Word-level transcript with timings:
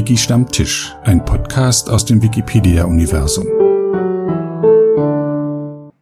Wiki 0.00 0.16
Stammtisch, 0.16 0.96
ein 1.02 1.22
Podcast 1.26 1.90
aus 1.90 2.06
dem 2.06 2.22
Wikipedia-Universum. 2.22 3.44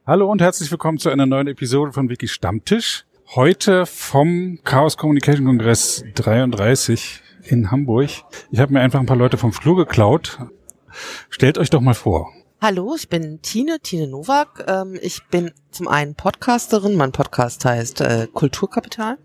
Hallo 0.06 0.30
und 0.30 0.40
herzlich 0.40 0.71
willkommen 0.71 0.98
zu 0.98 1.09
einer 1.09 1.27
neuen 1.27 1.48
Episode 1.48 1.90
von 1.90 2.08
Wiki 2.08 2.29
Stammtisch. 2.29 3.06
Heute 3.34 3.87
vom 3.87 4.61
Chaos 4.62 4.96
Communication 4.96 5.46
Kongress 5.46 6.04
33 6.14 7.21
in 7.43 7.72
Hamburg. 7.72 8.11
Ich 8.53 8.61
habe 8.61 8.72
mir 8.72 8.82
einfach 8.82 9.00
ein 9.00 9.07
paar 9.07 9.16
Leute 9.16 9.36
vom 9.36 9.53
Flur 9.53 9.75
geklaut. 9.75 10.39
Stellt 11.29 11.58
euch 11.58 11.71
doch 11.71 11.80
mal 11.80 11.94
vor. 11.94 12.30
Hallo, 12.61 12.94
ich 12.94 13.08
bin 13.08 13.43
Tine, 13.43 13.80
Tine 13.80 14.07
Nowak. 14.07 14.64
Ähm, 14.68 14.96
ich 15.03 15.26
bin 15.26 15.50
zum 15.72 15.89
einen 15.89 16.14
Podcasterin, 16.14 16.94
mein 16.94 17.11
Podcast 17.11 17.64
heißt 17.64 18.00
äh, 18.03 18.29
Kulturkapital. 18.32 19.18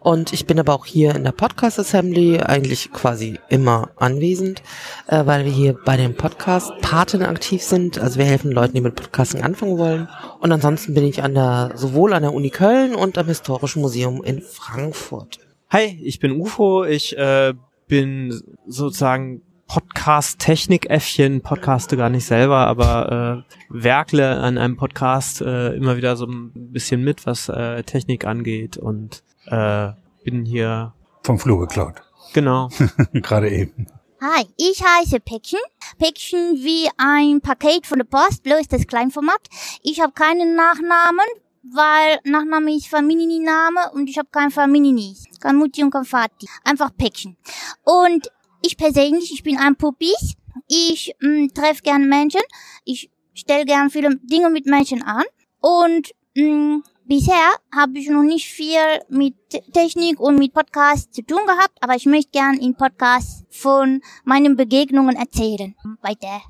Und 0.00 0.32
ich 0.32 0.46
bin 0.46 0.58
aber 0.58 0.74
auch 0.74 0.84
hier 0.84 1.14
in 1.14 1.24
der 1.24 1.32
Podcast 1.32 1.78
Assembly 1.78 2.38
eigentlich 2.38 2.92
quasi 2.92 3.38
immer 3.48 3.90
anwesend, 3.96 4.62
äh, 5.06 5.24
weil 5.24 5.44
wir 5.44 5.52
hier 5.52 5.78
bei 5.84 5.96
dem 5.96 6.14
Podcast 6.14 6.72
Paten 6.82 7.22
aktiv 7.22 7.62
sind. 7.62 7.98
Also 7.98 8.18
wir 8.18 8.26
helfen 8.26 8.52
Leuten, 8.52 8.74
die 8.74 8.80
mit 8.80 8.96
Podcasting 8.96 9.42
anfangen 9.42 9.78
wollen. 9.78 10.08
Und 10.40 10.52
ansonsten 10.52 10.94
bin 10.94 11.04
ich 11.04 11.22
an 11.22 11.34
der, 11.34 11.72
sowohl 11.74 12.12
an 12.12 12.22
der 12.22 12.34
Uni 12.34 12.50
Köln 12.50 12.94
und 12.94 13.16
am 13.16 13.26
Historischen 13.26 13.80
Museum 13.80 14.22
in 14.22 14.42
Frankfurt. 14.42 15.38
Hi, 15.70 15.98
ich 16.02 16.20
bin 16.20 16.40
UFO. 16.40 16.84
Ich 16.84 17.16
äh, 17.16 17.54
bin 17.88 18.42
sozusagen 18.66 19.42
Podcast-Technik-Äffchen, 19.66 21.40
podcaste 21.40 21.96
gar 21.96 22.10
nicht 22.10 22.26
selber, 22.26 22.66
aber 22.66 23.44
äh, 23.48 23.54
werkle 23.70 24.38
an 24.38 24.58
einem 24.58 24.76
Podcast 24.76 25.40
äh, 25.40 25.74
immer 25.74 25.96
wieder 25.96 26.16
so 26.16 26.26
ein 26.26 26.52
bisschen 26.54 27.02
mit, 27.02 27.26
was 27.26 27.48
äh, 27.48 27.82
Technik 27.82 28.26
angeht 28.26 28.76
und 28.76 29.22
äh, 29.46 29.92
bin 30.24 30.44
hier 30.44 30.92
vom 31.22 31.38
Flur 31.38 31.60
geklaut. 31.60 31.94
Genau. 32.32 32.68
Gerade 33.12 33.50
eben. 33.50 33.86
Hi, 34.20 34.46
ich 34.56 34.82
heiße 34.82 35.20
Päckchen. 35.20 35.60
Päckchen 35.98 36.56
wie 36.64 36.88
ein 36.96 37.40
Paket 37.40 37.86
von 37.86 37.98
der 37.98 38.06
Post, 38.06 38.42
bloß 38.42 38.68
das 38.68 38.86
Kleinformat. 38.86 39.48
Ich 39.82 40.00
habe 40.00 40.12
keinen 40.12 40.56
Nachnamen, 40.56 41.26
weil 41.62 42.20
Nachname 42.24 42.74
ist 42.74 42.88
Familienname 42.88 43.92
und 43.92 44.08
ich 44.08 44.16
habe 44.18 44.28
kein 44.30 44.50
Familie. 44.50 45.14
Kein 45.40 45.56
Mutti 45.56 45.82
und 45.82 45.90
kein 45.90 46.04
Vati. 46.04 46.48
Einfach 46.64 46.90
Päckchen. 46.96 47.36
Und 47.82 48.30
ich 48.62 48.76
persönlich, 48.76 49.30
ich 49.32 49.42
bin 49.42 49.58
ein 49.58 49.76
Puppis. 49.76 50.34
Ich 50.68 51.14
mm, 51.20 51.48
treffe 51.48 51.82
gern 51.82 52.08
Menschen. 52.08 52.40
Ich 52.84 53.10
stelle 53.34 53.66
gern 53.66 53.90
viele 53.90 54.16
Dinge 54.16 54.48
mit 54.48 54.64
Menschen 54.64 55.02
an. 55.02 55.24
Und 55.60 56.12
mh, 56.34 56.80
bisher 57.06 57.54
habe 57.74 57.98
ich 57.98 58.08
noch 58.08 58.22
nicht 58.22 58.46
viel 58.46 58.78
mit 59.08 59.34
Technik 59.72 60.20
und 60.20 60.38
mit 60.38 60.52
Podcasts 60.52 61.10
zu 61.10 61.22
tun 61.22 61.40
gehabt, 61.46 61.78
aber 61.80 61.94
ich 61.94 62.06
möchte 62.06 62.30
gern 62.32 62.56
in 62.58 62.74
Podcasts 62.74 63.44
von 63.50 64.00
meinen 64.24 64.56
Begegnungen 64.56 65.16
erzählen. 65.16 65.74
Weiter. 66.02 66.42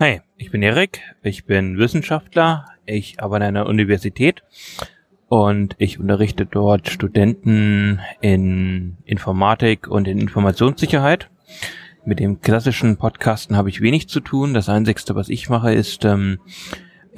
Hi, 0.00 0.20
ich 0.36 0.50
bin 0.50 0.62
Erik, 0.62 1.00
ich 1.22 1.44
bin 1.44 1.78
Wissenschaftler, 1.78 2.66
ich 2.86 3.20
arbeite 3.20 3.46
an 3.46 3.56
einer 3.56 3.66
Universität 3.66 4.42
und 5.28 5.74
ich 5.78 5.98
unterrichte 5.98 6.46
dort 6.46 6.88
Studenten 6.88 8.00
in 8.20 8.96
Informatik 9.04 9.88
und 9.88 10.06
in 10.06 10.18
Informationssicherheit. 10.18 11.30
Mit 12.04 12.20
dem 12.20 12.40
klassischen 12.40 12.96
Podcasten 12.96 13.56
habe 13.56 13.68
ich 13.68 13.80
wenig 13.80 14.08
zu 14.08 14.20
tun. 14.20 14.54
Das 14.54 14.68
Einzigste, 14.68 15.14
was 15.14 15.28
ich 15.28 15.50
mache, 15.50 15.74
ist, 15.74 16.04
ähm, 16.04 16.38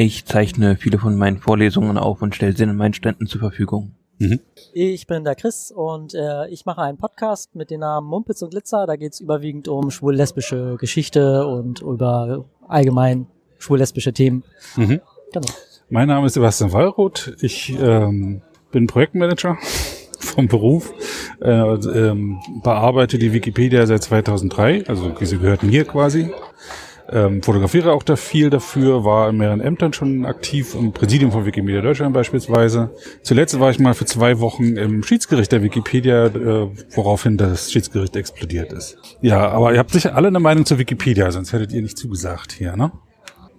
ich 0.01 0.25
zeichne 0.25 0.77
viele 0.77 0.99
von 0.99 1.15
meinen 1.17 1.37
Vorlesungen 1.37 1.99
auf 1.99 2.23
und 2.23 2.35
stelle 2.35 2.57
sie 2.57 2.63
in 2.63 2.75
meinen 2.75 2.95
Ständen 2.95 3.27
zur 3.27 3.41
Verfügung. 3.41 3.93
Mhm. 4.19 4.41
Ich 4.73 5.07
bin 5.07 5.25
der 5.25 5.35
Chris 5.35 5.71
und 5.71 6.15
äh, 6.15 6.49
ich 6.49 6.65
mache 6.65 6.81
einen 6.81 6.97
Podcast 6.97 7.55
mit 7.55 7.71
dem 7.71 7.81
Namen 7.81 8.07
Mumpitz 8.07 8.41
und 8.41 8.51
Glitzer. 8.51 8.87
Da 8.87 8.97
geht 8.97 9.13
es 9.13 9.21
überwiegend 9.21 9.69
um 9.69 9.91
schwul-lesbische 9.91 10.77
Geschichte 10.79 11.47
und 11.47 11.83
über 11.83 12.47
allgemein 12.67 13.27
schwul-lesbische 13.59 14.15
Themen. 14.15 14.43
Mhm. 14.77 15.03
Genau. 15.33 15.49
Mein 15.91 16.09
Name 16.09 16.29
ist 16.29 16.35
Sebastian 16.35 16.73
Wallroth. 16.73 17.35
Ich 17.43 17.77
ähm, 17.79 18.41
bin 18.73 18.87
Projektmanager 18.87 19.59
vom 20.19 20.49
Beruf, 20.49 20.95
äh, 21.43 21.51
ähm, 21.51 22.41
bearbeite 22.63 23.19
die 23.19 23.35
Wikipedia 23.35 23.87
seit 23.87 24.03
2003, 24.05 24.87
also 24.87 25.13
sie 25.21 25.39
gehört 25.39 25.63
mir 25.63 25.85
quasi. 25.85 26.31
Ähm, 27.13 27.43
fotografiere 27.43 27.93
auch 27.93 28.05
da 28.05 28.15
viel 28.15 28.51
dafür, 28.51 29.05
war 29.05 29.31
in 29.31 29.39
mehreren 29.39 29.61
Ämtern 29.61 29.93
schon 29.93 30.25
aktiv, 30.25 30.77
im 30.77 30.93
Präsidium 30.93 31.33
von 31.33 31.45
Wikimedia 31.45 31.81
Deutschland 31.81 32.15
beispielsweise. 32.15 32.95
Zuletzt 33.23 33.59
war 33.59 33.71
ich 33.71 33.81
mal 33.81 33.95
für 33.95 34.05
zwei 34.05 34.39
Wochen 34.39 34.77
im 34.77 35.03
Schiedsgericht 35.03 35.51
der 35.51 35.63
Wikipedia, 35.63 36.27
äh, 36.27 36.69
woraufhin 36.91 37.37
das 37.37 37.73
Schiedsgericht 37.73 38.15
explodiert 38.15 38.73
ist. 38.73 38.97
Ja, 39.23 39.49
aber 39.49 39.73
ihr 39.73 39.81
habt 39.81 39.91
sicher 39.91 40.15
alle 40.15 40.29
eine 40.29 40.39
Meinung 40.39 40.65
zur 40.67 40.79
Wikipedia, 40.79 41.31
sonst 41.33 41.53
hättet 41.53 41.73
ihr 41.73 41.83
nicht 41.83 41.99
zugesagt 41.99 42.53
hier, 42.53 42.77
ne? 42.77 42.93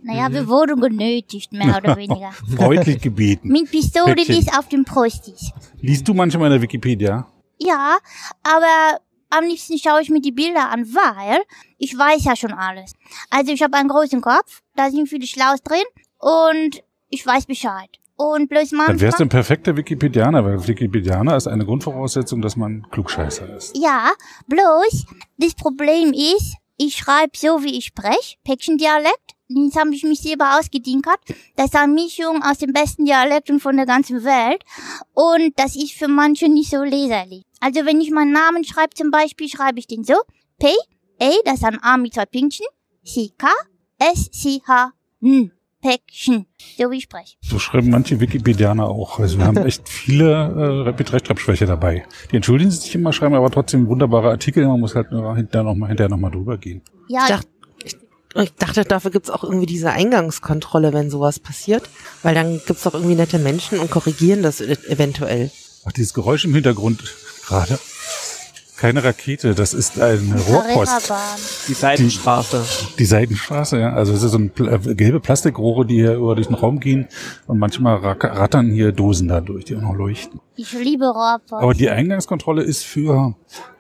Naja, 0.03 0.29
mhm. 0.29 0.33
wir 0.33 0.47
wurden 0.47 0.79
genötigt, 0.79 1.51
mehr 1.51 1.77
oder 1.77 1.97
weniger. 1.97 2.31
Freundlich 2.55 3.01
gebeten. 3.01 3.49
Mit 3.49 3.69
Pistole, 3.69 4.15
die 4.15 4.39
ist 4.39 4.57
auf 4.57 4.69
dem 4.69 4.85
Prostis. 4.85 5.51
Liest 5.81 6.07
du 6.07 6.13
manchmal 6.13 6.47
in 6.47 6.53
der 6.53 6.61
Wikipedia? 6.61 7.27
Ja, 7.59 7.97
aber 8.43 8.99
am 9.31 9.45
liebsten 9.45 9.77
schaue 9.77 10.01
ich 10.01 10.09
mir 10.09 10.21
die 10.21 10.31
Bilder 10.31 10.69
an, 10.69 10.85
weil 10.93 11.41
ich 11.77 11.97
weiß 11.97 12.25
ja 12.25 12.35
schon 12.35 12.53
alles. 12.53 12.93
Also 13.29 13.51
ich 13.51 13.63
habe 13.63 13.77
einen 13.77 13.89
großen 13.89 14.21
Kopf, 14.21 14.61
da 14.75 14.91
sind 14.91 15.09
viele 15.09 15.25
Schlaus 15.25 15.61
drin 15.63 15.83
und 16.19 16.83
ich 17.09 17.25
weiß 17.25 17.45
Bescheid. 17.47 17.89
Und 18.15 18.49
bloß 18.49 18.73
manchmal... 18.73 18.87
Dann 18.87 19.01
wärst 19.01 19.19
du 19.19 19.23
ein 19.23 19.29
perfekter 19.29 19.75
Wikipedianer, 19.75 20.45
weil 20.45 20.67
Wikipedianer 20.67 21.35
ist 21.35 21.47
eine 21.47 21.65
Grundvoraussetzung, 21.65 22.41
dass 22.41 22.55
man 22.55 22.85
Klugscheißer 22.91 23.55
ist. 23.55 23.75
Ja, 23.75 24.11
bloß 24.47 25.07
das 25.37 25.55
Problem 25.55 26.13
ist, 26.13 26.55
ich 26.77 26.97
schreibe 26.97 27.31
so, 27.35 27.63
wie 27.63 27.77
ich 27.77 27.85
spreche, 27.85 28.37
Päckchendialekt 28.43 29.35
das 29.55 29.75
habe 29.75 29.93
ich 29.93 30.03
mich 30.03 30.21
selber 30.21 30.57
ausgedinkert. 30.59 31.19
Das 31.55 31.67
ist 31.67 31.75
eine 31.75 31.93
Mischung 31.93 32.43
aus 32.43 32.57
den 32.57 32.73
besten 32.73 33.05
Dialekten 33.05 33.59
von 33.59 33.75
der 33.75 33.85
ganzen 33.85 34.23
Welt. 34.23 34.63
Und 35.13 35.57
das 35.57 35.75
ist 35.75 35.93
für 35.93 36.07
manche 36.07 36.49
nicht 36.49 36.69
so 36.69 36.83
leserlich. 36.83 37.43
Also 37.59 37.85
wenn 37.85 38.01
ich 38.01 38.11
meinen 38.11 38.31
Namen 38.31 38.63
schreibe 38.63 38.93
zum 38.95 39.11
Beispiel, 39.11 39.47
schreibe 39.47 39.79
ich 39.79 39.87
den 39.87 40.03
so. 40.03 40.15
P, 40.59 40.67
A, 41.19 41.31
das 41.45 41.55
ist 41.55 41.65
ein 41.65 41.81
A 41.83 41.97
mit 41.97 42.13
zwei 42.13 42.25
Pünktchen. 42.25 42.67
C, 43.03 43.31
K, 43.37 43.47
S, 43.99 44.31
C, 44.31 44.61
H, 44.67 44.93
N. 45.21 45.51
Päckchen, 45.81 46.45
so 46.77 46.91
wie 46.91 46.97
ich 46.97 47.03
spreche. 47.03 47.37
So 47.41 47.57
schreiben 47.57 47.89
manche 47.89 48.19
Wikipedianer 48.19 48.87
auch. 48.87 49.19
Also 49.19 49.39
wir 49.39 49.45
haben 49.45 49.57
echt 49.65 49.89
viele 49.89 50.85
äh, 50.87 50.97
mit 50.97 51.11
Rechtschreibschwäche 51.11 51.65
dabei. 51.65 52.05
Die 52.31 52.35
entschuldigen 52.35 52.69
sich 52.69 52.93
immer, 52.93 53.11
schreiben 53.11 53.33
aber 53.33 53.49
trotzdem 53.49 53.87
wunderbare 53.87 54.29
Artikel. 54.29 54.67
Man 54.67 54.79
muss 54.79 54.95
halt 54.95 55.11
nur 55.11 55.35
hinterher 55.35 55.63
nochmal 55.63 55.89
hinterher 55.89 56.09
noch 56.09 56.17
mal 56.17 56.29
drüber 56.29 56.57
gehen. 56.57 56.81
Ja, 57.07 57.21
ich 57.23 57.29
dachte, 57.29 57.47
ich 58.35 58.53
dachte, 58.53 58.83
dafür 58.83 59.11
gibt's 59.11 59.29
auch 59.29 59.43
irgendwie 59.43 59.65
diese 59.65 59.91
Eingangskontrolle, 59.91 60.93
wenn 60.93 61.09
sowas 61.09 61.39
passiert. 61.39 61.83
Weil 62.23 62.35
dann 62.35 62.61
gibt's 62.65 62.83
doch 62.83 62.93
irgendwie 62.93 63.15
nette 63.15 63.39
Menschen 63.39 63.79
und 63.79 63.91
korrigieren 63.91 64.43
das 64.43 64.61
e- 64.61 64.77
eventuell. 64.87 65.51
Ach, 65.85 65.91
dieses 65.91 66.13
Geräusch 66.13 66.45
im 66.45 66.53
Hintergrund 66.53 67.03
gerade. 67.47 67.79
Keine 68.77 69.03
Rakete, 69.03 69.53
das 69.53 69.75
ist 69.75 70.01
ein 70.01 70.33
Rohrpost. 70.47 71.13
Die 71.67 71.73
Seitenstraße. 71.73 72.65
Die, 72.93 72.97
die 72.97 73.05
Seitenstraße, 73.05 73.79
ja. 73.79 73.93
Also 73.93 74.11
es 74.11 74.23
ist 74.23 74.31
so 74.31 74.39
ein 74.39 74.51
äh, 74.57 74.95
gelbe 74.95 75.19
Plastikrohre, 75.19 75.85
die 75.85 75.97
hier 75.97 76.15
über 76.15 76.33
den 76.35 76.55
Raum 76.55 76.79
gehen 76.79 77.07
und 77.45 77.59
manchmal 77.59 77.97
rattern 77.97 78.71
hier 78.71 78.91
Dosen 78.91 79.27
da 79.27 79.39
durch, 79.39 79.65
die 79.65 79.75
auch 79.75 79.81
noch 79.81 79.93
leuchten. 79.93 80.39
Ich 80.55 80.73
liebe 80.73 81.05
Rohrpost. 81.05 81.61
Aber 81.61 81.75
die 81.75 81.91
Eingangskontrolle 81.91 82.63
ist 82.63 82.83
für 82.83 83.35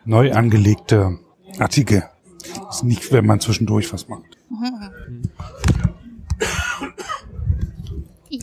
neu 0.05 0.33
angelegte 0.33 1.17
Artikel. 1.57 2.03
Das 2.67 2.77
ist 2.77 2.83
nicht, 2.83 3.11
wenn 3.11 3.25
man 3.25 3.39
zwischendurch 3.39 3.91
was 3.91 4.07
macht. 4.07 4.30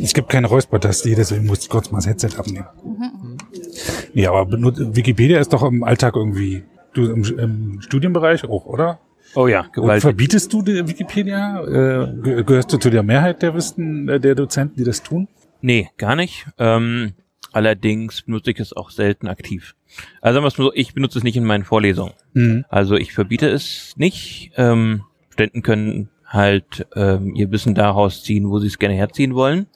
Es 0.00 0.12
gibt 0.12 0.28
keine 0.28 0.48
Räuspertaste, 0.48 1.14
deswegen 1.14 1.46
muss 1.46 1.62
ich 1.62 1.69
kurz 1.70 1.91
mal 1.91 1.98
das 1.98 2.06
Headset 2.06 2.38
abnehmen. 2.38 2.66
Nee, 4.12 4.26
aber 4.26 4.46
Wikipedia 4.50 5.40
ist 5.40 5.52
doch 5.52 5.62
im 5.62 5.82
Alltag 5.82 6.14
irgendwie, 6.14 6.62
du 6.93 7.10
im, 7.10 7.25
im 7.38 7.81
Studienbereich 7.81 8.44
auch, 8.44 8.66
oder? 8.66 9.00
Oh 9.34 9.46
ja, 9.46 9.66
gewaltig. 9.72 10.02
Verbietest 10.02 10.52
du 10.52 10.62
die 10.62 10.87
Wikipedia? 10.87 11.62
Äh, 11.64 12.43
gehörst 12.44 12.72
du 12.72 12.78
zu 12.78 12.90
der 12.90 13.02
Mehrheit 13.02 13.43
der 13.43 13.55
Wissen, 13.55 14.08
äh, 14.08 14.20
der 14.20 14.34
Dozenten, 14.34 14.76
die 14.76 14.84
das 14.84 15.02
tun? 15.02 15.28
Nee, 15.60 15.88
gar 15.96 16.16
nicht. 16.16 16.46
Ähm, 16.58 17.12
allerdings 17.52 18.22
benutze 18.22 18.50
ich 18.50 18.60
es 18.60 18.75
auch 18.75 18.90
selten 18.90 19.26
aktiv. 19.26 19.75
Also 20.20 20.37
sagen 20.37 20.44
wir 20.44 20.49
es 20.49 20.58
mal 20.58 20.64
so, 20.64 20.72
ich 20.75 20.94
benutze 20.94 21.19
es 21.19 21.25
nicht 21.25 21.37
in 21.37 21.44
meinen 21.44 21.64
Vorlesungen. 21.64 22.12
Mhm. 22.34 22.64
Also 22.69 22.96
ich 22.96 23.12
verbiete 23.12 23.49
es 23.49 23.94
nicht. 23.96 24.52
Ähm, 24.56 25.02
Studenten 25.38 25.62
können 25.62 26.08
halt 26.26 26.88
ähm, 26.96 27.37
ihr 27.37 27.52
Wissen 27.52 27.76
daraus 27.76 28.25
ziehen, 28.25 28.50
wo 28.50 28.58
sie 28.58 28.67
es 28.67 28.81
gerne 28.81 28.96
herziehen 28.96 29.37
wollen. 29.37 29.69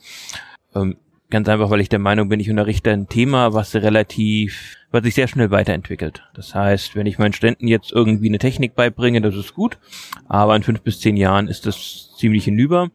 Ähm, 0.75 0.97
ganz 1.31 1.49
einfach, 1.49 1.71
weil 1.71 1.81
ich 1.81 1.89
der 1.89 2.01
Meinung 2.01 2.29
bin, 2.29 2.41
ich 2.41 2.51
unterrichte 2.51 2.91
ein 2.91 3.09
Thema, 3.09 3.55
was 3.55 3.73
relativ, 3.77 4.75
was 4.91 5.05
sich 5.05 5.15
sehr 5.15 5.29
schnell 5.29 5.53
weiterentwickelt. 5.53 6.25
Das 6.35 6.53
heißt, 6.53 6.97
wenn 6.97 7.07
ich 7.07 7.21
meinen 7.21 7.33
Studenten 7.33 7.69
jetzt 7.69 7.93
irgendwie 7.93 8.29
eine 8.29 8.41
Technik 8.41 8.75
beibringe, 8.75 9.21
das 9.21 9.37
ist 9.37 9.55
gut, 9.55 9.79
aber 10.27 10.57
in 10.57 10.65
fünf 10.65 10.81
bis 10.81 10.99
zehn 10.99 11.17
Jahren 11.17 11.47
ist 11.47 11.65
das 11.65 12.11
ziemlich 12.19 12.45
hinüber. 12.45 12.91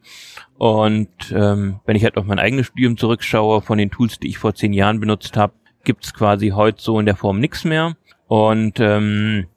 Und 0.58 1.08
ähm, 1.34 1.80
wenn 1.86 1.96
ich 1.96 2.04
halt 2.04 2.18
auf 2.18 2.26
mein 2.26 2.40
eigenes 2.40 2.68
Studium 2.68 2.98
zurückschaue, 2.98 3.62
von 3.62 3.78
den 3.78 3.92
Tools, 3.92 4.20
die 4.20 4.28
ich 4.28 4.40
vor 4.40 4.56
zehn 4.56 4.74
Jahren 4.74 5.00
benutzt 5.00 5.38
habe, 5.38 5.54
gibt's 5.86 6.14
quasi 6.14 6.50
heute 6.50 6.82
so 6.82 7.00
in 7.00 7.06
der 7.06 7.16
Form 7.16 7.40
nichts 7.40 7.64
mehr. 7.64 7.96
Und 8.28 8.82
ähm, 8.82 9.48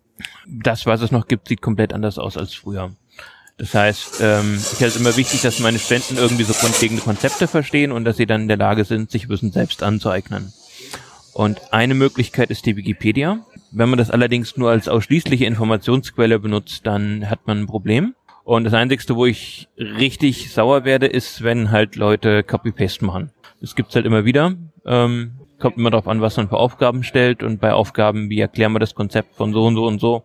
das, 0.47 0.87
was 0.87 1.03
es 1.03 1.11
noch 1.11 1.29
gibt, 1.29 1.49
sieht 1.49 1.63
komplett 1.63 1.93
anders 1.93 2.19
aus 2.19 2.37
als 2.37 2.55
früher. 2.55 2.93
Das 3.59 3.75
heißt, 3.75 4.21
ähm, 4.23 4.55
ich 4.57 4.81
halte 4.81 4.87
es 4.87 4.97
immer 4.97 5.17
wichtig, 5.17 5.43
dass 5.43 5.59
meine 5.59 5.79
Studenten 5.79 6.17
irgendwie 6.17 6.45
so 6.45 6.55
grundlegende 6.55 7.03
Konzepte 7.03 7.47
verstehen 7.47 7.93
und 7.93 8.07
dass 8.07 8.17
sie 8.17 8.25
dann 8.25 8.43
in 8.43 8.49
der 8.49 8.57
Lage 8.57 8.85
sind, 8.85 9.11
sich 9.11 9.29
Wissen 9.29 9.53
selbst 9.53 9.83
anzueignen. 9.83 10.53
Und 11.35 11.73
eine 11.73 11.95
Möglichkeit 11.95 12.51
ist 12.51 12.65
die 12.65 12.77
Wikipedia. 12.77 13.45
Wenn 13.71 13.91
man 13.91 13.99
das 13.99 14.11
allerdings 14.11 14.57
nur 14.57 14.71
als 14.71 14.89
ausschließliche 14.89 15.45
Informationsquelle 15.45 16.39
benutzt, 16.39 16.87
dann 16.87 17.29
hat 17.29 17.47
man 17.47 17.61
ein 17.61 17.67
Problem. 17.67 18.15
Und 18.45 18.65
das 18.65 18.73
Einzigste, 18.73 19.15
wo 19.15 19.27
ich 19.27 19.69
richtig 19.77 20.53
sauer 20.53 20.85
werde, 20.85 21.07
ist, 21.07 21.43
wenn 21.43 21.71
halt 21.71 21.97
Leute 21.97 22.43
Copy-Paste 22.43 23.05
machen. 23.05 23.31
Das 23.61 23.75
gibt's 23.75 23.95
halt 23.95 24.07
immer 24.07 24.25
wieder. 24.25 24.55
Ähm, 24.87 25.40
kommt 25.61 25.77
immer 25.77 25.91
darauf 25.91 26.09
an, 26.09 26.21
was 26.21 26.37
man 26.37 26.49
für 26.49 26.57
Aufgaben 26.57 27.03
stellt. 27.03 27.43
Und 27.43 27.61
bei 27.61 27.73
Aufgaben, 27.73 28.31
wie 28.31 28.41
erklären 28.41 28.73
wir 28.73 28.79
das 28.79 28.95
Konzept 28.95 29.37
von 29.37 29.53
so 29.53 29.65
und 29.67 29.77
so 29.77 29.87
und 29.87 30.01
so, 30.01 30.25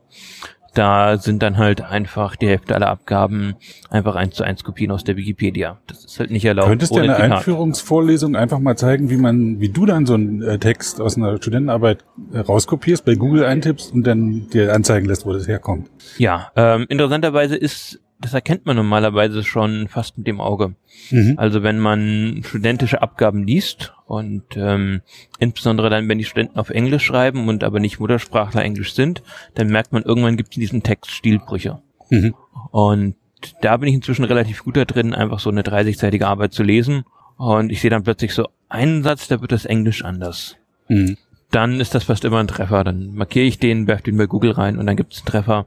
da 0.75 1.17
sind 1.17 1.41
dann 1.41 1.57
halt 1.57 1.81
einfach 1.81 2.35
die 2.35 2.47
Hälfte 2.47 2.75
aller 2.75 2.89
Abgaben 2.89 3.55
einfach 3.89 4.15
eins 4.15 4.35
zu 4.35 4.43
eins 4.43 4.63
Kopien 4.63 4.91
aus 4.91 5.03
der 5.03 5.15
Wikipedia. 5.15 5.79
Das 5.87 6.03
ist 6.03 6.19
halt 6.19 6.31
nicht 6.31 6.45
erlaubt. 6.45 6.67
Könntest 6.67 6.93
du 6.93 6.99
eine 6.99 7.15
Zitat. 7.15 7.31
Einführungsvorlesung 7.31 8.35
einfach 8.35 8.59
mal 8.59 8.77
zeigen, 8.77 9.09
wie 9.09 9.17
man, 9.17 9.59
wie 9.59 9.69
du 9.69 9.85
dann 9.85 10.05
so 10.05 10.15
einen 10.15 10.41
äh, 10.41 10.59
Text 10.59 11.01
aus 11.01 11.17
einer 11.17 11.37
Studentenarbeit 11.37 12.03
äh, 12.33 12.39
rauskopierst, 12.39 13.05
bei 13.05 13.15
Google 13.15 13.45
eintippst 13.45 13.93
und 13.93 14.05
dann 14.05 14.49
dir 14.49 14.73
anzeigen 14.73 15.07
lässt, 15.07 15.25
wo 15.25 15.33
das 15.33 15.47
herkommt? 15.47 15.89
Ja, 16.17 16.51
ähm, 16.55 16.85
interessanterweise 16.89 17.55
ist 17.55 18.01
das 18.25 18.33
erkennt 18.33 18.65
man 18.65 18.75
normalerweise 18.75 19.43
schon 19.43 19.87
fast 19.87 20.17
mit 20.17 20.25
dem 20.25 20.41
Auge. 20.41 20.73
Mhm. 21.11 21.35
Also 21.37 21.61
wenn 21.61 21.77
man 21.77 22.41
studentische 22.43 23.03
Abgaben 23.03 23.43
liest 23.43 23.93
und 24.07 24.43
ähm, 24.55 25.01
insbesondere 25.37 25.91
dann, 25.91 26.09
wenn 26.09 26.17
die 26.17 26.23
Studenten 26.23 26.57
auf 26.57 26.71
Englisch 26.71 27.03
schreiben 27.03 27.47
und 27.47 27.63
aber 27.63 27.79
nicht 27.79 27.99
Muttersprachler 27.99 28.63
Englisch 28.63 28.95
sind, 28.95 29.21
dann 29.53 29.67
merkt 29.67 29.93
man, 29.93 30.01
irgendwann 30.01 30.37
gibt 30.37 30.49
es 30.49 30.57
in 30.57 30.61
diesem 30.61 30.81
Text 30.81 31.11
Stilbrüche. 31.11 31.83
Mhm. 32.09 32.33
Und 32.71 33.15
da 33.61 33.77
bin 33.77 33.89
ich 33.89 33.95
inzwischen 33.95 34.25
relativ 34.25 34.63
gut 34.63 34.75
da 34.75 34.85
drin, 34.85 35.13
einfach 35.13 35.39
so 35.39 35.51
eine 35.51 35.61
30-seitige 35.61 36.25
Arbeit 36.25 36.51
zu 36.53 36.63
lesen. 36.63 37.03
Und 37.37 37.71
ich 37.71 37.79
sehe 37.79 37.91
dann 37.91 38.03
plötzlich 38.03 38.33
so 38.33 38.47
einen 38.69 39.03
Satz, 39.03 39.27
da 39.27 39.39
wird 39.39 39.51
das 39.51 39.65
Englisch 39.65 40.03
anders. 40.03 40.57
Mhm 40.87 41.17
dann 41.55 41.79
ist 41.79 41.95
das 41.95 42.03
fast 42.03 42.25
immer 42.25 42.39
ein 42.39 42.47
Treffer. 42.47 42.83
Dann 42.83 43.15
markiere 43.15 43.45
ich 43.45 43.59
den, 43.59 43.87
werfe 43.87 44.03
den 44.03 44.17
bei 44.17 44.25
Google 44.25 44.51
rein 44.51 44.77
und 44.77 44.85
dann 44.85 44.97
gibt 44.97 45.13
es 45.13 45.19
einen 45.19 45.27
Treffer. 45.27 45.65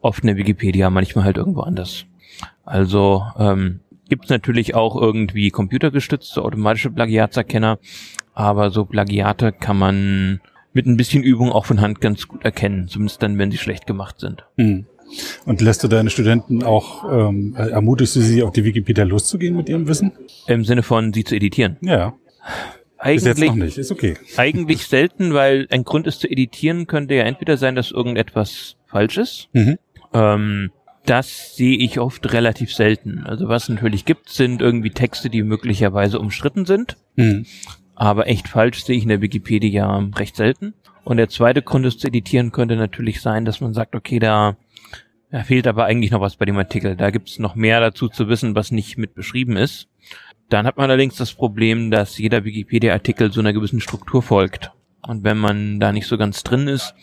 Oft 0.00 0.22
in 0.22 0.28
der 0.28 0.36
Wikipedia, 0.36 0.88
manchmal 0.88 1.26
halt 1.26 1.36
irgendwo 1.36 1.60
anders. 1.60 2.06
Also 2.64 3.22
ähm, 3.38 3.80
gibt 4.08 4.24
es 4.24 4.30
natürlich 4.30 4.74
auch 4.74 5.00
irgendwie 5.00 5.50
computergestützte 5.50 6.42
automatische 6.42 6.90
Plagiatserkenner, 6.90 7.78
aber 8.34 8.70
so 8.70 8.86
Plagiate 8.86 9.52
kann 9.52 9.78
man 9.78 10.40
mit 10.72 10.86
ein 10.86 10.96
bisschen 10.96 11.22
Übung 11.22 11.52
auch 11.52 11.66
von 11.66 11.80
Hand 11.80 12.00
ganz 12.00 12.28
gut 12.28 12.44
erkennen, 12.44 12.88
zumindest 12.88 13.22
dann, 13.22 13.38
wenn 13.38 13.50
sie 13.50 13.58
schlecht 13.58 13.86
gemacht 13.86 14.18
sind. 14.20 14.44
Mhm. 14.56 14.86
Und 15.44 15.60
lässt 15.60 15.84
du 15.84 15.88
deine 15.88 16.10
Studenten 16.10 16.62
auch, 16.62 17.04
ähm, 17.10 17.54
ermutigst 17.54 18.16
du 18.16 18.20
sie 18.20 18.42
auf 18.42 18.52
die 18.52 18.64
Wikipedia 18.64 19.04
loszugehen 19.04 19.54
mit 19.54 19.68
ihrem 19.68 19.86
Wissen? 19.86 20.12
Im 20.46 20.64
Sinne 20.64 20.82
von 20.82 21.12
sie 21.12 21.24
zu 21.24 21.36
editieren? 21.36 21.76
Ja. 21.80 22.14
Eigentlich, 22.98 23.24
Bis 23.24 23.38
jetzt 23.38 23.46
noch 23.46 23.54
nicht, 23.54 23.78
ist 23.78 23.92
okay. 23.92 24.16
Eigentlich 24.36 24.86
selten, 24.88 25.34
weil 25.34 25.66
ein 25.70 25.84
Grund 25.84 26.06
ist 26.06 26.20
zu 26.20 26.30
editieren 26.30 26.86
könnte 26.86 27.14
ja 27.14 27.24
entweder 27.24 27.56
sein, 27.56 27.74
dass 27.74 27.90
irgendetwas 27.90 28.76
falsch 28.86 29.18
ist. 29.18 29.48
Mhm. 29.52 29.78
Ähm, 30.12 30.70
das 31.04 31.56
sehe 31.56 31.78
ich 31.78 32.00
oft 32.00 32.32
relativ 32.32 32.74
selten. 32.74 33.22
Also 33.24 33.48
was 33.48 33.68
natürlich 33.68 34.04
gibt, 34.04 34.28
sind 34.28 34.60
irgendwie 34.60 34.90
Texte, 34.90 35.30
die 35.30 35.42
möglicherweise 35.42 36.18
umstritten 36.18 36.66
sind. 36.66 36.96
Mhm. 37.14 37.46
Aber 37.94 38.26
echt 38.26 38.48
falsch 38.48 38.84
sehe 38.84 38.96
ich 38.96 39.04
in 39.04 39.08
der 39.08 39.22
Wikipedia 39.22 40.08
recht 40.16 40.36
selten. 40.36 40.74
Und 41.04 41.18
der 41.18 41.28
zweite 41.28 41.62
Grund, 41.62 41.86
es 41.86 41.98
zu 41.98 42.08
editieren, 42.08 42.50
könnte 42.50 42.76
natürlich 42.76 43.20
sein, 43.20 43.44
dass 43.44 43.60
man 43.60 43.72
sagt, 43.72 43.94
okay, 43.94 44.18
da, 44.18 44.56
da 45.30 45.44
fehlt 45.44 45.68
aber 45.68 45.84
eigentlich 45.84 46.10
noch 46.10 46.20
was 46.20 46.36
bei 46.36 46.44
dem 46.44 46.58
Artikel. 46.58 46.96
Da 46.96 47.10
gibt 47.10 47.28
es 47.28 47.38
noch 47.38 47.54
mehr 47.54 47.80
dazu 47.80 48.08
zu 48.08 48.28
wissen, 48.28 48.56
was 48.56 48.72
nicht 48.72 48.98
mit 48.98 49.14
beschrieben 49.14 49.56
ist. 49.56 49.88
Dann 50.48 50.66
hat 50.66 50.76
man 50.76 50.90
allerdings 50.90 51.16
das 51.16 51.32
Problem, 51.32 51.90
dass 51.90 52.18
jeder 52.18 52.44
Wikipedia-Artikel 52.44 53.32
so 53.32 53.40
einer 53.40 53.52
gewissen 53.52 53.80
Struktur 53.80 54.22
folgt. 54.22 54.72
Und 55.02 55.24
wenn 55.24 55.38
man 55.38 55.80
da 55.80 55.92
nicht 55.92 56.06
so 56.06 56.18
ganz 56.18 56.42
drin 56.42 56.68
ist, 56.68 56.94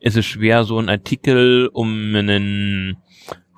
ist 0.00 0.16
es 0.16 0.24
schwer, 0.24 0.64
so 0.64 0.78
einen 0.78 0.88
Artikel 0.88 1.68
um 1.72 2.14
einen 2.14 2.96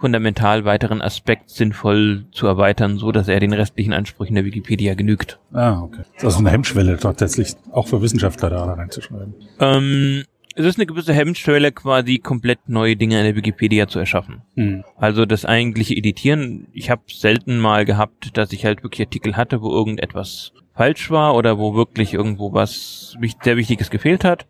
fundamental 0.03 0.65
weiteren 0.65 1.00
Aspekt 1.00 1.50
sinnvoll 1.50 2.27
zu 2.33 2.49
erweitern, 2.49 2.99
so 2.99 3.12
dass 3.12 3.29
er 3.29 3.39
den 3.39 3.53
restlichen 3.53 3.93
Ansprüchen 3.93 4.35
der 4.35 4.44
Wikipedia 4.44 4.94
genügt. 4.94 5.39
Ah, 5.53 5.81
okay. 5.81 6.03
Das 6.15 6.17
ist 6.17 6.25
also 6.25 6.39
eine 6.39 6.50
Hemmschwelle 6.50 6.99
tatsächlich 6.99 7.55
auch 7.71 7.87
für 7.87 8.03
Wissenschaftler 8.03 8.50
da 8.50 8.65
reinzuschreiben. 8.73 9.35
Ähm, 9.61 10.25
es 10.54 10.66
ist 10.66 10.78
eine 10.78 10.87
gewisse 10.87 11.14
Hemmschwelle, 11.14 11.72
quasi 11.72 12.19
komplett 12.19 12.69
neue 12.69 12.96
Dinge 12.96 13.19
in 13.19 13.25
der 13.25 13.37
Wikipedia 13.37 13.88
zu 13.88 13.99
erschaffen. 13.99 14.43
Mhm. 14.54 14.84
Also 14.96 15.26
das 15.26 15.44
eigentliche 15.44 15.94
Editieren, 15.94 16.69
ich 16.72 16.90
habe 16.90 17.02
selten 17.08 17.58
mal 17.58 17.84
gehabt, 17.84 18.37
dass 18.37 18.52
ich 18.52 18.64
halt 18.64 18.82
wirklich 18.82 19.06
Artikel 19.06 19.37
hatte, 19.37 19.62
wo 19.62 19.70
irgendetwas 19.70 20.52
falsch 20.75 21.10
war 21.10 21.34
oder 21.34 21.58
wo 21.58 21.75
wirklich 21.75 22.14
irgendwo 22.14 22.52
was 22.52 23.16
sehr 23.43 23.56
Wichtiges 23.56 23.90
gefehlt 23.90 24.25
hat. 24.25 24.46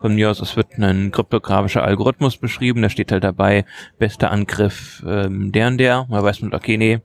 Von 0.00 0.14
mir 0.14 0.30
aus, 0.30 0.40
es 0.40 0.56
wird 0.56 0.78
ein 0.78 1.10
kryptografischer 1.10 1.82
Algorithmus 1.82 2.36
beschrieben, 2.36 2.82
da 2.82 2.88
steht 2.88 3.10
halt 3.10 3.24
dabei, 3.24 3.64
bester 3.98 4.30
Angriff 4.30 5.02
ähm, 5.06 5.50
der 5.50 5.66
und 5.68 5.78
der. 5.78 6.06
Da 6.08 6.22
weiß 6.22 6.42
man, 6.42 6.54
okay, 6.54 6.76
nee, 6.76 7.00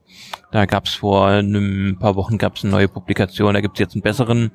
da 0.52 0.66
gab's 0.66 0.94
vor 0.94 1.28
ein 1.28 1.98
paar 2.00 2.16
Wochen 2.16 2.38
gab's 2.38 2.64
eine 2.64 2.72
neue 2.72 2.88
Publikation, 2.88 3.54
da 3.54 3.62
gibt's 3.62 3.80
jetzt 3.80 3.96
einen 3.96 4.04
besseren 4.04 4.52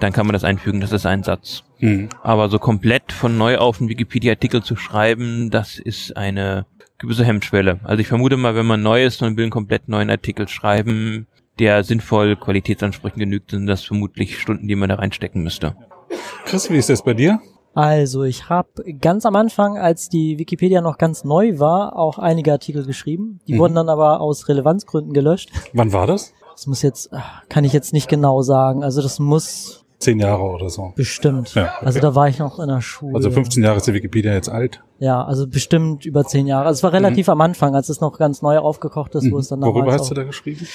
dann 0.00 0.12
kann 0.12 0.26
man 0.26 0.34
das 0.34 0.44
einfügen, 0.44 0.80
das 0.80 0.92
ist 0.92 1.06
ein 1.06 1.22
Satz. 1.22 1.64
Mhm. 1.78 2.08
Aber 2.22 2.48
so 2.48 2.58
komplett 2.58 3.12
von 3.12 3.36
neu 3.36 3.58
auf 3.58 3.80
einen 3.80 3.88
Wikipedia-Artikel 3.88 4.62
zu 4.62 4.76
schreiben, 4.76 5.50
das 5.50 5.78
ist 5.78 6.16
eine 6.16 6.66
gewisse 6.98 7.24
Hemmschwelle. 7.24 7.80
Also 7.84 8.00
ich 8.00 8.08
vermute 8.08 8.36
mal, 8.36 8.54
wenn 8.54 8.66
man 8.66 8.82
neu 8.82 9.04
ist 9.04 9.22
und 9.22 9.36
will 9.36 9.44
einen 9.44 9.50
komplett 9.50 9.88
neuen 9.88 10.10
Artikel 10.10 10.48
schreiben, 10.48 11.26
der 11.58 11.84
sinnvoll 11.84 12.36
Qualitätsansprüchen 12.36 13.18
genügt, 13.18 13.50
sind 13.50 13.66
das 13.66 13.84
vermutlich 13.84 14.38
Stunden, 14.38 14.68
die 14.68 14.76
man 14.76 14.88
da 14.88 14.96
reinstecken 14.96 15.42
müsste. 15.42 15.76
Chris, 16.44 16.70
wie 16.70 16.76
ist 16.76 16.90
das 16.90 17.02
bei 17.02 17.14
dir? 17.14 17.40
Also 17.74 18.22
ich 18.22 18.48
habe 18.48 18.70
ganz 19.00 19.26
am 19.26 19.36
Anfang, 19.36 19.76
als 19.76 20.08
die 20.08 20.38
Wikipedia 20.38 20.80
noch 20.80 20.96
ganz 20.96 21.24
neu 21.24 21.58
war, 21.58 21.96
auch 21.96 22.18
einige 22.18 22.52
Artikel 22.52 22.86
geschrieben. 22.86 23.40
Die 23.46 23.54
mhm. 23.54 23.58
wurden 23.58 23.74
dann 23.74 23.90
aber 23.90 24.20
aus 24.20 24.48
Relevanzgründen 24.48 25.12
gelöscht. 25.12 25.50
Wann 25.74 25.92
war 25.92 26.06
das? 26.06 26.32
Das 26.52 26.66
muss 26.66 26.80
jetzt, 26.80 27.10
kann 27.50 27.64
ich 27.64 27.74
jetzt 27.74 27.92
nicht 27.92 28.08
genau 28.08 28.40
sagen. 28.40 28.82
Also 28.82 29.02
das 29.02 29.18
muss 29.18 29.84
zehn 29.98 30.20
Jahre 30.20 30.42
oder 30.42 30.68
so. 30.68 30.92
Bestimmt. 30.94 31.54
Ja, 31.54 31.74
okay. 31.76 31.86
Also 31.86 32.00
da 32.00 32.14
war 32.14 32.28
ich 32.28 32.38
noch 32.38 32.58
in 32.58 32.68
der 32.68 32.80
Schule. 32.80 33.14
Also 33.16 33.30
15 33.30 33.62
Jahre 33.62 33.76
ist 33.78 33.86
die 33.86 33.94
Wikipedia 33.94 34.32
jetzt 34.32 34.48
alt. 34.48 34.82
Ja, 34.98 35.24
also 35.24 35.46
bestimmt 35.46 36.04
über 36.04 36.24
zehn 36.24 36.46
Jahre. 36.46 36.66
Also 36.66 36.78
es 36.78 36.82
war 36.82 36.92
relativ 36.92 37.26
mhm. 37.28 37.32
am 37.32 37.40
Anfang, 37.42 37.74
als 37.74 37.88
es 37.88 38.00
noch 38.00 38.18
ganz 38.18 38.42
neu 38.42 38.58
aufgekocht 38.58 39.14
ist, 39.14 39.24
mhm. 39.24 39.32
wo 39.32 39.38
es 39.38 39.48
dann 39.48 39.62
Worüber 39.62 39.92
hast 39.92 40.10
du 40.10 40.14
da 40.14 40.24
geschrieben? 40.24 40.66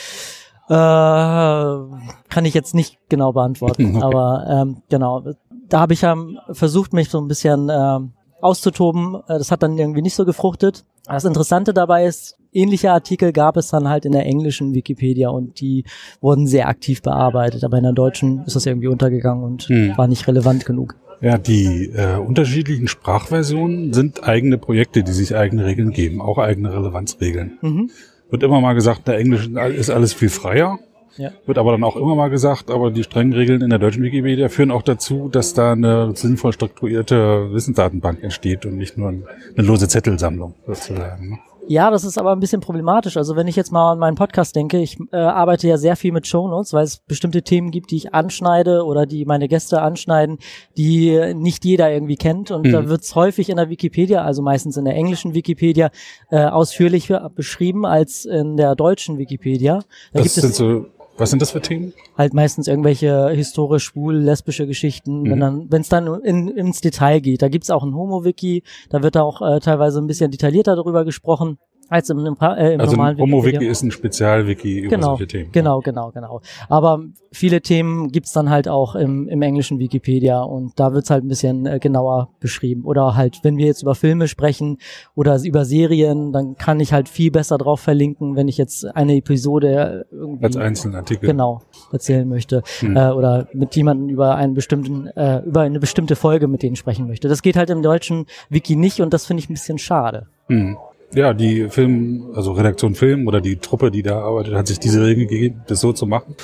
Äh, 0.69 0.73
kann 0.73 2.45
ich 2.45 2.53
jetzt 2.53 2.73
nicht 2.73 2.97
genau 3.09 3.33
beantworten. 3.33 3.95
okay. 3.95 4.05
Aber 4.05 4.45
ähm, 4.49 4.83
genau, 4.89 5.23
da 5.69 5.79
habe 5.79 5.93
ich 5.93 6.03
ähm, 6.03 6.39
versucht, 6.51 6.93
mich 6.93 7.09
so 7.09 7.19
ein 7.19 7.27
bisschen 7.27 7.69
ähm, 7.71 8.13
auszutoben. 8.41 9.15
Äh, 9.27 9.37
das 9.37 9.51
hat 9.51 9.63
dann 9.63 9.77
irgendwie 9.77 10.01
nicht 10.01 10.15
so 10.15 10.25
gefruchtet. 10.25 10.85
Das 11.05 11.25
Interessante 11.25 11.73
dabei 11.73 12.05
ist, 12.05 12.37
ähnliche 12.51 12.91
Artikel 12.91 13.31
gab 13.31 13.57
es 13.57 13.69
dann 13.69 13.87
halt 13.87 14.05
in 14.05 14.11
der 14.11 14.25
englischen 14.25 14.73
Wikipedia 14.73 15.29
und 15.29 15.59
die 15.59 15.85
wurden 16.19 16.47
sehr 16.47 16.67
aktiv 16.67 17.01
bearbeitet, 17.01 17.63
aber 17.63 17.77
in 17.77 17.83
der 17.83 17.93
deutschen 17.93 18.43
ist 18.45 18.55
das 18.55 18.65
irgendwie 18.65 18.87
untergegangen 18.87 19.43
und 19.43 19.63
hm. 19.63 19.97
war 19.97 20.07
nicht 20.07 20.27
relevant 20.27 20.65
genug. 20.65 20.95
Ja, 21.21 21.37
die 21.37 21.91
äh, 21.95 22.17
unterschiedlichen 22.17 22.87
Sprachversionen 22.87 23.93
sind 23.93 24.23
eigene 24.23 24.57
Projekte, 24.57 25.03
die 25.03 25.11
sich 25.11 25.35
eigene 25.35 25.65
Regeln 25.65 25.91
geben, 25.91 26.19
auch 26.19 26.39
eigene 26.39 26.73
Relevanzregeln. 26.73 27.59
Mhm. 27.61 27.91
Wird 28.31 28.41
immer 28.41 28.59
mal 28.59 28.73
gesagt, 28.73 29.07
der 29.07 29.19
Englischen 29.19 29.55
ist 29.57 29.91
alles 29.91 30.13
viel 30.13 30.29
freier. 30.29 30.79
Ja. 31.17 31.31
Wird 31.45 31.57
aber 31.57 31.73
dann 31.73 31.83
auch 31.83 31.97
immer 31.97 32.15
mal 32.15 32.29
gesagt, 32.29 32.71
aber 32.71 32.89
die 32.89 33.03
strengen 33.03 33.33
Regeln 33.33 33.61
in 33.61 33.69
der 33.69 33.77
deutschen 33.77 34.01
Wikipedia 34.01 34.49
führen 34.49 34.71
auch 34.71 34.81
dazu, 34.81 35.29
dass 35.29 35.53
da 35.53 35.73
eine 35.73 36.15
sinnvoll 36.15 36.53
strukturierte 36.53 37.49
Wissensdatenbank 37.51 38.23
entsteht 38.23 38.65
und 38.65 38.77
nicht 38.77 38.97
nur 38.97 39.09
eine 39.09 39.23
lose 39.57 39.87
Zettelsammlung 39.89 40.55
sozusagen. 40.65 41.39
Ja, 41.67 41.89
das 41.89 42.03
ist 42.03 42.17
aber 42.17 42.31
ein 42.31 42.39
bisschen 42.39 42.61
problematisch. 42.61 43.17
Also 43.17 43.35
wenn 43.35 43.47
ich 43.47 43.55
jetzt 43.55 43.71
mal 43.71 43.93
an 43.93 43.99
meinen 43.99 44.15
Podcast 44.15 44.55
denke, 44.55 44.79
ich 44.79 44.97
äh, 45.11 45.17
arbeite 45.17 45.67
ja 45.67 45.77
sehr 45.77 45.95
viel 45.95 46.11
mit 46.11 46.27
Shownotes, 46.27 46.73
weil 46.73 46.83
es 46.83 46.97
bestimmte 46.97 47.43
Themen 47.43 47.71
gibt, 47.71 47.91
die 47.91 47.97
ich 47.97 48.13
anschneide 48.13 48.83
oder 48.83 49.05
die 49.05 49.25
meine 49.25 49.47
Gäste 49.47 49.81
anschneiden, 49.81 50.39
die 50.77 51.33
nicht 51.33 51.63
jeder 51.63 51.91
irgendwie 51.91 52.17
kennt. 52.17 52.51
Und 52.51 52.65
mhm. 52.65 52.71
da 52.71 52.89
wird 52.89 53.01
es 53.01 53.15
häufig 53.15 53.49
in 53.49 53.57
der 53.57 53.69
Wikipedia, 53.69 54.23
also 54.23 54.41
meistens 54.41 54.77
in 54.77 54.85
der 54.85 54.95
englischen 54.95 55.33
Wikipedia, 55.33 55.91
äh, 56.29 56.45
ausführlicher 56.45 57.31
beschrieben 57.33 57.85
als 57.85 58.25
in 58.25 58.57
der 58.57 58.75
deutschen 58.75 59.17
Wikipedia. 59.17 59.79
Da 60.13 60.19
das 60.19 60.23
gibt 60.23 60.33
sind 60.33 60.51
es 60.51 60.57
so 60.57 60.85
was 61.21 61.29
sind 61.29 61.41
das 61.41 61.51
für 61.51 61.61
Themen? 61.61 61.93
Halt 62.17 62.33
meistens 62.33 62.67
irgendwelche 62.67 63.29
historisch 63.29 63.85
schwul, 63.85 64.17
lesbische 64.17 64.67
Geschichten, 64.67 65.21
mhm. 65.21 65.29
wenn 65.29 65.39
dann, 65.39 65.71
wenn 65.71 65.81
es 65.81 65.89
dann 65.89 66.07
in, 66.21 66.49
ins 66.49 66.81
Detail 66.81 67.21
geht. 67.21 67.41
Da 67.41 67.47
gibt's 67.47 67.69
auch 67.69 67.83
ein 67.83 67.95
Homo-Wiki, 67.95 68.63
da 68.89 69.03
wird 69.03 69.15
auch 69.15 69.41
äh, 69.41 69.59
teilweise 69.59 69.99
ein 69.99 70.07
bisschen 70.07 70.31
detaillierter 70.31 70.75
darüber 70.75 71.05
gesprochen. 71.05 71.59
Als 71.91 72.09
im, 72.09 72.19
im, 72.25 72.35
äh, 72.41 72.73
im 72.73 72.79
also 72.81 72.93
normalen 72.95 73.17
ein 73.17 73.21
Homo-Wiki 73.21 73.65
ist 73.67 73.83
ein 73.83 73.91
Spezialwiki 73.91 74.79
über 74.79 74.89
Genau, 74.95 75.07
solche 75.09 75.27
Themen. 75.27 75.51
genau, 75.51 75.79
genau, 75.81 76.11
genau. 76.11 76.41
Aber 76.69 77.03
viele 77.31 77.61
Themen 77.61 78.11
gibt's 78.11 78.31
dann 78.31 78.49
halt 78.49 78.67
auch 78.67 78.95
im, 78.95 79.27
im 79.27 79.41
englischen 79.41 79.77
Wikipedia 79.77 80.41
und 80.41 80.79
da 80.79 80.93
wird's 80.93 81.09
halt 81.09 81.23
ein 81.23 81.27
bisschen 81.27 81.65
äh, 81.65 81.79
genauer 81.79 82.29
beschrieben. 82.39 82.85
Oder 82.85 83.15
halt, 83.15 83.39
wenn 83.43 83.57
wir 83.57 83.65
jetzt 83.65 83.81
über 83.81 83.93
Filme 83.93 84.27
sprechen 84.27 84.77
oder 85.15 85.37
über 85.43 85.65
Serien, 85.65 86.31
dann 86.31 86.55
kann 86.55 86.79
ich 86.79 86.93
halt 86.93 87.09
viel 87.09 87.29
besser 87.29 87.57
drauf 87.57 87.81
verlinken, 87.81 88.35
wenn 88.35 88.47
ich 88.47 88.57
jetzt 88.57 88.85
eine 88.95 89.15
Episode 89.17 90.05
irgendwie 90.11 90.45
Als 90.45 90.57
einzelnen 90.57 90.95
Artikel. 90.95 91.27
genau 91.27 91.61
erzählen 91.91 92.27
möchte 92.27 92.63
Hm. 92.79 92.95
äh, 92.95 93.09
oder 93.11 93.47
mit 93.53 93.75
jemandem 93.75 94.07
über 94.09 94.35
einen 94.35 94.53
bestimmten 94.53 95.07
äh, 95.07 95.39
über 95.45 95.61
eine 95.61 95.79
bestimmte 95.79 96.15
Folge 96.15 96.47
mit 96.47 96.63
denen 96.63 96.75
sprechen 96.77 97.07
möchte. 97.07 97.27
Das 97.27 97.41
geht 97.41 97.57
halt 97.57 97.69
im 97.69 97.81
deutschen 97.81 98.25
Wiki 98.49 98.75
nicht 98.77 99.01
und 99.01 99.13
das 99.13 99.25
finde 99.25 99.43
ich 99.43 99.49
ein 99.49 99.53
bisschen 99.53 99.77
schade. 99.77 100.27
Hm. 100.47 100.77
Ja, 101.13 101.33
die 101.33 101.69
Film, 101.69 102.31
also 102.33 102.53
Redaktion 102.53 102.95
Film 102.95 103.27
oder 103.27 103.41
die 103.41 103.57
Truppe, 103.57 103.91
die 103.91 104.01
da 104.01 104.21
arbeitet, 104.21 104.53
hat 104.53 104.67
sich 104.67 104.79
diese 104.79 105.05
Regel 105.05 105.27
gegeben, 105.27 105.61
das 105.67 105.81
so 105.81 105.91
zu 105.91 106.05
machen. 106.05 106.35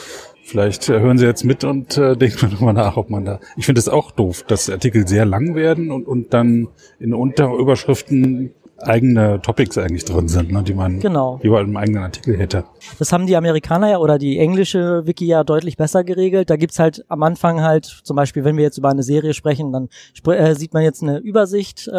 Vielleicht 0.43 0.87
äh, 0.87 0.99
hören 0.99 1.17
sie 1.17 1.25
jetzt 1.25 1.43
mit 1.43 1.63
und 1.63 1.97
äh, 1.97 2.15
denken 2.17 2.51
nochmal 2.51 2.73
nach, 2.73 2.97
ob 2.97 3.09
man 3.09 3.25
da. 3.25 3.39
Ich 3.55 3.65
finde 3.65 3.79
es 3.79 3.89
auch 3.89 4.11
doof, 4.11 4.43
dass 4.47 4.69
Artikel 4.69 5.07
sehr 5.07 5.25
lang 5.25 5.55
werden 5.55 5.91
und, 5.91 6.07
und 6.07 6.33
dann 6.33 6.67
in 6.99 7.13
Unterüberschriften 7.13 8.51
eigene 8.79 9.41
Topics 9.41 9.77
eigentlich 9.77 10.05
drin 10.05 10.27
sind, 10.27 10.51
ne, 10.51 10.63
die 10.63 10.73
man 10.73 10.99
Genau. 10.99 11.39
überall 11.41 11.63
im 11.63 11.75
eigenen 11.77 12.03
Artikel 12.03 12.37
hätte. 12.37 12.63
Das 12.99 13.11
haben 13.11 13.25
die 13.27 13.35
Amerikaner 13.35 13.89
ja 13.91 13.97
oder 13.97 14.17
die 14.17 14.37
englische 14.39 15.05
Wiki 15.05 15.25
ja 15.25 15.43
deutlich 15.43 15.77
besser 15.77 16.03
geregelt. 16.03 16.49
Da 16.49 16.55
gibt's 16.57 16.79
halt 16.79 17.03
am 17.07 17.23
Anfang 17.23 17.61
halt, 17.61 17.85
zum 17.85 18.15
Beispiel, 18.15 18.43
wenn 18.43 18.55
wir 18.57 18.63
jetzt 18.63 18.77
über 18.77 18.89
eine 18.89 19.03
Serie 19.03 19.33
sprechen, 19.33 19.71
dann 19.71 19.89
spr 20.13 20.33
äh, 20.37 20.55
sieht 20.55 20.73
man 20.73 20.83
jetzt 20.83 21.01
eine 21.03 21.17
Übersicht, 21.17 21.87
äh, 21.87 21.91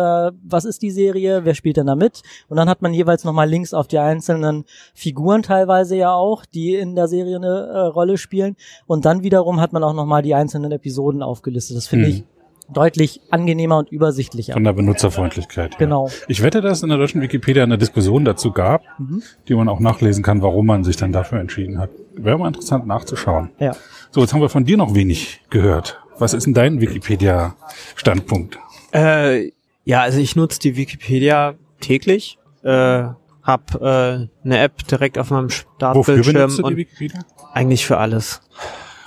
was 0.43 0.65
ist 0.65 0.83
die 0.83 0.91
Serie, 0.91 1.45
wer 1.45 1.55
spielt 1.55 1.77
denn 1.77 1.87
da 1.87 1.97
mit? 1.97 2.23
Und 2.49 2.57
dann 2.57 2.69
hat 2.69 2.83
man 2.83 2.95
jeweils 2.95 3.25
nochmal 3.25 3.49
Links 3.49 3.75
auf 3.75 3.89
die 3.89 3.99
einzelnen 3.99 4.65
Figuren 4.95 5.43
teilweise 5.43 5.97
ja 5.97 6.13
auch, 6.13 6.45
die 6.47 6.75
in 6.75 6.95
der 6.95 7.09
Serie 7.09 7.37
eine 7.37 7.47
äh, 7.73 7.79
Rolle 7.87 8.19
spielen. 8.19 8.57
Und 8.87 9.05
dann 9.05 9.23
wiederum 9.23 9.61
hat 9.61 9.73
man 9.73 9.83
auch 9.85 9.95
nochmal 9.95 10.23
die 10.23 10.35
einzelnen 10.35 10.73
Episoden 10.73 11.23
aufgelistet. 11.23 11.77
Das 11.77 11.87
finde 11.89 12.07
Mhm. 12.07 12.11
ich 12.13 12.25
deutlich 12.73 13.21
angenehmer 13.31 13.79
und 13.79 13.91
übersichtlicher. 13.91 14.53
Von 14.53 14.65
der 14.65 14.73
Benutzerfreundlichkeit. 14.75 15.73
her. 15.73 15.79
Genau. 15.79 16.11
Ich 16.29 16.43
wette, 16.43 16.61
dass 16.61 16.79
es 16.79 16.83
in 16.83 16.89
der 16.91 16.99
deutschen 16.99 17.21
Wikipedia 17.23 17.63
eine 17.63 17.79
Diskussion 17.79 18.25
dazu 18.25 18.53
gab, 18.53 18.83
Mhm. 18.99 19.23
die 19.49 19.55
man 19.55 19.69
auch 19.69 19.81
nachlesen 19.81 20.23
kann, 20.23 20.43
warum 20.43 20.67
man 20.67 20.85
sich 20.85 20.97
dann 20.97 21.13
dafür 21.13 21.41
entschieden 21.41 21.79
hat. 21.79 21.91
Wäre 22.15 22.39
mal 22.39 22.49
interessant 22.49 22.87
nachzuschauen. 22.87 23.51
Ja. 23.59 23.75
So, 24.11 24.21
jetzt 24.21 24.33
haben 24.35 24.41
wir 24.41 24.49
von 24.49 24.65
dir 24.65 24.77
noch 24.77 24.95
wenig 24.95 25.41
gehört. 25.51 26.01
Was 26.19 26.35
ist 26.35 26.47
denn 26.47 26.55
dein 26.55 26.81
Wikipedia-Standpunkt? 26.81 28.59
Äh, 28.93 29.53
ja, 29.85 30.01
also 30.03 30.19
ich 30.19 30.37
nutze 30.37 30.59
die 30.61 30.77
Wikipedia 30.77 31.55
täglich, 31.81 32.39
äh, 32.65 33.05
hab 33.43 33.75
äh, 33.81 34.29
eine 34.45 34.59
App 34.59 34.87
direkt 34.89 35.19
auf 35.19 35.31
meinem 35.31 35.47
Wofür 35.49 35.65
Startbildschirm 35.77 36.35
benutzt 36.35 36.59
du 36.59 36.63
die 36.63 36.67
und 36.69 36.77
Wikipedia? 36.77 37.21
eigentlich 37.55 37.87
für 37.87 37.99
alles. 37.99 38.41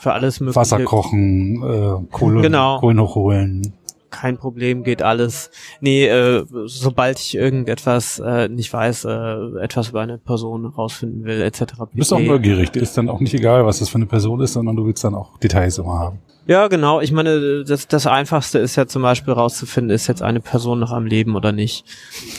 Für 0.02 0.14
alles 0.14 0.40
mögliche. 0.40 0.60
Wasser 0.60 0.80
kochen, 0.84 1.62
äh, 1.62 2.08
Kohle, 2.12 2.42
Genau. 2.42 2.80
Kohlen 2.80 3.00
hochholen. 3.00 3.74
Kein 4.10 4.36
Problem, 4.38 4.84
geht 4.84 5.04
alles. 5.04 5.52
Nee, 5.80 6.08
äh, 6.08 6.44
sobald 6.66 7.20
ich 7.20 7.36
irgendetwas 7.36 8.18
äh, 8.20 8.50
nicht 8.50 8.74
weiß, 8.74 9.06
äh, 9.06 9.62
etwas 9.62 9.90
über 9.90 10.02
eine 10.02 10.18
Person 10.18 10.66
rausfinden 10.66 11.24
will, 11.24 11.40
etc. 11.42 11.60
Du 11.78 11.86
bist 11.94 12.12
auch 12.12 12.18
pp. 12.18 12.28
neugierig. 12.30 12.76
Ist 12.76 12.98
dann 12.98 13.10
auch 13.10 13.20
nicht 13.20 13.36
egal, 13.36 13.64
was 13.64 13.78
das 13.78 13.90
für 13.90 13.96
eine 13.96 14.08
Person 14.08 14.42
ist, 14.42 14.54
sondern 14.54 14.76
du 14.76 14.88
willst 14.88 15.04
dann 15.04 15.14
auch 15.14 15.38
Details 15.38 15.78
immer 15.78 16.00
haben. 16.00 16.18
Ja, 16.48 16.68
genau. 16.68 17.02
Ich 17.02 17.12
meine, 17.12 17.64
das, 17.64 17.88
das 17.88 18.08
Einfachste 18.08 18.58
ist 18.60 18.76
ja 18.76 18.88
zum 18.88 19.04
Beispiel 19.04 19.34
rauszufinden, 19.34 19.94
ist 19.94 20.08
jetzt 20.08 20.22
eine 20.24 20.40
Person 20.40 20.80
noch 20.80 20.92
am 20.92 21.06
Leben 21.06 21.36
oder 21.36 21.52
nicht. 21.52 21.86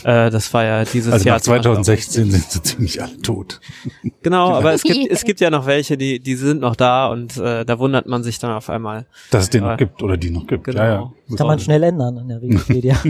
Äh, 0.02 0.28
das 0.30 0.52
war 0.52 0.64
ja 0.64 0.84
dieses 0.84 1.12
Also 1.12 1.26
Jahr. 1.26 1.36
nach 1.36 1.42
zum 1.42 1.52
Beispiel 1.54 1.70
auch 1.70 1.74
2016 1.76 2.30
sind 2.30 2.50
sie 2.50 2.62
ziemlich 2.62 3.02
alle 3.02 3.16
tot. 3.22 3.60
Genau, 4.22 4.52
aber 4.52 4.72
es 4.72 4.82
gibt, 4.82 5.10
es 5.10 5.24
gibt 5.24 5.40
ja 5.40 5.50
noch 5.50 5.66
welche, 5.66 5.96
die, 5.96 6.20
die 6.20 6.36
sind 6.36 6.60
noch 6.60 6.76
da 6.76 7.06
und 7.08 7.36
äh, 7.38 7.64
da 7.64 7.78
wundert 7.78 8.06
man 8.06 8.22
sich 8.22 8.38
dann 8.38 8.52
auf 8.52 8.70
einmal. 8.70 9.06
Dass 9.30 9.44
es 9.44 9.50
den 9.50 9.64
noch 9.64 9.76
gibt 9.76 10.00
oder 10.02 10.16
die 10.16 10.30
noch 10.30 10.46
gibt. 10.46 10.64
Genau. 10.64 10.78
Ja, 10.78 10.88
ja. 10.92 11.12
Das 11.28 11.38
kann 11.38 11.46
man 11.48 11.58
schnell 11.58 11.82
ändern 11.82 12.18
in 12.18 12.28
der 12.28 12.40
Wikipedia. 12.42 12.96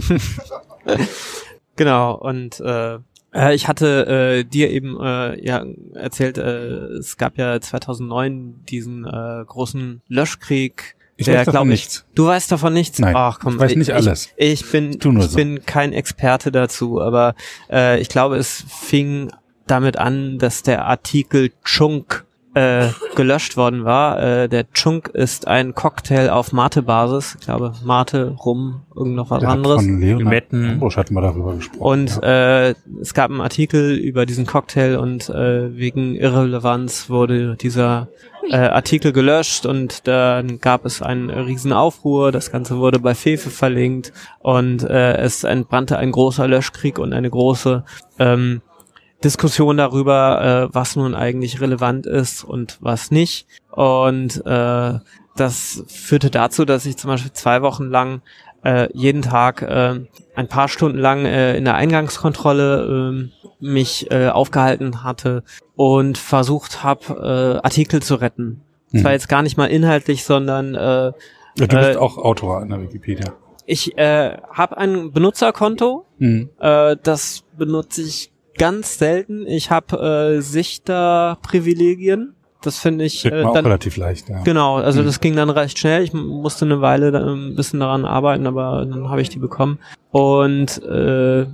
Genau, 1.76 2.14
und 2.16 2.60
äh, 2.60 2.98
äh, 3.34 3.54
ich 3.54 3.68
hatte 3.68 4.06
äh, 4.06 4.44
dir 4.44 4.70
eben 4.70 4.98
äh, 5.00 5.44
ja 5.44 5.64
erzählt, 5.94 6.38
äh, 6.38 6.98
es 6.98 7.16
gab 7.16 7.38
ja 7.38 7.60
2009 7.60 8.64
diesen 8.68 9.04
äh, 9.04 9.44
großen 9.46 10.02
Löschkrieg. 10.08 10.96
Ich 11.16 11.26
der, 11.26 11.40
weiß 11.40 11.46
davon 11.46 11.68
ich, 11.68 11.72
nichts. 11.72 12.04
Du 12.14 12.26
weißt 12.26 12.50
davon 12.50 12.72
nichts? 12.72 12.98
Nein, 12.98 13.14
Ach, 13.16 13.38
komm, 13.38 13.54
ich 13.54 13.60
weiß 13.60 13.76
nicht 13.76 13.92
alles. 13.92 14.30
Ich, 14.36 14.64
ich 14.64 14.70
bin, 14.70 14.92
ich 14.92 15.02
so. 15.02 15.36
bin 15.36 15.64
kein 15.64 15.92
Experte 15.92 16.50
dazu, 16.50 17.00
aber 17.00 17.34
äh, 17.70 18.00
ich 18.00 18.08
glaube, 18.08 18.36
es 18.36 18.64
fing 18.68 19.30
damit 19.66 19.98
an, 19.98 20.38
dass 20.38 20.62
der 20.62 20.86
Artikel 20.86 21.52
Chunk 21.64 22.24
äh, 22.54 22.88
gelöscht 23.14 23.56
worden 23.56 23.84
war. 23.84 24.22
Äh, 24.22 24.48
der 24.48 24.70
Chunk 24.72 25.08
ist 25.08 25.46
ein 25.48 25.74
Cocktail 25.74 26.30
auf 26.30 26.52
Mate-Basis. 26.52 27.36
Ich 27.40 27.46
glaube, 27.46 27.72
Mate, 27.84 28.36
Rum, 28.44 28.82
irgend 28.94 29.14
noch 29.14 29.30
was 29.30 29.40
Der 29.40 29.48
hat 29.48 29.56
anderes. 29.56 29.82
von 29.82 30.00
Leonard 30.00 30.28
Metten. 30.28 30.70
Ambusch 30.72 30.96
hatten 30.96 31.14
wir 31.14 31.22
darüber 31.22 31.54
gesprochen. 31.54 31.80
Und 31.80 32.20
ja. 32.22 32.68
äh, 32.68 32.74
es 33.00 33.14
gab 33.14 33.30
einen 33.30 33.40
Artikel 33.40 33.96
über 33.96 34.26
diesen 34.26 34.46
Cocktail 34.46 34.96
und 34.96 35.28
äh, 35.30 35.76
wegen 35.76 36.14
Irrelevanz 36.14 37.08
wurde 37.08 37.56
dieser 37.56 38.08
äh, 38.50 38.56
Artikel 38.56 39.12
gelöscht 39.12 39.66
und 39.66 40.06
dann 40.06 40.60
gab 40.60 40.84
es 40.84 41.00
einen 41.00 41.30
riesen 41.30 41.72
Aufruhr. 41.72 42.32
Das 42.32 42.52
Ganze 42.52 42.78
wurde 42.78 42.98
bei 42.98 43.14
Fefe 43.14 43.50
verlinkt 43.50 44.12
und 44.40 44.82
äh, 44.82 45.16
es 45.18 45.44
entbrannte 45.44 45.98
ein 45.98 46.12
großer 46.12 46.48
Löschkrieg 46.48 46.98
und 46.98 47.12
eine 47.12 47.30
große 47.30 47.84
ähm, 48.18 48.60
Diskussion 49.24 49.76
darüber, 49.76 50.68
äh, 50.70 50.74
was 50.74 50.96
nun 50.96 51.14
eigentlich 51.14 51.60
relevant 51.60 52.06
ist 52.06 52.44
und 52.44 52.78
was 52.80 53.10
nicht. 53.10 53.46
Und 53.70 54.44
äh, 54.46 54.98
das 55.36 55.84
führte 55.88 56.30
dazu, 56.30 56.64
dass 56.64 56.84
ich 56.86 56.96
zum 56.96 57.08
Beispiel 57.08 57.32
zwei 57.32 57.62
Wochen 57.62 57.84
lang 57.84 58.22
äh, 58.64 58.88
jeden 58.92 59.22
Tag 59.22 59.62
äh, 59.62 60.00
ein 60.34 60.48
paar 60.48 60.68
Stunden 60.68 60.98
lang 60.98 61.24
äh, 61.24 61.56
in 61.56 61.64
der 61.64 61.74
Eingangskontrolle 61.76 63.30
äh, 63.30 63.46
mich 63.60 64.10
äh, 64.10 64.28
aufgehalten 64.28 65.02
hatte 65.04 65.42
und 65.76 66.18
versucht 66.18 66.82
habe, 66.84 67.58
äh, 67.62 67.64
Artikel 67.66 68.02
zu 68.02 68.16
retten. 68.16 68.60
Mhm. 68.90 68.98
Zwar 69.00 69.12
jetzt 69.12 69.28
gar 69.28 69.42
nicht 69.42 69.56
mal 69.56 69.66
inhaltlich, 69.66 70.24
sondern 70.24 70.74
äh, 70.74 70.78
Ja, 70.78 71.12
du 71.56 71.66
bist 71.66 71.76
äh, 71.76 71.96
auch 71.96 72.18
Autor 72.18 72.58
an 72.60 72.68
der 72.70 72.82
Wikipedia. 72.82 73.32
ich 73.66 73.96
äh, 73.98 74.36
habe 74.52 74.76
ein 74.78 75.12
Benutzerkonto, 75.12 76.06
Mhm. 76.18 76.50
äh, 76.60 76.96
das 77.02 77.44
benutze 77.56 78.02
ich 78.02 78.31
ganz 78.58 78.98
selten. 78.98 79.46
Ich 79.46 79.70
habe 79.70 80.36
äh, 80.36 80.40
Sichterprivilegien. 80.40 82.34
Das 82.62 82.78
finde 82.78 83.04
ich 83.04 83.24
äh, 83.24 83.30
dann 83.42 83.64
relativ 83.66 83.96
leicht, 83.96 84.28
ja. 84.28 84.40
Genau, 84.44 84.76
also 84.76 85.00
Mhm. 85.02 85.06
das 85.06 85.18
ging 85.20 85.34
dann 85.34 85.50
recht 85.50 85.78
schnell. 85.78 86.02
Ich 86.04 86.12
musste 86.12 86.64
eine 86.64 86.80
Weile 86.80 87.10
da 87.10 87.18
ein 87.26 87.56
bisschen 87.56 87.80
daran 87.80 88.04
arbeiten, 88.04 88.46
aber 88.46 88.86
dann 88.88 89.08
habe 89.08 89.20
ich 89.20 89.28
die 89.30 89.40
bekommen. 89.40 89.80
Und 90.12 90.80
äh, 90.84 91.46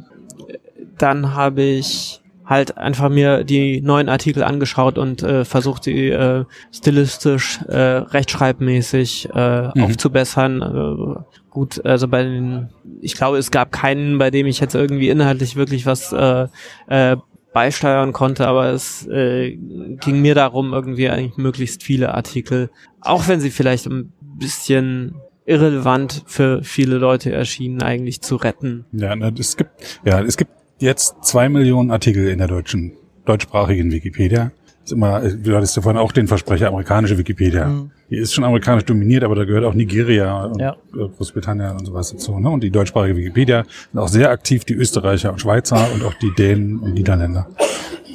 dann 0.99 1.35
habe 1.35 1.62
ich 1.62 2.21
halt 2.45 2.76
einfach 2.76 3.09
mir 3.09 3.45
die 3.45 3.81
neuen 3.81 4.09
Artikel 4.11 4.43
angeschaut 4.43 4.99
und 4.99 5.23
äh, 5.23 5.45
versucht, 5.47 5.85
sie 5.85 6.09
äh, 6.09 6.45
stilistisch, 6.73 7.61
äh, 7.69 7.76
rechtschreibmäßig 7.78 9.28
äh, 9.35 9.69
Mhm. 9.75 9.85
aufzubessern. 9.85 11.25
Gut, 11.50 11.85
also 11.85 12.09
bei 12.09 12.23
den, 12.23 12.69
ich 13.00 13.14
glaube, 13.14 13.38
es 13.38 13.50
gab 13.50 13.73
keinen, 13.73 14.19
bei 14.19 14.31
dem 14.31 14.47
ich 14.47 14.61
jetzt 14.61 14.75
irgendwie 14.75 15.09
inhaltlich 15.09 15.57
wirklich 15.57 15.87
was 15.87 16.12
äh, 16.12 16.47
äh, 16.88 17.17
beisteuern 17.52 18.12
konnte, 18.12 18.47
aber 18.47 18.67
es 18.67 19.07
äh, 19.07 19.57
ging 19.57 20.21
mir 20.21 20.35
darum, 20.35 20.73
irgendwie 20.73 21.09
eigentlich 21.09 21.37
möglichst 21.37 21.83
viele 21.83 22.14
Artikel, 22.14 22.71
auch 23.00 23.28
wenn 23.28 23.40
sie 23.40 23.50
vielleicht 23.50 23.87
ein 23.87 24.12
bisschen 24.21 25.14
irrelevant 25.47 26.23
für 26.26 26.62
viele 26.62 26.99
Leute 26.99 27.33
erschienen, 27.33 27.83
eigentlich 27.83 28.21
zu 28.21 28.37
retten. 28.37 28.85
Ja, 28.93 29.14
es 29.14 29.57
gibt, 29.57 29.71
ja, 30.05 30.21
es 30.21 30.37
gibt 30.37 30.50
jetzt 30.78 31.17
zwei 31.23 31.49
Millionen 31.49 31.90
Artikel 31.90 32.28
in 32.28 32.38
der 32.38 32.49
deutschen, 32.49 32.93
deutschsprachigen 33.25 33.90
Wikipedia. 33.90 34.52
Ist 34.85 34.93
immer, 34.93 35.21
du 35.21 35.57
hattest 35.57 35.75
ja 35.75 35.83
vorhin 35.83 35.99
auch 35.99 36.12
den 36.12 36.28
Versprecher, 36.28 36.69
amerikanische 36.69 37.17
Wikipedia. 37.17 37.67
Mhm. 37.67 37.90
Die 38.10 38.16
ist 38.16 38.32
schon 38.32 38.44
amerikanisch 38.44 38.84
dominiert, 38.84 39.22
aber 39.24 39.34
da 39.34 39.44
gehört 39.44 39.64
auch 39.64 39.74
Nigeria 39.74 40.44
und 40.44 40.60
Ja. 40.60 40.76
äh, 40.94 41.08
Großbritannien 41.16 41.72
und 41.72 41.84
sowas 41.86 42.10
dazu. 42.10 42.38
Ne? 42.38 42.48
Und 42.48 42.62
die 42.62 42.70
deutschsprachige 42.70 43.16
Wikipedia 43.16 43.64
sind 43.92 44.00
auch 44.00 44.08
sehr 44.08 44.30
aktiv, 44.30 44.64
die 44.64 44.74
Österreicher 44.74 45.30
und 45.32 45.40
Schweizer 45.40 45.86
und 45.92 46.02
auch 46.04 46.14
die 46.14 46.32
Dänen 46.34 46.78
und 46.78 46.94
Niederländer 46.94 47.48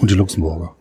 und 0.01 0.09
die 0.09 0.15
Luxemburger. 0.15 0.75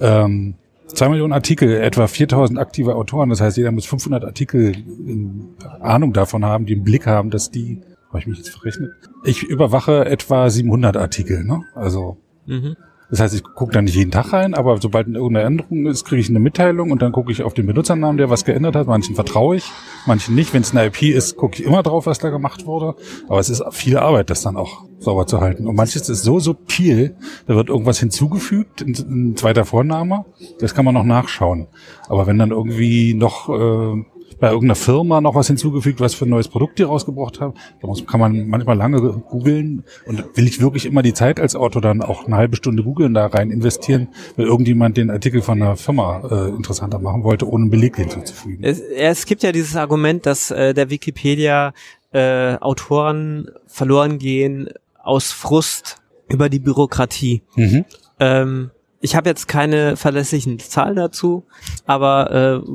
Ähm, 0.00 0.54
zwei 0.86 1.08
Millionen 1.10 1.32
Artikel, 1.34 1.70
etwa 1.70 2.06
4000 2.06 2.58
aktive 2.58 2.94
Autoren. 2.96 3.28
Das 3.30 3.40
heißt, 3.40 3.56
jeder 3.58 3.72
muss 3.72 3.84
500 3.86 4.24
Artikel 4.24 4.72
in 5.06 5.48
Ahnung 5.80 6.12
davon 6.14 6.44
haben, 6.44 6.64
die 6.66 6.72
im 6.72 6.82
Blick 6.82 7.06
haben, 7.06 7.30
dass 7.30 7.50
die, 7.50 7.80
habe 8.08 8.20
ich 8.20 8.26
mich 8.26 8.38
jetzt 8.38 8.50
verrechnet? 8.50 8.90
Ich 9.24 9.42
überwache 9.42 10.06
etwa 10.06 10.48
700 10.48 10.96
Artikel. 10.96 11.44
Ne? 11.44 11.60
Also 11.74 12.16
Mhm. 12.46 12.74
Das 13.10 13.20
heißt, 13.20 13.34
ich 13.34 13.42
gucke 13.42 13.72
da 13.72 13.82
nicht 13.82 13.96
jeden 13.96 14.12
Tag 14.12 14.32
rein, 14.32 14.54
aber 14.54 14.78
sobald 14.80 15.08
irgendeine 15.08 15.42
Änderung 15.44 15.86
ist, 15.86 16.04
kriege 16.04 16.20
ich 16.20 16.28
eine 16.28 16.38
Mitteilung 16.38 16.90
und 16.90 17.02
dann 17.02 17.12
gucke 17.12 17.32
ich 17.32 17.42
auf 17.42 17.54
den 17.54 17.66
Benutzernamen, 17.66 18.16
der 18.16 18.30
was 18.30 18.44
geändert 18.44 18.76
hat. 18.76 18.86
Manchen 18.86 19.14
vertraue 19.14 19.56
ich, 19.56 19.70
manchen 20.06 20.34
nicht. 20.34 20.54
Wenn 20.54 20.62
es 20.62 20.70
eine 20.70 20.86
IP 20.86 21.02
ist, 21.02 21.36
gucke 21.36 21.60
ich 21.60 21.64
immer 21.64 21.82
drauf, 21.82 22.06
was 22.06 22.18
da 22.18 22.30
gemacht 22.30 22.66
wurde. 22.66 22.94
Aber 23.28 23.40
es 23.40 23.50
ist 23.50 23.62
viel 23.72 23.98
Arbeit, 23.98 24.30
das 24.30 24.42
dann 24.42 24.56
auch 24.56 24.84
sauber 25.00 25.26
zu 25.26 25.40
halten. 25.40 25.66
Und 25.66 25.74
manches 25.74 26.08
ist 26.08 26.22
so 26.22 26.38
subtil, 26.38 27.16
da 27.46 27.56
wird 27.56 27.68
irgendwas 27.68 27.98
hinzugefügt, 27.98 28.82
ein, 28.82 29.36
zweiter 29.36 29.64
Vorname, 29.64 30.26
das 30.60 30.74
kann 30.74 30.84
man 30.84 30.94
noch 30.94 31.04
nachschauen. 31.04 31.66
Aber 32.08 32.26
wenn 32.26 32.38
dann 32.38 32.50
irgendwie 32.50 33.14
noch 33.14 33.48
äh, 33.48 34.04
bei 34.40 34.48
irgendeiner 34.48 34.74
Firma 34.74 35.20
noch 35.20 35.34
was 35.34 35.46
hinzugefügt, 35.46 36.00
was 36.00 36.14
für 36.14 36.24
ein 36.24 36.30
neues 36.30 36.48
Produkt 36.48 36.78
die 36.78 36.82
rausgebracht 36.82 37.40
haben. 37.40 37.54
Da 37.80 37.86
muss, 37.86 38.06
kann 38.06 38.18
man 38.18 38.48
manchmal 38.48 38.76
lange 38.76 39.00
googeln 39.00 39.84
und 40.06 40.24
will 40.34 40.46
ich 40.46 40.60
wirklich 40.60 40.86
immer 40.86 41.02
die 41.02 41.12
Zeit 41.12 41.38
als 41.38 41.54
Autor 41.54 41.82
dann 41.82 42.02
auch 42.02 42.26
eine 42.26 42.36
halbe 42.36 42.56
Stunde 42.56 42.82
googeln 42.82 43.14
da 43.14 43.26
rein 43.26 43.50
investieren, 43.50 44.08
weil 44.36 44.46
irgendjemand 44.46 44.96
den 44.96 45.10
Artikel 45.10 45.42
von 45.42 45.60
einer 45.60 45.76
Firma 45.76 46.22
äh, 46.30 46.48
interessanter 46.48 46.98
machen 46.98 47.22
wollte, 47.22 47.46
ohne 47.46 47.64
einen 47.64 47.70
Beleg 47.70 47.96
hinzuzufügen. 47.96 48.64
Es, 48.64 48.80
es 48.80 49.26
gibt 49.26 49.42
ja 49.42 49.52
dieses 49.52 49.76
Argument, 49.76 50.24
dass 50.24 50.50
äh, 50.50 50.72
der 50.72 50.90
Wikipedia 50.90 51.72
äh, 52.12 52.56
Autoren 52.56 53.50
verloren 53.66 54.18
gehen 54.18 54.70
aus 55.02 55.32
Frust 55.32 55.96
über 56.28 56.48
die 56.48 56.58
Bürokratie. 56.58 57.42
Mhm. 57.56 57.84
Ähm, 58.18 58.70
ich 59.00 59.16
habe 59.16 59.28
jetzt 59.28 59.48
keine 59.48 59.96
verlässlichen 59.96 60.58
Zahlen 60.58 60.96
dazu, 60.96 61.44
aber 61.86 62.30
äh, 62.30 62.70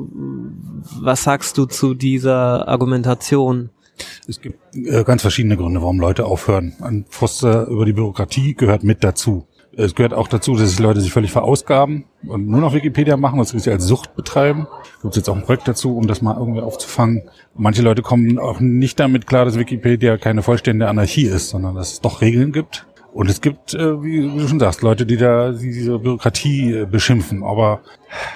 was 1.00 1.22
sagst 1.22 1.56
du 1.56 1.66
zu 1.66 1.94
dieser 1.94 2.66
Argumentation? 2.68 3.70
Es 4.28 4.40
gibt 4.40 4.58
äh, 4.74 5.04
ganz 5.04 5.22
verschiedene 5.22 5.56
Gründe, 5.56 5.80
warum 5.80 6.00
Leute 6.00 6.26
aufhören. 6.26 6.74
Ein 6.80 7.06
Frust 7.08 7.42
über 7.42 7.84
die 7.84 7.92
Bürokratie 7.92 8.54
gehört 8.54 8.82
mit 8.82 9.04
dazu. 9.04 9.46
Es 9.78 9.94
gehört 9.94 10.14
auch 10.14 10.26
dazu, 10.26 10.56
dass 10.56 10.76
die 10.76 10.82
Leute 10.82 11.02
sich 11.02 11.12
völlig 11.12 11.30
verausgaben 11.30 12.06
und 12.26 12.48
nur 12.48 12.60
noch 12.60 12.72
Wikipedia 12.72 13.18
machen, 13.18 13.38
was 13.38 13.50
sie 13.50 13.70
als 13.70 13.84
Sucht 13.84 14.16
betreiben. 14.16 14.66
Gibt 15.02 15.16
jetzt 15.16 15.28
auch 15.28 15.36
ein 15.36 15.42
Projekt 15.42 15.68
dazu, 15.68 15.96
um 15.96 16.06
das 16.06 16.22
mal 16.22 16.36
irgendwie 16.36 16.62
aufzufangen. 16.62 17.28
Manche 17.54 17.82
Leute 17.82 18.00
kommen 18.00 18.38
auch 18.38 18.58
nicht 18.58 18.98
damit 18.98 19.26
klar, 19.26 19.44
dass 19.44 19.58
Wikipedia 19.58 20.16
keine 20.16 20.42
vollständige 20.42 20.88
Anarchie 20.88 21.26
ist, 21.26 21.50
sondern 21.50 21.74
dass 21.74 21.92
es 21.92 22.00
doch 22.00 22.22
Regeln 22.22 22.52
gibt 22.52 22.86
und 23.16 23.30
es 23.30 23.40
gibt, 23.40 23.72
äh, 23.72 24.02
wie, 24.02 24.30
wie, 24.30 24.38
du 24.40 24.46
schon 24.46 24.60
sagst, 24.60 24.82
Leute, 24.82 25.06
die 25.06 25.16
da 25.16 25.50
die 25.50 25.70
diese 25.70 25.98
Bürokratie 25.98 26.72
äh, 26.74 26.84
beschimpfen. 26.84 27.44
Aber 27.44 27.80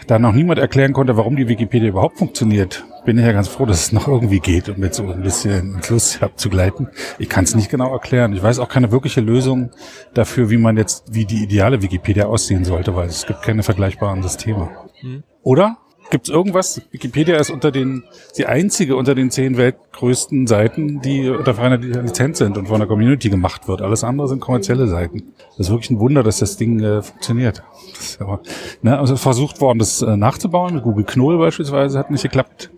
da 0.06 0.18
noch 0.18 0.32
niemand 0.32 0.58
erklären 0.58 0.94
konnte, 0.94 1.18
warum 1.18 1.36
die 1.36 1.48
Wikipedia 1.48 1.90
überhaupt 1.90 2.16
funktioniert, 2.16 2.82
bin 3.04 3.18
ich 3.18 3.26
ja 3.26 3.32
ganz 3.32 3.46
froh, 3.46 3.66
dass 3.66 3.82
es 3.82 3.92
noch 3.92 4.08
irgendwie 4.08 4.40
geht, 4.40 4.70
um 4.70 4.82
jetzt 4.82 4.96
so 4.96 5.06
ein 5.06 5.20
bisschen 5.20 5.74
ins 5.74 5.90
Lust 5.90 6.22
abzugleiten. 6.22 6.88
Ich 7.18 7.28
kann 7.28 7.44
es 7.44 7.54
nicht 7.54 7.68
genau 7.68 7.92
erklären. 7.92 8.32
Ich 8.32 8.42
weiß 8.42 8.58
auch 8.58 8.70
keine 8.70 8.90
wirkliche 8.90 9.20
Lösung 9.20 9.70
dafür, 10.14 10.48
wie 10.48 10.56
man 10.56 10.78
jetzt, 10.78 11.04
wie 11.12 11.26
die 11.26 11.42
ideale 11.42 11.82
Wikipedia 11.82 12.24
aussehen 12.24 12.64
sollte, 12.64 12.96
weil 12.96 13.08
es 13.08 13.26
gibt 13.26 13.42
keine 13.42 13.62
vergleichbaren 13.62 14.22
Systeme. 14.22 14.70
Hm. 15.00 15.24
Oder? 15.42 15.76
Gibt 16.10 16.28
es 16.28 16.34
irgendwas? 16.34 16.82
Wikipedia 16.90 17.36
ist 17.36 17.50
unter 17.50 17.70
den 17.70 18.02
die 18.36 18.46
einzige 18.46 18.96
unter 18.96 19.14
den 19.14 19.30
zehn 19.30 19.56
weltgrößten 19.56 20.48
Seiten, 20.48 21.00
die 21.00 21.30
unter 21.30 21.54
freiner 21.54 21.78
Lizenz 21.78 22.38
sind 22.38 22.58
und 22.58 22.66
von 22.66 22.80
der 22.80 22.88
Community 22.88 23.30
gemacht 23.30 23.68
wird. 23.68 23.80
Alles 23.80 24.02
andere 24.02 24.26
sind 24.26 24.40
kommerzielle 24.40 24.88
Seiten. 24.88 25.32
Das 25.56 25.68
ist 25.68 25.70
wirklich 25.70 25.90
ein 25.90 26.00
Wunder, 26.00 26.24
dass 26.24 26.38
das 26.40 26.56
Ding 26.56 26.80
äh, 26.80 27.02
funktioniert. 27.02 27.62
Das 27.94 28.10
ist 28.10 28.20
aber, 28.20 28.40
ne, 28.82 28.98
also 28.98 29.14
versucht 29.16 29.60
worden, 29.60 29.78
das 29.78 30.02
äh, 30.02 30.16
nachzubauen. 30.16 30.82
Google 30.82 31.04
Knoll 31.04 31.38
beispielsweise 31.38 31.98
hat 31.98 32.10
nicht 32.10 32.22
geklappt. 32.22 32.70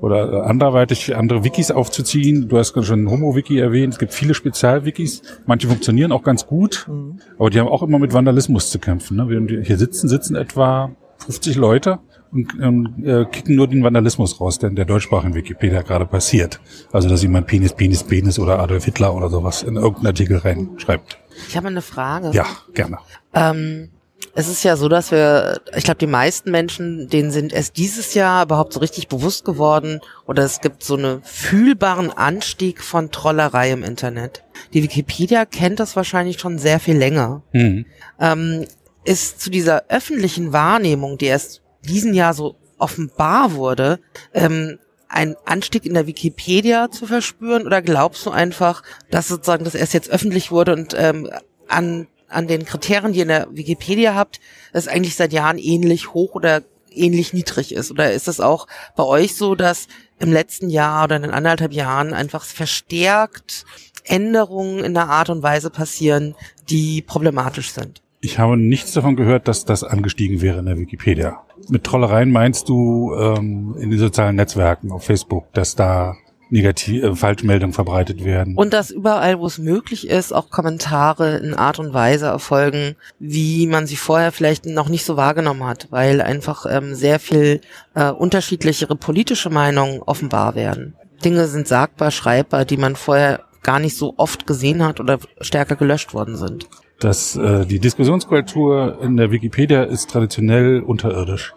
Oder 0.00 0.32
äh, 0.32 0.40
anderweitig 0.40 1.16
andere 1.16 1.44
Wikis 1.44 1.70
aufzuziehen. 1.70 2.48
Du 2.48 2.58
hast 2.58 2.74
schon 2.84 3.08
Homo-Wiki 3.08 3.58
erwähnt. 3.58 3.92
Es 3.92 3.98
gibt 4.00 4.12
viele 4.12 4.34
Spezialwikis. 4.34 5.22
Manche 5.46 5.68
funktionieren 5.68 6.10
auch 6.10 6.24
ganz 6.24 6.46
gut, 6.46 6.86
mhm. 6.88 7.20
aber 7.38 7.50
die 7.50 7.60
haben 7.60 7.68
auch 7.68 7.84
immer 7.84 8.00
mit 8.00 8.12
Vandalismus 8.12 8.70
zu 8.70 8.80
kämpfen. 8.80 9.16
Ne? 9.16 9.28
Wir 9.28 9.62
hier 9.62 9.78
sitzen, 9.78 10.08
sitzen 10.08 10.34
etwa 10.34 10.90
50 11.18 11.56
Leute 11.56 12.00
und 12.34 12.52
ähm, 12.60 12.94
äh, 13.04 13.24
kicken 13.24 13.56
nur 13.56 13.68
den 13.68 13.82
Vandalismus 13.82 14.40
raus, 14.40 14.58
der 14.58 14.70
in 14.70 14.76
der 14.76 14.84
deutschsprachigen 14.84 15.34
Wikipedia 15.34 15.82
gerade 15.82 16.04
passiert. 16.04 16.60
Also 16.92 17.08
dass 17.08 17.22
jemand 17.22 17.46
Penis, 17.46 17.72
Penis, 17.72 18.02
Penis 18.02 18.38
oder 18.38 18.58
Adolf 18.58 18.84
Hitler 18.84 19.14
oder 19.14 19.30
sowas 19.30 19.62
in 19.62 19.76
irgendeinen 19.76 20.08
Artikel 20.08 20.38
reinschreibt. 20.38 21.18
Ich 21.48 21.56
habe 21.56 21.68
eine 21.68 21.82
Frage. 21.82 22.30
Ja, 22.32 22.46
gerne. 22.74 22.98
Ähm, 23.32 23.90
es 24.34 24.48
ist 24.48 24.64
ja 24.64 24.76
so, 24.76 24.88
dass 24.88 25.12
wir, 25.12 25.60
ich 25.76 25.84
glaube, 25.84 25.98
die 25.98 26.08
meisten 26.08 26.50
Menschen, 26.50 27.08
denen 27.08 27.30
sind 27.30 27.52
erst 27.52 27.76
dieses 27.76 28.14
Jahr 28.14 28.44
überhaupt 28.44 28.72
so 28.72 28.80
richtig 28.80 29.08
bewusst 29.08 29.44
geworden 29.44 30.00
oder 30.26 30.42
es 30.42 30.60
gibt 30.60 30.82
so 30.82 30.96
einen 30.96 31.22
fühlbaren 31.22 32.10
Anstieg 32.10 32.82
von 32.82 33.10
Trollerei 33.12 33.70
im 33.70 33.84
Internet. 33.84 34.42
Die 34.72 34.82
Wikipedia 34.82 35.44
kennt 35.44 35.78
das 35.78 35.94
wahrscheinlich 35.94 36.40
schon 36.40 36.58
sehr 36.58 36.80
viel 36.80 36.96
länger. 36.96 37.42
Mhm. 37.52 37.86
Ähm, 38.18 38.64
ist 39.04 39.40
zu 39.40 39.50
dieser 39.50 39.84
öffentlichen 39.88 40.52
Wahrnehmung, 40.52 41.18
die 41.18 41.26
erst 41.26 41.60
diesen 41.86 42.14
Jahr 42.14 42.34
so 42.34 42.56
offenbar 42.78 43.52
wurde, 43.52 44.00
ähm, 44.32 44.78
ein 45.08 45.36
Anstieg 45.44 45.86
in 45.86 45.94
der 45.94 46.06
Wikipedia 46.06 46.90
zu 46.90 47.06
verspüren 47.06 47.66
oder 47.66 47.82
glaubst 47.82 48.26
du 48.26 48.30
einfach, 48.30 48.82
dass 49.10 49.28
sozusagen 49.28 49.64
das 49.64 49.74
erst 49.74 49.94
jetzt 49.94 50.10
öffentlich 50.10 50.50
wurde 50.50 50.72
und 50.72 50.94
ähm, 50.98 51.30
an, 51.68 52.08
an 52.28 52.48
den 52.48 52.64
Kriterien, 52.64 53.12
die 53.12 53.18
ihr 53.20 53.24
in 53.24 53.28
der 53.28 53.48
Wikipedia 53.52 54.14
habt, 54.14 54.40
es 54.72 54.88
eigentlich 54.88 55.14
seit 55.14 55.32
Jahren 55.32 55.58
ähnlich 55.58 56.12
hoch 56.12 56.34
oder 56.34 56.62
ähnlich 56.90 57.32
niedrig 57.32 57.72
ist? 57.72 57.90
Oder 57.90 58.12
ist 58.12 58.28
es 58.28 58.40
auch 58.40 58.66
bei 58.96 59.04
euch 59.04 59.36
so, 59.36 59.54
dass 59.54 59.86
im 60.18 60.32
letzten 60.32 60.70
Jahr 60.70 61.04
oder 61.04 61.16
in 61.16 61.22
den 61.22 61.30
anderthalb 61.30 61.72
Jahren 61.72 62.12
einfach 62.12 62.44
verstärkt 62.44 63.64
Änderungen 64.04 64.84
in 64.84 64.94
der 64.94 65.08
Art 65.08 65.30
und 65.30 65.42
Weise 65.42 65.70
passieren, 65.70 66.34
die 66.68 67.02
problematisch 67.02 67.72
sind? 67.72 68.03
Ich 68.24 68.38
habe 68.38 68.56
nichts 68.56 68.92
davon 68.92 69.16
gehört, 69.16 69.48
dass 69.48 69.66
das 69.66 69.84
angestiegen 69.84 70.40
wäre 70.40 70.60
in 70.60 70.64
der 70.64 70.78
Wikipedia. 70.78 71.42
Mit 71.68 71.84
Trollereien 71.84 72.32
meinst 72.32 72.70
du 72.70 73.14
ähm, 73.14 73.76
in 73.78 73.90
den 73.90 73.98
sozialen 73.98 74.36
Netzwerken 74.36 74.92
auf 74.92 75.04
Facebook, 75.04 75.52
dass 75.52 75.76
da 75.76 76.16
negative 76.48 77.08
äh, 77.08 77.14
Falschmeldungen 77.14 77.74
verbreitet 77.74 78.24
werden. 78.24 78.56
Und 78.56 78.72
dass 78.72 78.90
überall, 78.90 79.38
wo 79.40 79.46
es 79.46 79.58
möglich 79.58 80.08
ist, 80.08 80.32
auch 80.32 80.48
Kommentare 80.48 81.36
in 81.36 81.52
Art 81.52 81.78
und 81.78 81.92
Weise 81.92 82.24
erfolgen, 82.24 82.96
wie 83.18 83.66
man 83.66 83.86
sie 83.86 83.96
vorher 83.96 84.32
vielleicht 84.32 84.64
noch 84.64 84.88
nicht 84.88 85.04
so 85.04 85.18
wahrgenommen 85.18 85.64
hat, 85.64 85.88
weil 85.90 86.22
einfach 86.22 86.64
ähm, 86.66 86.94
sehr 86.94 87.20
viel 87.20 87.60
äh, 87.94 88.10
unterschiedlichere 88.10 88.96
politische 88.96 89.50
Meinungen 89.50 90.00
offenbar 90.00 90.54
werden. 90.54 90.94
Dinge 91.22 91.46
sind 91.46 91.68
sagbar, 91.68 92.10
schreibbar, 92.10 92.64
die 92.64 92.78
man 92.78 92.96
vorher 92.96 93.40
gar 93.62 93.80
nicht 93.80 93.98
so 93.98 94.14
oft 94.16 94.46
gesehen 94.46 94.82
hat 94.82 94.98
oder 94.98 95.18
stärker 95.42 95.76
gelöscht 95.76 96.14
worden 96.14 96.38
sind 96.38 96.68
dass 97.00 97.36
äh, 97.36 97.66
die 97.66 97.78
Diskussionskultur 97.78 98.98
in 99.02 99.16
der 99.16 99.30
Wikipedia 99.30 99.82
ist 99.82 100.10
traditionell 100.10 100.80
unterirdisch. 100.80 101.54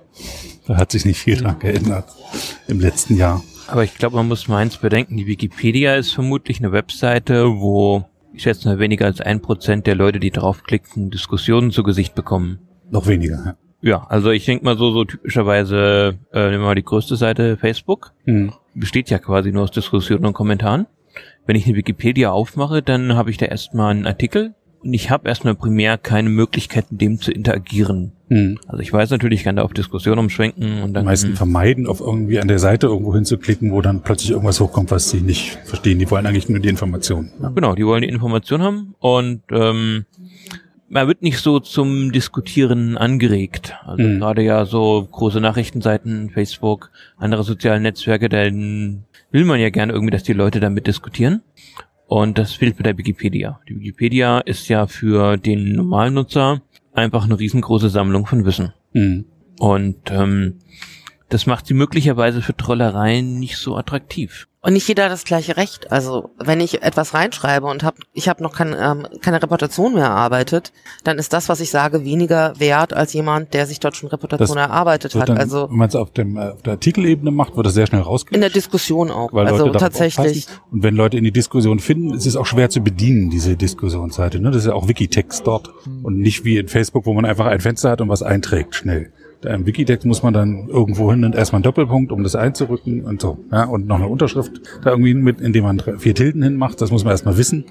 Da 0.67 0.77
hat 0.77 0.91
sich 0.91 1.05
nicht 1.05 1.19
viel 1.19 1.37
dran 1.37 1.59
geändert 1.59 2.05
im 2.67 2.79
letzten 2.79 3.15
Jahr. 3.15 3.43
Aber 3.67 3.83
ich 3.83 3.95
glaube, 3.95 4.15
man 4.15 4.27
muss 4.27 4.47
mal 4.47 4.57
eins 4.57 4.77
bedenken, 4.77 5.17
die 5.17 5.27
Wikipedia 5.27 5.95
ist 5.95 6.11
vermutlich 6.11 6.59
eine 6.59 6.71
Webseite, 6.71 7.59
wo 7.59 8.05
ich 8.33 8.43
schätze 8.43 8.67
mal 8.67 8.79
weniger 8.79 9.05
als 9.05 9.19
ein 9.19 9.41
Prozent 9.41 9.87
der 9.87 9.95
Leute, 9.95 10.19
die 10.19 10.31
draufklicken, 10.31 11.09
Diskussionen 11.09 11.71
zu 11.71 11.83
Gesicht 11.83 12.15
bekommen. 12.15 12.59
Noch 12.89 13.07
weniger, 13.07 13.43
ja. 13.45 13.57
Ja, 13.81 14.07
also 14.09 14.31
ich 14.31 14.45
denke 14.45 14.65
mal 14.65 14.77
so, 14.77 14.91
so 14.91 15.05
typischerweise, 15.05 16.17
äh, 16.33 16.49
nehmen 16.49 16.61
wir 16.61 16.67
mal 16.67 16.75
die 16.75 16.83
größte 16.83 17.15
Seite, 17.15 17.57
Facebook, 17.57 18.13
hm. 18.25 18.51
besteht 18.73 19.09
ja 19.09 19.19
quasi 19.19 19.51
nur 19.51 19.63
aus 19.63 19.71
Diskussionen 19.71 20.25
und 20.25 20.33
Kommentaren. 20.33 20.87
Wenn 21.45 21.55
ich 21.55 21.65
eine 21.65 21.75
Wikipedia 21.75 22.31
aufmache, 22.31 22.81
dann 22.81 23.15
habe 23.15 23.29
ich 23.29 23.37
da 23.37 23.45
erstmal 23.45 23.91
einen 23.91 24.07
Artikel, 24.07 24.55
und 24.83 24.93
ich 24.93 25.09
habe 25.09 25.27
erstmal 25.27 25.55
primär 25.55 25.97
keine 25.97 26.29
Möglichkeit, 26.29 26.91
mit 26.91 27.01
dem 27.01 27.19
zu 27.19 27.31
interagieren. 27.31 28.11
Hm. 28.29 28.59
Also 28.67 28.81
ich 28.81 28.91
weiß 28.91 29.09
natürlich, 29.09 29.39
ich 29.39 29.43
kann 29.45 29.55
da 29.55 29.63
auf 29.63 29.73
Diskussion 29.73 30.19
umschwenken 30.19 30.81
und 30.81 30.93
dann. 30.93 31.03
Die 31.03 31.07
meisten 31.07 31.35
vermeiden, 31.35 31.87
auf 31.87 31.99
irgendwie 31.99 32.39
an 32.39 32.47
der 32.47 32.59
Seite 32.59 32.87
irgendwo 32.87 33.13
hinzuklicken, 33.13 33.71
wo 33.71 33.81
dann 33.81 34.01
plötzlich 34.01 34.31
irgendwas 34.31 34.59
hochkommt, 34.59 34.91
was 34.91 35.09
sie 35.09 35.21
nicht 35.21 35.57
verstehen. 35.65 35.99
Die 35.99 36.09
wollen 36.09 36.25
eigentlich 36.25 36.49
nur 36.49 36.59
die 36.59 36.69
Information. 36.69 37.31
Ja. 37.41 37.49
Genau, 37.49 37.75
die 37.75 37.85
wollen 37.85 38.01
die 38.01 38.09
Information 38.09 38.61
haben 38.61 38.95
und 38.99 39.41
ähm, 39.51 40.05
man 40.89 41.07
wird 41.07 41.21
nicht 41.21 41.39
so 41.39 41.59
zum 41.59 42.11
Diskutieren 42.11 42.97
angeregt. 42.97 43.75
Also 43.85 44.03
hm. 44.03 44.19
gerade 44.19 44.41
ja 44.41 44.65
so 44.65 45.07
große 45.11 45.41
Nachrichtenseiten, 45.41 46.29
Facebook, 46.29 46.91
andere 47.17 47.43
soziale 47.43 47.79
Netzwerke, 47.79 48.29
dann 48.29 49.03
will 49.31 49.45
man 49.45 49.59
ja 49.59 49.69
gerne 49.69 49.93
irgendwie, 49.93 50.11
dass 50.11 50.23
die 50.23 50.33
Leute 50.33 50.59
damit 50.59 50.87
diskutieren. 50.87 51.41
Und 52.07 52.37
das 52.37 52.53
fehlt 52.53 52.77
mit 52.77 52.85
der 52.85 52.97
Wikipedia. 52.97 53.59
Die 53.67 53.75
Wikipedia 53.75 54.39
ist 54.39 54.69
ja 54.69 54.87
für 54.87 55.37
den 55.37 55.73
normalen 55.73 56.13
Nutzer 56.13 56.61
einfach 56.93 57.25
eine 57.25 57.37
riesengroße 57.37 57.89
Sammlung 57.89 58.25
von 58.25 58.45
Wissen. 58.45 58.73
Mhm. 58.93 59.25
Und 59.59 59.97
ähm, 60.09 60.55
das 61.29 61.45
macht 61.45 61.67
sie 61.67 61.73
möglicherweise 61.73 62.41
für 62.41 62.55
Trollereien 62.55 63.39
nicht 63.39 63.57
so 63.57 63.75
attraktiv. 63.75 64.47
Und 64.67 64.73
nicht 64.73 64.87
jeder 64.87 65.05
hat 65.05 65.11
das 65.11 65.23
gleiche 65.23 65.55
Recht. 65.55 65.93
Also 65.93 66.31
wenn 66.39 66.59
ich 66.59 66.83
etwas 66.83 67.13
reinschreibe 67.13 67.67
und 67.67 67.83
hab, 67.83 67.95
ich 68.11 68.27
habe 68.27 68.43
noch 68.43 68.53
kein, 68.53 68.75
ähm, 68.77 69.07
keine 69.21 69.41
Reputation 69.41 69.93
mehr 69.93 70.05
erarbeitet, 70.05 70.73
dann 71.05 71.19
ist 71.19 71.31
das, 71.31 71.47
was 71.47 71.61
ich 71.61 71.69
sage, 71.69 72.03
weniger 72.03 72.59
wert 72.59 72.91
als 72.91 73.13
jemand, 73.13 73.53
der 73.53 73.65
sich 73.65 73.79
dort 73.79 73.95
schon 73.95 74.09
Reputation 74.09 74.57
Das 74.57 74.67
erarbeitet 74.67 75.15
hat. 75.15 75.29
dann, 75.29 75.37
also 75.37 75.69
wenn 75.69 75.77
man 75.77 75.87
es 75.87 75.95
auf, 75.95 76.11
dem, 76.11 76.35
äh, 76.35 76.49
auf 76.49 76.63
der 76.63 76.73
Artikelebene 76.73 77.31
macht, 77.31 77.55
wird 77.55 77.65
das 77.65 77.75
sehr 77.75 77.87
schnell 77.87 78.01
rausgelöscht. 78.01 78.35
in 78.35 78.41
der 78.41 78.49
Diskussion 78.49 79.09
auch. 79.09 79.31
weil 79.31 79.47
also 79.47 79.67
Leute 79.67 79.77
tatsächlich. 79.77 80.47
aufpassen. 80.47 80.61
Und 80.71 80.83
wenn 80.83 80.95
Leute 80.95 81.17
in 81.17 81.23
die 81.23 81.31
Diskussion 81.31 81.79
finden, 81.79 82.13
ist 82.13 82.25
es 82.25 82.35
auch 82.35 82.45
schwer 82.45 82.69
zu 82.69 82.81
bedienen, 82.81 83.29
diese 83.29 83.55
Diskussionsseite. 83.55 84.41
Ne? 84.41 84.51
Das 84.51 84.63
ist 84.63 84.67
ja 84.67 84.73
auch 84.73 84.89
Wikitext 84.89 85.47
dort 85.47 85.71
und 86.03 86.17
nicht 86.19 86.43
wie 86.43 86.57
in 86.57 86.67
Facebook, 86.67 87.05
wo 87.05 87.13
man 87.13 87.23
einfach 87.23 87.45
ein 87.45 87.61
Fenster 87.61 87.91
hat 87.91 88.01
und 88.01 88.09
was 88.09 88.21
einträgt 88.21 88.75
schnell. 88.75 89.13
Im 89.43 89.65
Wikitext 89.65 90.05
muss 90.05 90.23
man 90.23 90.33
dann 90.33 90.67
irgendwo 90.67 91.11
hin 91.11 91.23
und 91.23 91.35
erstmal 91.35 91.57
einen 91.57 91.63
Doppelpunkt, 91.63 92.11
um 92.11 92.23
das 92.23 92.35
einzurücken 92.35 93.05
und 93.05 93.21
so. 93.21 93.37
Ja? 93.51 93.65
Und 93.65 93.87
noch 93.87 93.97
eine 93.97 94.07
Unterschrift 94.07 94.61
da 94.83 94.91
irgendwie 94.91 95.13
mit, 95.13 95.41
indem 95.41 95.63
man 95.63 95.81
vier 95.99 96.15
Tilden 96.15 96.41
hinmacht. 96.41 96.81
Das 96.81 96.91
muss 96.91 97.03
man 97.03 97.11
erstmal 97.11 97.37
wissen. 97.37 97.65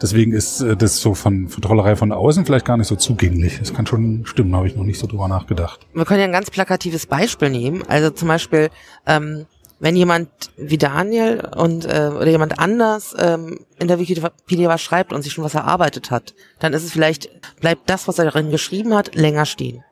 Deswegen 0.00 0.32
ist 0.32 0.60
äh, 0.60 0.76
das 0.76 0.98
so 0.98 1.14
von, 1.14 1.48
von 1.48 1.62
Trollerei 1.62 1.96
von 1.96 2.12
außen 2.12 2.44
vielleicht 2.44 2.64
gar 2.64 2.76
nicht 2.76 2.88
so 2.88 2.96
zugänglich. 2.96 3.58
Das 3.58 3.74
kann 3.74 3.86
schon 3.86 4.26
stimmen, 4.26 4.54
habe 4.56 4.66
ich 4.66 4.76
noch 4.76 4.84
nicht 4.84 4.98
so 4.98 5.06
drüber 5.06 5.28
nachgedacht. 5.28 5.86
Wir 5.94 6.04
können 6.04 6.20
ja 6.20 6.26
ein 6.26 6.32
ganz 6.32 6.50
plakatives 6.50 7.06
Beispiel 7.06 7.50
nehmen. 7.50 7.82
Also 7.86 8.10
zum 8.10 8.28
Beispiel, 8.28 8.70
ähm, 9.06 9.46
wenn 9.80 9.96
jemand 9.96 10.28
wie 10.56 10.78
Daniel 10.78 11.48
und 11.56 11.84
äh, 11.84 12.10
oder 12.14 12.28
jemand 12.28 12.58
anders 12.58 13.14
ähm, 13.18 13.58
in 13.78 13.88
der 13.88 13.98
Wikipedia 13.98 14.68
was 14.68 14.82
schreibt 14.82 15.12
und 15.12 15.22
sich 15.22 15.32
schon 15.32 15.44
was 15.44 15.54
erarbeitet 15.54 16.10
hat, 16.10 16.34
dann 16.58 16.72
ist 16.72 16.84
es 16.84 16.92
vielleicht, 16.92 17.28
bleibt 17.60 17.88
das, 17.90 18.08
was 18.08 18.18
er 18.18 18.24
darin 18.24 18.50
geschrieben 18.50 18.94
hat, 18.94 19.14
länger 19.14 19.46
stehen. 19.46 19.84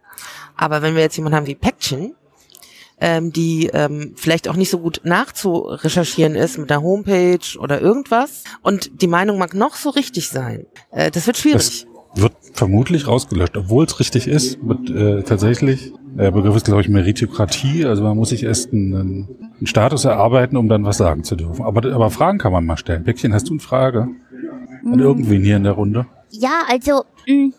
Aber 0.63 0.81
wenn 0.81 0.95
wir 0.95 1.03
jetzt 1.03 1.17
jemanden 1.17 1.35
haben 1.35 1.49
wie 1.49 1.57
Päckchen, 1.57 2.15
ähm, 3.01 3.33
die 3.33 3.69
ähm, 3.73 4.13
vielleicht 4.15 4.47
auch 4.49 4.55
nicht 4.55 4.71
so 4.71 4.79
gut 4.79 5.01
nachzurecherchieren 5.03 6.37
ist 6.37 6.57
mit 6.57 6.71
der 6.71 6.83
Homepage 6.83 7.59
oder 7.59 7.81
irgendwas 7.81 8.45
und 8.63 9.03
die 9.03 9.09
Meinung 9.09 9.39
mag 9.39 9.55
noch 9.55 9.75
so 9.75 9.91
richtig 9.91 10.29
sein, 10.29 10.67
äh, 10.93 11.11
das 11.11 11.27
wird 11.27 11.37
schwierig. 11.37 11.85
Das 12.15 12.23
wird 12.23 12.35
vermutlich 12.53 13.09
rausgelöscht, 13.09 13.57
obwohl 13.57 13.87
es 13.87 13.99
richtig 13.99 14.29
ist. 14.29 14.57
Wird, 14.63 14.89
äh, 14.91 15.25
tatsächlich, 15.25 15.95
der 16.17 16.31
Begriff 16.31 16.55
ist, 16.55 16.67
glaube 16.67 16.83
ich, 16.83 16.89
Meritokratie. 16.89 17.85
Also 17.85 18.05
man 18.05 18.17
muss 18.17 18.29
sich 18.29 18.45
erst 18.45 18.73
einen, 18.73 18.95
einen 19.59 19.67
Status 19.67 20.05
erarbeiten, 20.05 20.57
um 20.57 20.69
dann 20.69 20.85
was 20.85 20.99
sagen 20.99 21.25
zu 21.25 21.35
dürfen. 21.35 21.65
Aber, 21.65 21.93
aber 21.93 22.11
Fragen 22.11 22.39
kann 22.39 22.53
man 22.53 22.65
mal 22.65 22.77
stellen. 22.77 23.03
Päckchen, 23.03 23.35
hast 23.35 23.49
du 23.49 23.55
eine 23.55 23.61
Frage? 23.61 24.07
An 24.85 25.01
irgendwen 25.01 25.43
hier 25.43 25.57
in 25.57 25.65
der 25.65 25.73
Runde? 25.73 26.07
Ja, 26.35 26.63
also, 26.67 27.05
mh, 27.27 27.53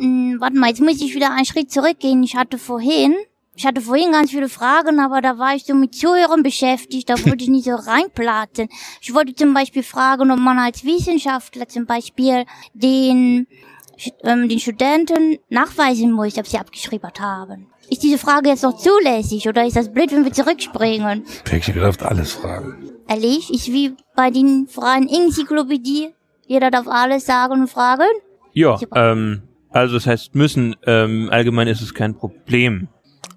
mh, 0.00 0.40
warte 0.40 0.58
mal, 0.58 0.68
jetzt 0.70 0.80
muss 0.80 1.00
ich 1.00 1.14
wieder 1.14 1.30
einen 1.30 1.44
Schritt 1.44 1.70
zurückgehen. 1.70 2.20
Ich 2.24 2.34
hatte 2.34 2.58
vorhin, 2.58 3.14
ich 3.54 3.64
hatte 3.64 3.80
vorhin 3.80 4.10
ganz 4.10 4.30
viele 4.30 4.48
Fragen, 4.48 4.98
aber 4.98 5.20
da 5.20 5.38
war 5.38 5.54
ich 5.54 5.64
so 5.64 5.74
mit 5.74 5.94
Zuhören 5.94 6.42
beschäftigt, 6.42 7.08
da 7.08 7.14
wollte 7.24 7.44
ich 7.44 7.48
nicht 7.50 7.64
so 7.64 7.76
reinplatzen. 7.76 8.68
Ich 9.00 9.14
wollte 9.14 9.36
zum 9.36 9.54
Beispiel 9.54 9.84
fragen, 9.84 10.32
ob 10.32 10.38
man 10.40 10.58
als 10.58 10.84
Wissenschaftler 10.84 11.68
zum 11.68 11.86
Beispiel 11.86 12.44
den, 12.74 13.46
ähm, 14.24 14.48
den 14.48 14.58
Studenten 14.58 15.38
nachweisen 15.48 16.10
muss, 16.10 16.38
ob 16.38 16.48
sie 16.48 16.58
abgeschrieben 16.58 17.10
haben. 17.20 17.68
Ist 17.88 18.02
diese 18.02 18.18
Frage 18.18 18.48
jetzt 18.48 18.64
noch 18.64 18.76
zulässig 18.76 19.48
oder 19.48 19.64
ist 19.64 19.76
das 19.76 19.92
blöd, 19.92 20.10
wenn 20.10 20.24
wir 20.24 20.32
zurückspringen? 20.32 21.24
Päckchen 21.44 21.76
darf 21.76 22.02
alles 22.02 22.32
fragen. 22.32 22.90
Ehrlich, 23.06 23.54
ist 23.54 23.68
wie 23.68 23.94
bei 24.16 24.32
den 24.32 24.66
freien 24.66 25.08
Enzyklopädie. 25.08 26.15
Jeder 26.46 26.70
darf 26.70 26.86
alles 26.88 27.26
sagen 27.26 27.52
und 27.52 27.68
fragen. 27.68 28.06
Ja, 28.52 28.78
ähm, 28.94 29.42
also 29.70 29.94
das 29.94 30.06
heißt 30.06 30.34
müssen, 30.34 30.76
ähm, 30.86 31.28
allgemein 31.30 31.68
ist 31.68 31.82
es 31.82 31.92
kein 31.92 32.16
Problem. 32.16 32.88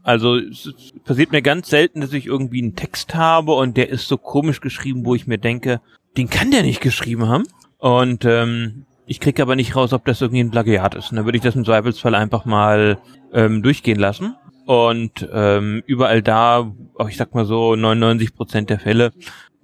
Also 0.03 0.37
es 0.37 0.73
passiert 1.03 1.31
mir 1.31 1.41
ganz 1.41 1.69
selten, 1.69 2.01
dass 2.01 2.13
ich 2.13 2.25
irgendwie 2.25 2.61
einen 2.61 2.75
Text 2.75 3.15
habe 3.15 3.53
und 3.53 3.77
der 3.77 3.89
ist 3.89 4.07
so 4.07 4.17
komisch 4.17 4.61
geschrieben, 4.61 5.05
wo 5.05 5.15
ich 5.15 5.27
mir 5.27 5.37
denke, 5.37 5.81
den 6.17 6.29
kann 6.29 6.51
der 6.51 6.63
nicht 6.63 6.81
geschrieben 6.81 7.27
haben. 7.27 7.43
Und 7.77 8.25
ähm, 8.25 8.85
ich 9.05 9.19
kriege 9.19 9.41
aber 9.41 9.55
nicht 9.55 9.75
raus, 9.75 9.93
ob 9.93 10.05
das 10.05 10.21
irgendwie 10.21 10.43
ein 10.43 10.51
Plagiat 10.51 10.95
ist. 10.95 11.11
Und 11.11 11.17
dann 11.17 11.25
würde 11.25 11.37
ich 11.37 11.43
das 11.43 11.55
im 11.55 11.65
Zweifelsfall 11.65 12.15
einfach 12.15 12.45
mal 12.45 12.99
ähm, 13.33 13.61
durchgehen 13.63 13.99
lassen. 13.99 14.35
Und 14.65 15.27
ähm, 15.33 15.83
überall 15.87 16.21
da, 16.21 16.71
auch 16.95 17.09
ich 17.09 17.17
sag 17.17 17.33
mal 17.33 17.45
so 17.45 17.75
99 17.75 18.35
Prozent 18.35 18.69
der 18.69 18.79
Fälle, 18.79 19.11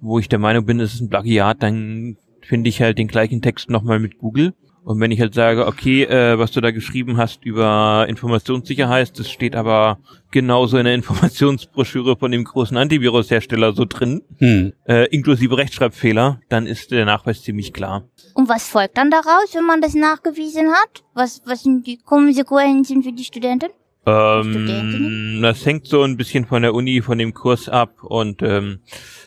wo 0.00 0.18
ich 0.18 0.28
der 0.28 0.38
Meinung 0.38 0.66
bin, 0.66 0.80
es 0.80 0.94
ist 0.94 1.00
ein 1.00 1.08
Plagiat, 1.10 1.62
dann 1.62 2.16
finde 2.46 2.68
ich 2.68 2.80
halt 2.80 2.98
den 2.98 3.08
gleichen 3.08 3.42
Text 3.42 3.70
nochmal 3.70 3.98
mit 3.98 4.18
Google. 4.18 4.54
Und 4.84 5.00
wenn 5.00 5.10
ich 5.10 5.20
halt 5.20 5.34
sage, 5.34 5.66
okay, 5.66 6.04
äh, 6.04 6.38
was 6.38 6.52
du 6.52 6.60
da 6.60 6.70
geschrieben 6.70 7.16
hast 7.16 7.44
über 7.44 8.06
Informationssicherheit, 8.08 9.18
das 9.18 9.28
steht 9.28 9.56
aber 9.56 9.98
genauso 10.30 10.78
in 10.78 10.84
der 10.84 10.94
Informationsbroschüre 10.94 12.16
von 12.16 12.30
dem 12.30 12.44
großen 12.44 12.76
Antivirushersteller 12.76 13.72
so 13.72 13.84
drin, 13.84 14.22
Hm. 14.38 14.72
äh, 14.86 15.06
inklusive 15.08 15.56
Rechtschreibfehler, 15.56 16.40
dann 16.48 16.66
ist 16.66 16.92
der 16.92 17.04
Nachweis 17.04 17.42
ziemlich 17.42 17.72
klar. 17.72 18.04
Und 18.34 18.48
was 18.48 18.68
folgt 18.68 18.96
dann 18.96 19.10
daraus, 19.10 19.54
wenn 19.54 19.66
man 19.66 19.80
das 19.80 19.94
nachgewiesen 19.94 20.70
hat? 20.70 21.02
Was, 21.14 21.42
was 21.46 21.64
sind 21.64 21.84
die 21.86 21.98
Konsequenzen 21.98 23.02
für 23.02 23.12
die 23.12 23.24
Studenten? 23.24 23.70
Ähm, 24.06 25.40
das 25.42 25.66
hängt 25.66 25.86
so 25.86 26.02
ein 26.02 26.16
bisschen 26.16 26.46
von 26.46 26.62
der 26.62 26.74
Uni, 26.74 27.02
von 27.02 27.18
dem 27.18 27.34
Kurs 27.34 27.68
ab 27.68 28.04
und 28.04 28.40
ähm, 28.42 28.78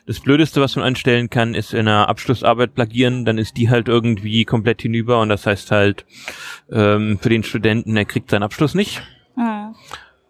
das 0.05 0.21
Blödeste, 0.21 0.61
was 0.61 0.75
man 0.77 0.85
anstellen 0.85 1.29
kann, 1.29 1.53
ist 1.53 1.73
in 1.73 1.81
einer 1.81 2.07
Abschlussarbeit 2.07 2.73
plagieren, 2.73 3.25
dann 3.25 3.37
ist 3.37 3.57
die 3.57 3.69
halt 3.69 3.89
irgendwie 3.89 4.45
komplett 4.45 4.81
hinüber 4.81 5.19
und 5.19 5.29
das 5.29 5.45
heißt 5.45 5.71
halt 5.71 6.05
ähm, 6.71 7.19
für 7.21 7.29
den 7.29 7.43
Studenten, 7.43 7.97
er 7.97 8.05
kriegt 8.05 8.31
seinen 8.31 8.43
Abschluss 8.43 8.73
nicht. 8.73 9.01
Hm. 9.35 9.75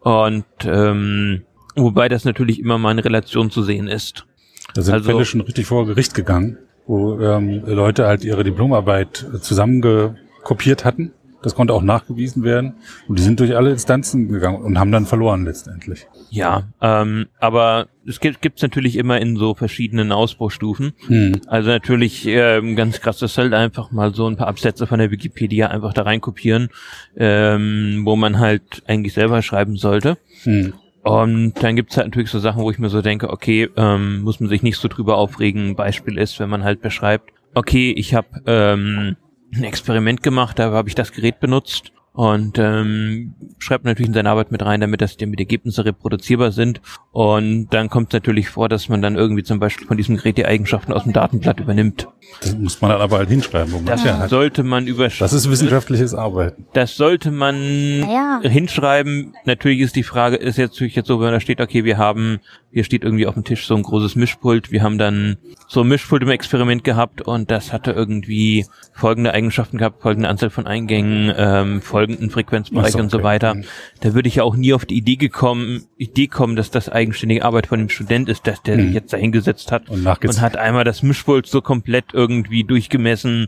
Und 0.02 0.46
ähm, 0.66 1.44
wobei 1.76 2.10
das 2.10 2.26
natürlich 2.26 2.60
immer 2.60 2.78
mal 2.78 2.92
in 2.92 3.00
Relation 3.00 3.52
zu 3.52 3.62
sehen 3.64 3.88
ist. 3.88 4.26
Da 4.74 4.82
sind 4.82 4.96
Also- 4.96 5.12
Fälle 5.12 5.26
schon 5.26 5.42
richtig 5.42 5.68
vor 5.68 5.86
Gericht 5.86 6.14
gegangen, 6.14 6.58
wo 6.88 7.20
ähm, 7.20 7.64
Leute 7.66 8.08
halt 8.08 8.24
ihre 8.24 8.44
Diplomarbeit 8.44 9.26
zusammengekopiert 9.42 10.86
hatten. 10.86 11.12
Das 11.42 11.56
konnte 11.56 11.74
auch 11.74 11.82
nachgewiesen 11.82 12.44
werden. 12.44 12.74
Und 13.08 13.18
die 13.18 13.24
sind 13.24 13.40
durch 13.40 13.56
alle 13.56 13.72
Instanzen 13.72 14.28
gegangen 14.28 14.62
und 14.62 14.78
haben 14.78 14.92
dann 14.92 15.06
verloren 15.06 15.46
letztendlich. 15.46 16.08
Ja, 16.30 16.64
ähm, 16.82 17.28
aber 17.40 17.88
es 18.06 18.20
gibt 18.20 18.42
gibt's 18.42 18.62
natürlich 18.62 18.98
immer 18.98 19.22
in 19.22 19.38
so 19.38 19.56
verschiedenen 19.56 20.12
Ausbaustufen. 20.12 20.94
Hm. 21.08 21.42
Also 21.48 21.70
natürlich 21.70 22.26
ähm, 22.28 22.76
ganz 22.76 23.00
krass, 23.00 23.20
das 23.20 23.38
halt 23.38 23.54
einfach 23.54 23.92
mal 23.92 24.14
so 24.14 24.28
ein 24.28 24.36
paar 24.36 24.48
Absätze 24.48 24.86
von 24.86 25.00
der 25.00 25.12
Wikipedia 25.12 25.68
einfach 25.68 25.94
da 25.94 26.02
reinkopieren, 26.02 26.70
ähm, 27.16 28.02
wo 28.04 28.16
man 28.16 28.40
halt 28.40 28.84
eigentlich 28.88 29.14
selber 29.14 29.42
schreiben 29.42 29.78
sollte. 29.78 30.18
Hm. 30.44 30.74
Und 31.04 31.54
dann 31.64 31.76
gibt's 31.76 31.96
halt 31.96 32.08
natürlich 32.08 32.30
so 32.30 32.40
Sachen, 32.40 32.62
wo 32.62 32.72
ich 32.72 32.80
mir 32.80 32.90
so 32.90 33.02
denke, 33.02 33.30
okay, 33.30 33.70
ähm, 33.78 34.22
muss 34.22 34.40
man 34.40 34.50
sich 34.50 34.62
nicht 34.62 34.78
so 34.78 34.88
drüber 34.90 35.18
aufregen. 35.18 35.70
Ein 35.70 35.76
Beispiel 35.76 36.18
ist, 36.18 36.40
wenn 36.40 36.50
man 36.50 36.64
halt 36.64 36.82
beschreibt, 36.82 37.32
okay, 37.54 37.92
ich 37.92 38.14
habe 38.14 38.28
ähm, 38.46 39.16
ein 39.54 39.64
Experiment 39.64 40.24
gemacht, 40.24 40.60
da 40.60 40.72
habe 40.72 40.90
ich 40.90 40.96
das 40.96 41.12
Gerät 41.12 41.40
benutzt 41.40 41.92
und 42.14 42.58
ähm, 42.60 43.34
schreibt 43.60 43.86
natürlich 43.86 44.08
in 44.10 44.14
seine 44.14 44.30
Arbeit 44.30 44.52
mit 44.52 44.64
rein, 44.66 44.82
damit 44.82 45.00
das 45.02 45.16
damit 45.18 45.40
die 45.40 45.44
Ergebnisse 45.44 45.86
reproduzierbar 45.86 46.52
sind. 46.52 46.82
Und 47.12 47.68
dann 47.70 47.90
kommt 47.90 48.10
es 48.10 48.14
natürlich 48.14 48.50
vor, 48.50 48.68
dass 48.70 48.90
man 48.90 49.02
dann 49.02 49.16
irgendwie 49.16 49.44
zum 49.44 49.60
Beispiel 49.60 49.88
von 49.88 49.98
diesem 49.98 50.18
Gerät 50.18 50.38
die 50.38 50.46
Eigenschaften 50.46 50.92
aus 50.94 51.04
dem 51.04 51.14
Datenblatt 51.14 51.60
übernimmt. 51.60 52.08
Das 52.42 52.56
muss 52.58 52.82
man 52.82 52.92
dann 52.92 53.02
aber 53.02 53.18
halt 53.18 53.30
hinschreiben, 53.30 53.72
wo 53.72 53.78
man 53.78 53.86
Das 53.86 54.04
ja 54.04 54.18
hat. 54.20 54.30
sollte 54.30 54.64
man 54.64 54.86
über 54.88 55.08
Das 55.08 55.34
ist 55.34 55.50
wissenschaftliches 55.50 56.14
Arbeiten. 56.14 56.66
das 56.74 56.96
sollte 56.96 57.32
man 57.32 58.02
Naja. 58.02 58.40
hinschreiben. 58.44 59.34
Natürlich 59.46 59.80
ist 59.80 59.96
die 59.96 60.04
Frage, 60.04 60.36
ist 60.36 60.58
jetzt 60.58 60.74
natürlich 60.74 60.96
jetzt 60.96 61.08
so, 61.08 61.20
wenn 61.22 61.32
da 61.32 61.40
steht, 61.40 61.62
okay, 61.62 61.84
wir 61.86 61.98
haben, 61.98 62.40
hier 62.72 62.84
steht 62.84 63.04
irgendwie 63.04 63.26
auf 63.28 63.34
dem 63.34 63.44
Tisch 63.44 63.66
so 63.66 63.76
ein 63.76 63.84
großes 63.84 64.16
Mischpult. 64.16 64.72
Wir 64.72 64.84
haben 64.84 64.98
dann 64.98 65.38
so 65.68 65.82
ein 65.82 65.88
Mischpult 65.88 66.22
im 66.22 66.30
Experiment 66.30 66.84
gehabt 66.84 67.22
und 67.22 67.50
das 67.50 67.74
hatte 67.74 67.92
irgendwie 67.92 68.66
folgende 68.94 69.34
Eigenschaften 69.34 69.78
gehabt, 69.78 70.02
folgende 70.02 70.30
Anzahl 70.30 70.50
von 70.52 70.68
Eingängen, 70.68 71.34
ähm, 71.36 71.82
folgenden 72.10 72.30
Frequenzbereich 72.30 72.92
so, 72.92 73.00
und 73.00 73.12
so 73.12 73.18
okay. 73.18 73.24
weiter. 73.24 73.56
Mhm. 73.56 73.64
Da 74.02 74.14
würde 74.14 74.28
ich 74.28 74.36
ja 74.36 74.44
auch 74.44 74.56
nie 74.56 74.74
auf 74.74 74.86
die 74.86 74.96
Idee 74.96 75.16
gekommen, 75.16 75.86
Idee 75.98 76.28
kommen, 76.28 76.56
dass 76.56 76.72
das 76.72 76.90
eigenständige 76.90 77.46
Arbeit 77.46 77.68
von 77.68 77.80
dem 77.80 77.90
Student 77.90 78.30
ist, 78.30 78.48
dass 78.48 78.62
der 78.64 78.78
Mhm. 78.78 78.82
sich 78.86 78.94
jetzt 78.94 79.14
da 79.14 79.18
hingesetzt 79.18 79.72
hat 79.72 79.90
Und 79.90 80.06
und 80.08 80.42
hat 80.42 80.58
einmal 80.58 80.84
das 80.84 81.04
Mischpult 81.04 81.48
so 81.48 81.62
komplett 81.62 82.06
irgendwie 82.14 82.64
durchgemessen, 82.64 83.48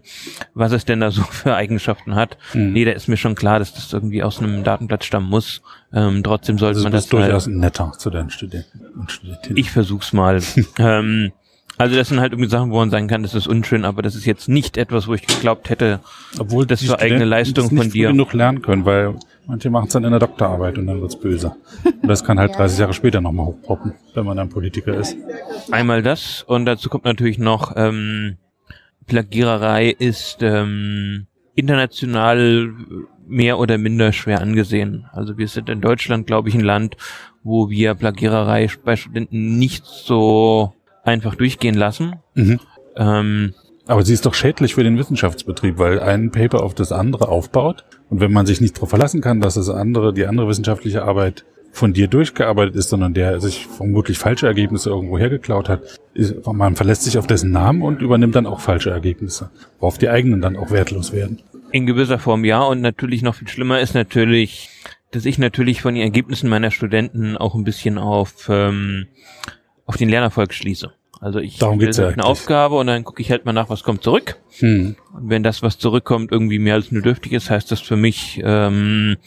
was 0.54 0.72
es 0.72 0.86
denn 0.86 1.00
da 1.00 1.12
so 1.12 1.22
für 1.32 1.56
Eigenschaften 1.56 2.16
hat. 2.16 2.38
Mhm. 2.54 2.74
Nee, 2.74 2.86
da 2.86 2.92
ist 2.92 3.08
mir 3.08 3.18
schon 3.18 3.36
klar, 3.36 3.60
dass 3.60 3.74
das 3.74 3.92
irgendwie 3.92 4.24
aus 4.24 4.40
einem 4.40 4.64
Datenblatt 4.64 5.04
stammen 5.04 5.30
muss. 5.30 5.62
Ähm, 5.94 6.24
trotzdem 6.24 6.58
sollte 6.58 6.78
Also 6.78 6.84
man 6.84 6.92
das 6.94 7.08
durchaus 7.08 7.48
halt, 7.48 7.58
netter 7.58 7.92
zu 7.98 8.10
deinen 8.10 8.30
Studenten 8.30 8.80
und 8.98 9.12
Studentinnen. 9.12 9.58
Ich 9.58 9.72
versuch's 9.72 10.14
mal. 10.14 10.40
ähm, 10.78 11.32
also 11.82 11.96
das 11.96 12.10
sind 12.10 12.20
halt 12.20 12.32
irgendwie 12.34 12.50
Sachen, 12.50 12.72
wo 12.72 12.78
man 12.78 12.90
sagen 12.90 13.08
kann, 13.08 13.24
das 13.24 13.34
ist 13.34 13.48
unschön, 13.48 13.86
aber 13.86 14.02
das 14.02 14.16
ist 14.16 14.26
jetzt 14.26 14.48
nicht 14.48 14.78
etwas, 14.78 15.08
wo 15.08 15.14
ich 15.14 15.26
geglaubt 15.26 15.70
hätte, 15.70 16.00
Obwohl 16.40 16.66
das 16.66 16.88
war 16.88 17.00
eigene 17.00 17.26
Leistung 17.26 17.68
nicht 17.74 17.78
von 17.84 17.92
dir. 17.92 18.10
genug 18.10 18.34
lernen 18.34 18.62
können, 18.62 18.86
weil 18.86 19.16
manche 19.48 19.70
machen 19.70 19.88
es 19.88 19.94
dann 19.94 20.04
in 20.04 20.12
der 20.12 20.20
Doktorarbeit 20.20 20.78
und 20.78 20.88
dann 20.88 21.02
wird's 21.02 21.20
böse. 21.20 21.56
Und 21.84 22.08
das 22.08 22.24
kann 22.24 22.40
halt 22.40 22.52
Ja. 22.54 22.58
30 22.58 22.80
Jahre 22.80 22.94
später 22.94 23.22
nochmal 23.22 23.48
hochpoppen, 23.48 23.94
wenn 24.14 24.26
man 24.26 24.38
dann 24.38 24.50
Politiker 24.50 24.96
ist. 24.96 25.18
einmal 25.72 26.02
das 26.04 26.44
und 26.48 26.66
dazu 26.66 26.90
kommt 26.90 27.06
natürlich 27.06 27.38
noch, 27.38 27.74
ähm, 27.76 28.38
Plagiererei 29.08 29.90
ist 29.90 30.38
ähm, 30.42 31.26
international 31.56 32.72
mehr 33.28 33.60
oder 33.60 33.78
minder 33.78 34.14
schwer 34.14 34.42
angesehen. 34.42 35.06
Also 35.14 35.38
wir 35.38 35.48
sind 35.48 35.70
in 35.70 35.82
Deutschland, 35.82 36.28
glaube 36.28 36.50
ich, 36.50 36.56
ein 36.56 36.62
Land, 36.62 36.98
wo 37.44 37.70
wir 37.70 37.96
Plagiererei 37.96 38.70
bei 38.84 38.96
Studenten 38.96 39.58
nicht 39.58 39.86
so 39.86 40.74
einfach 41.04 41.36
durchgehen 41.36 41.76
lassen. 41.76 42.16
Mhm. 42.36 42.60
Ähm, 42.96 43.54
aber 43.88 44.04
sie 44.04 44.14
ist 44.14 44.26
doch 44.26 44.34
schädlich 44.34 44.76
für 44.76 44.84
den 44.84 44.98
Wissenschaftsbetrieb, 44.98 45.78
weil 45.78 46.00
ein 46.00 46.32
Paper 46.32 46.64
auf 46.64 46.74
das 46.74 46.92
andere 46.92 47.28
aufbaut. 47.28 47.84
Und 48.10 48.20
wenn 48.20 48.32
man 48.32 48.46
sich 48.46 48.62
nicht 48.62 48.78
darauf 48.78 48.90
verlassen 48.90 49.22
kann, 49.22 49.42
dass 49.42 49.56
das 49.56 49.70
andere, 49.70 50.14
die 50.14 50.28
andere 50.28 50.48
wissenschaftliche 50.48 51.04
Arbeit 51.04 51.46
von 51.72 51.94
dir 51.94 52.08
durchgearbeitet 52.08 52.76
ist, 52.76 52.90
sondern 52.90 53.14
der 53.14 53.40
sich 53.40 53.68
vermutlich 53.68 54.18
falsche 54.18 54.46
Ergebnisse 54.46 54.90
irgendwo 54.90 55.18
hergeklaut 55.18 55.70
hat, 55.70 55.82
ist, 56.14 56.46
man 56.46 56.76
verlässt 56.76 57.04
sich 57.04 57.18
auf 57.18 57.28
dessen 57.28 57.52
Namen 57.52 57.82
und 57.82 58.02
übernimmt 58.02 58.36
dann 58.36 58.46
auch 58.46 58.60
falsche 58.60 58.90
Ergebnisse, 58.90 59.50
worauf 59.80 59.98
die 59.98 60.10
eigenen 60.10 60.42
dann 60.42 60.58
auch 60.58 60.72
wertlos 60.72 61.14
werden. 61.14 61.42
In 61.72 61.86
gewisser 61.86 62.20
Form 62.20 62.44
ja 62.44 62.62
und 62.62 62.82
natürlich 62.82 63.22
noch 63.22 63.36
viel 63.36 63.48
schlimmer 63.48 63.80
ist 63.80 63.96
natürlich, 63.96 64.70
dass 65.12 65.26
ich 65.26 65.38
natürlich 65.38 65.82
von 65.82 65.96
den 65.96 66.04
Ergebnissen 66.04 66.50
meiner 66.50 66.72
Studenten 66.72 67.38
auch 67.38 67.56
ein 67.56 67.64
bisschen 67.64 67.98
auf, 67.98 68.50
ähm, 68.50 69.08
auf 69.86 69.98
den 69.98 70.10
Lernerfolg 70.10 70.54
schließe. 70.54 70.92
Also 71.22 71.38
ich 71.38 71.60
Darum 71.60 71.78
geht's 71.78 71.98
ja 71.98 72.08
eine 72.08 72.24
Aufgabe 72.24 72.76
und 72.76 72.88
dann 72.88 73.04
gucke 73.04 73.22
ich 73.22 73.30
halt 73.30 73.46
mal 73.46 73.54
nach, 73.54 73.70
was 73.70 73.84
kommt 73.84 74.04
zurück. 74.04 74.38
Hm. 74.58 74.96
Und 75.14 75.30
wenn 75.30 75.44
das, 75.44 75.62
was 75.62 75.78
zurückkommt, 75.78 76.32
irgendwie 76.32 76.58
mehr 76.58 76.74
als 76.74 76.92
nur 76.92 77.04
dürftig 77.04 77.32
ist, 77.34 77.52
heißt 77.52 77.72
das 77.72 77.80
für 77.80 77.96
mich, 77.96 78.42
ähm, 78.44 79.18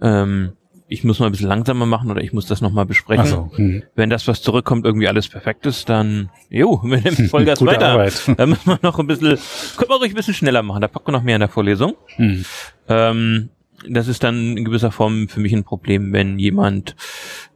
ähm, 0.00 0.52
ich 0.88 1.04
muss 1.04 1.18
mal 1.18 1.26
ein 1.26 1.32
bisschen 1.32 1.48
langsamer 1.48 1.84
machen 1.84 2.10
oder 2.10 2.22
ich 2.22 2.32
muss 2.32 2.46
das 2.46 2.62
nochmal 2.62 2.86
besprechen. 2.86 3.26
So, 3.26 3.50
hm. 3.54 3.82
Wenn 3.94 4.08
das, 4.08 4.26
was 4.28 4.40
zurückkommt, 4.40 4.86
irgendwie 4.86 5.08
alles 5.08 5.28
perfekt 5.28 5.66
ist, 5.66 5.90
dann, 5.90 6.30
jo, 6.48 6.80
wir 6.84 7.00
nehmen 7.02 7.28
Vollgas 7.28 7.64
weiter. 7.64 7.88
Arbeit. 7.88 8.30
Dann 8.38 8.48
müssen 8.48 8.66
wir 8.70 8.78
noch 8.80 8.98
ein 8.98 9.06
bisschen, 9.06 9.36
können 9.76 9.90
wir 9.90 9.96
ruhig 9.96 10.12
ein 10.12 10.16
bisschen 10.16 10.34
schneller 10.34 10.62
machen, 10.62 10.80
da 10.80 10.88
packen 10.88 11.08
wir 11.08 11.12
noch 11.12 11.22
mehr 11.22 11.36
in 11.36 11.40
der 11.40 11.50
Vorlesung. 11.50 11.96
Hm. 12.16 12.44
Ähm, 12.88 13.50
das 13.88 14.08
ist 14.08 14.22
dann 14.22 14.56
in 14.56 14.64
gewisser 14.64 14.90
Form 14.90 15.28
für 15.28 15.40
mich 15.40 15.52
ein 15.52 15.64
Problem, 15.64 16.12
wenn 16.12 16.38
jemand 16.38 16.96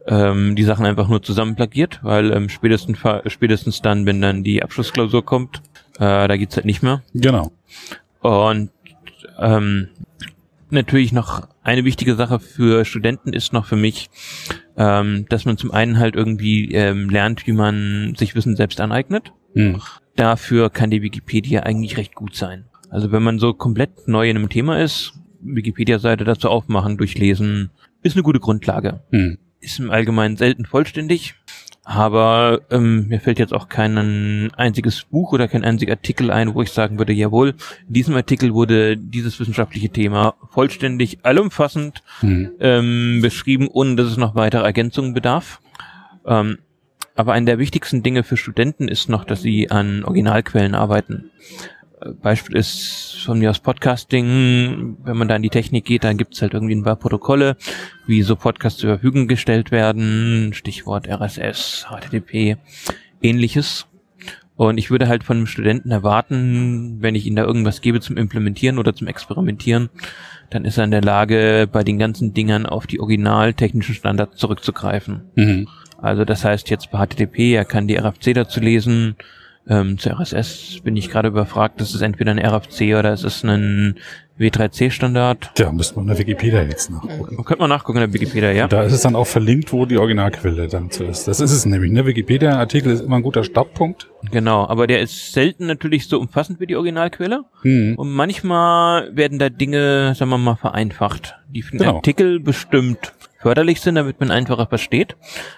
ähm, 0.07 0.55
die 0.55 0.63
Sachen 0.63 0.85
einfach 0.85 1.07
nur 1.07 1.21
zusammen 1.21 1.55
plagiert, 1.55 1.99
weil 2.03 2.31
ähm, 2.31 2.49
spätestens, 2.49 2.99
spätestens 3.27 3.81
dann, 3.81 4.05
wenn 4.05 4.21
dann 4.21 4.43
die 4.43 4.63
Abschlussklausur 4.63 5.23
kommt, 5.23 5.61
äh, 5.95 6.27
da 6.27 6.37
geht's 6.37 6.55
halt 6.55 6.65
nicht 6.65 6.83
mehr. 6.83 7.01
Genau. 7.13 7.51
Und 8.21 8.71
ähm, 9.39 9.89
natürlich 10.69 11.11
noch 11.11 11.47
eine 11.63 11.85
wichtige 11.85 12.15
Sache 12.15 12.39
für 12.39 12.85
Studenten 12.85 13.33
ist 13.33 13.53
noch 13.53 13.65
für 13.65 13.75
mich, 13.75 14.09
ähm, 14.77 15.25
dass 15.29 15.45
man 15.45 15.57
zum 15.57 15.71
einen 15.71 15.99
halt 15.99 16.15
irgendwie 16.15 16.71
ähm, 16.73 17.09
lernt, 17.09 17.45
wie 17.47 17.53
man 17.53 18.15
sich 18.17 18.35
Wissen 18.35 18.55
selbst 18.55 18.81
aneignet. 18.81 19.33
Hm. 19.53 19.81
Dafür 20.15 20.69
kann 20.69 20.89
die 20.89 21.01
Wikipedia 21.01 21.63
eigentlich 21.63 21.97
recht 21.97 22.15
gut 22.15 22.35
sein. 22.35 22.65
Also 22.89 23.11
wenn 23.11 23.23
man 23.23 23.39
so 23.39 23.53
komplett 23.53 24.07
neu 24.07 24.29
in 24.29 24.37
einem 24.37 24.49
Thema 24.49 24.81
ist, 24.81 25.13
Wikipedia-Seite 25.43 26.23
dazu 26.23 26.49
aufmachen, 26.49 26.97
durchlesen, 26.97 27.71
ist 28.03 28.15
eine 28.15 28.23
gute 28.23 28.39
Grundlage. 28.39 29.01
Hm. 29.11 29.37
Ist 29.59 29.79
im 29.79 29.91
Allgemeinen 29.91 30.37
selten 30.37 30.65
vollständig, 30.65 31.35
aber 31.83 32.61
ähm, 32.69 33.07
mir 33.07 33.19
fällt 33.19 33.39
jetzt 33.39 33.53
auch 33.53 33.69
kein 33.69 34.51
einziges 34.53 35.03
Buch 35.03 35.33
oder 35.33 35.47
kein 35.47 35.63
einziger 35.63 35.93
Artikel 35.93 36.31
ein, 36.31 36.53
wo 36.53 36.61
ich 36.61 36.71
sagen 36.71 36.97
würde, 36.97 37.13
jawohl, 37.13 37.55
in 37.87 37.93
diesem 37.93 38.15
Artikel 38.15 38.53
wurde 38.53 38.97
dieses 38.97 39.39
wissenschaftliche 39.39 39.89
Thema 39.89 40.35
vollständig, 40.51 41.19
allumfassend 41.23 42.03
hm. 42.19 42.51
ähm, 42.59 43.19
beschrieben, 43.21 43.67
ohne 43.67 43.95
dass 43.95 44.07
es 44.07 44.17
noch 44.17 44.35
weitere 44.35 44.63
Ergänzungen 44.63 45.13
bedarf. 45.13 45.59
Ähm, 46.25 46.59
aber 47.15 47.33
eine 47.33 47.45
der 47.45 47.59
wichtigsten 47.59 48.03
Dinge 48.03 48.23
für 48.23 48.37
Studenten 48.37 48.87
ist 48.87 49.09
noch, 49.09 49.25
dass 49.25 49.41
sie 49.41 49.69
an 49.69 50.03
Originalquellen 50.05 50.75
arbeiten. 50.75 51.31
Beispiel 52.21 52.57
ist 52.57 53.21
von 53.25 53.39
mir 53.39 53.51
aus 53.51 53.59
Podcasting, 53.59 54.97
wenn 55.03 55.17
man 55.17 55.27
da 55.27 55.35
in 55.35 55.43
die 55.43 55.49
Technik 55.49 55.85
geht, 55.85 56.03
dann 56.03 56.17
gibt's 56.17 56.41
halt 56.41 56.53
irgendwie 56.53 56.75
ein 56.75 56.83
paar 56.83 56.95
Protokolle, 56.95 57.57
wie 58.07 58.23
so 58.23 58.35
Podcasts 58.35 58.79
zur 58.79 58.89
Verfügung 58.89 59.27
gestellt 59.27 59.71
werden, 59.71 60.51
Stichwort 60.53 61.07
RSS, 61.07 61.85
HTTP, 61.89 62.57
ähnliches. 63.21 63.85
Und 64.55 64.77
ich 64.77 64.91
würde 64.91 65.07
halt 65.07 65.23
von 65.23 65.37
einem 65.37 65.47
Studenten 65.47 65.91
erwarten, 65.91 66.97
wenn 66.99 67.15
ich 67.15 67.25
ihm 67.25 67.35
da 67.35 67.43
irgendwas 67.43 67.81
gebe 67.81 67.99
zum 67.99 68.17
Implementieren 68.17 68.79
oder 68.79 68.95
zum 68.95 69.07
Experimentieren, 69.07 69.89
dann 70.49 70.65
ist 70.65 70.77
er 70.77 70.83
in 70.83 70.91
der 70.91 71.01
Lage, 71.01 71.67
bei 71.71 71.83
den 71.83 71.97
ganzen 71.97 72.33
Dingern 72.33 72.65
auf 72.65 72.85
die 72.85 72.99
originaltechnischen 72.99 73.95
Standards 73.95 74.37
zurückzugreifen. 74.37 75.21
Mhm. 75.35 75.67
Also 75.97 76.25
das 76.25 76.43
heißt 76.43 76.69
jetzt 76.69 76.91
bei 76.91 77.05
HTTP, 77.05 77.53
er 77.53 77.65
kann 77.65 77.87
die 77.87 77.95
RFC 77.95 78.33
dazu 78.33 78.59
lesen, 78.59 79.15
ähm, 79.67 79.97
zu 79.97 80.09
RSS 80.09 80.79
bin 80.83 80.95
ich 80.97 81.09
gerade 81.09 81.29
überfragt. 81.29 81.79
Das 81.81 81.93
ist 81.93 82.01
entweder 82.01 82.31
ein 82.31 82.39
RFC 82.39 82.95
oder 82.97 83.13
es 83.13 83.23
ist 83.23 83.43
ein 83.43 83.95
W3C-Standard. 84.39 85.51
Ja, 85.57 85.71
müsste 85.71 85.95
man 85.95 86.05
in 86.05 86.07
der 86.09 86.17
Wikipedia 86.17 86.63
jetzt 86.63 86.89
nachgucken. 86.89 87.43
Könnte 87.43 87.61
man 87.61 87.69
nachgucken 87.69 87.99
in 87.99 88.11
der 88.11 88.13
Wikipedia, 88.13 88.51
ja. 88.51 88.63
Und 88.63 88.73
da 88.73 88.83
ist 88.83 88.93
es 88.93 89.01
dann 89.01 89.15
auch 89.15 89.27
verlinkt, 89.27 89.71
wo 89.71 89.85
die 89.85 89.97
Originalquelle 89.97 90.67
dann 90.67 90.89
zu 90.89 91.03
ist. 91.03 91.27
Das 91.27 91.39
ist 91.39 91.51
es 91.51 91.65
nämlich. 91.65 91.91
Ne? 91.91 92.05
Wikipedia-Artikel 92.05 92.91
ist 92.91 93.01
immer 93.01 93.17
ein 93.17 93.21
guter 93.21 93.43
Startpunkt. 93.43 94.09
Genau, 94.31 94.67
aber 94.67 94.87
der 94.87 95.01
ist 95.01 95.33
selten 95.33 95.67
natürlich 95.67 96.07
so 96.07 96.19
umfassend 96.19 96.59
wie 96.59 96.65
die 96.65 96.75
Originalquelle. 96.75 97.43
Hm. 97.61 97.95
Und 97.97 98.11
manchmal 98.11 99.15
werden 99.15 99.37
da 99.37 99.49
Dinge, 99.49 100.15
sagen 100.15 100.31
wir 100.31 100.37
mal, 100.39 100.55
vereinfacht. 100.55 101.35
Die 101.49 101.61
genau. 101.61 101.97
Artikel 101.97 102.39
bestimmt 102.39 103.13
förderlich 103.41 103.81
sind, 103.81 103.95
damit 103.95 104.19
man 104.19 104.31
einfacher 104.31 104.67
versteht. 104.67 105.15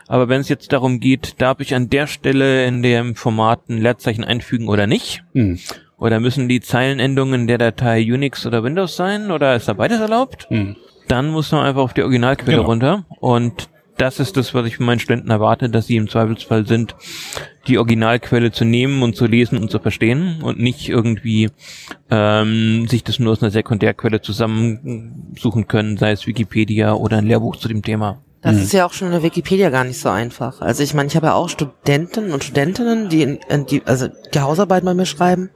Aber 0.07 0.29
wenn 0.29 0.41
es 0.41 0.49
jetzt 0.49 0.71
darum 0.71 0.99
geht, 0.99 1.41
darf 1.41 1.59
ich 1.59 1.75
an 1.75 1.89
der 1.89 2.07
Stelle 2.07 2.65
in 2.65 2.81
dem 2.81 3.15
Format 3.15 3.69
ein 3.69 3.77
Leerzeichen 3.77 4.23
einfügen 4.23 4.67
oder 4.67 4.87
nicht? 4.87 5.23
Mhm. 5.33 5.59
Oder 5.97 6.19
müssen 6.19 6.49
die 6.49 6.61
Zeilenendungen 6.61 7.47
der 7.47 7.57
Datei 7.57 8.01
Unix 8.01 8.45
oder 8.45 8.63
Windows 8.63 8.95
sein? 8.95 9.31
Oder 9.31 9.55
ist 9.55 9.67
da 9.67 9.73
beides 9.73 9.99
erlaubt? 9.99 10.47
Mhm. 10.49 10.75
Dann 11.07 11.29
muss 11.29 11.51
man 11.51 11.65
einfach 11.65 11.81
auf 11.81 11.93
die 11.93 12.01
Originalquelle 12.01 12.57
genau. 12.57 12.67
runter 12.67 13.05
und 13.19 13.69
das 13.97 14.19
ist 14.19 14.37
das, 14.37 14.53
was 14.53 14.65
ich 14.65 14.77
von 14.77 14.85
meinen 14.85 14.99
Studenten 14.99 15.29
erwarte, 15.29 15.69
dass 15.69 15.87
sie 15.87 15.95
im 15.95 16.09
Zweifelsfall 16.09 16.65
sind, 16.65 16.95
die 17.67 17.77
Originalquelle 17.77 18.51
zu 18.51 18.65
nehmen 18.65 19.03
und 19.03 19.15
zu 19.15 19.25
lesen 19.25 19.57
und 19.57 19.71
zu 19.71 19.79
verstehen 19.79 20.41
und 20.41 20.59
nicht 20.59 20.89
irgendwie 20.89 21.49
ähm, 22.09 22.87
sich 22.87 23.03
das 23.03 23.19
nur 23.19 23.31
aus 23.31 23.41
einer 23.41 23.51
Sekundärquelle 23.51 24.21
zusammensuchen 24.21 25.67
können, 25.67 25.97
sei 25.97 26.11
es 26.11 26.27
Wikipedia 26.27 26.93
oder 26.93 27.17
ein 27.17 27.27
Lehrbuch 27.27 27.55
zu 27.55 27.67
dem 27.67 27.81
Thema. 27.81 28.21
Das 28.41 28.55
mhm. 28.55 28.61
ist 28.63 28.73
ja 28.73 28.85
auch 28.85 28.91
schon 28.91 29.07
in 29.07 29.13
der 29.13 29.23
Wikipedia 29.23 29.69
gar 29.69 29.85
nicht 29.85 29.99
so 29.99 30.09
einfach. 30.09 30.59
Also 30.59 30.83
ich 30.83 30.93
meine, 30.93 31.07
ich 31.07 31.15
habe 31.15 31.27
ja 31.27 31.33
auch 31.33 31.47
Studenten 31.47 32.33
und 32.33 32.43
Studentinnen, 32.43 33.07
die, 33.07 33.21
in, 33.21 33.39
in 33.49 33.65
die 33.65 33.81
also 33.85 34.09
die 34.33 34.39
Hausarbeit 34.39 34.83
bei 34.83 34.93
mir 34.93 35.05
schreiben. 35.05 35.49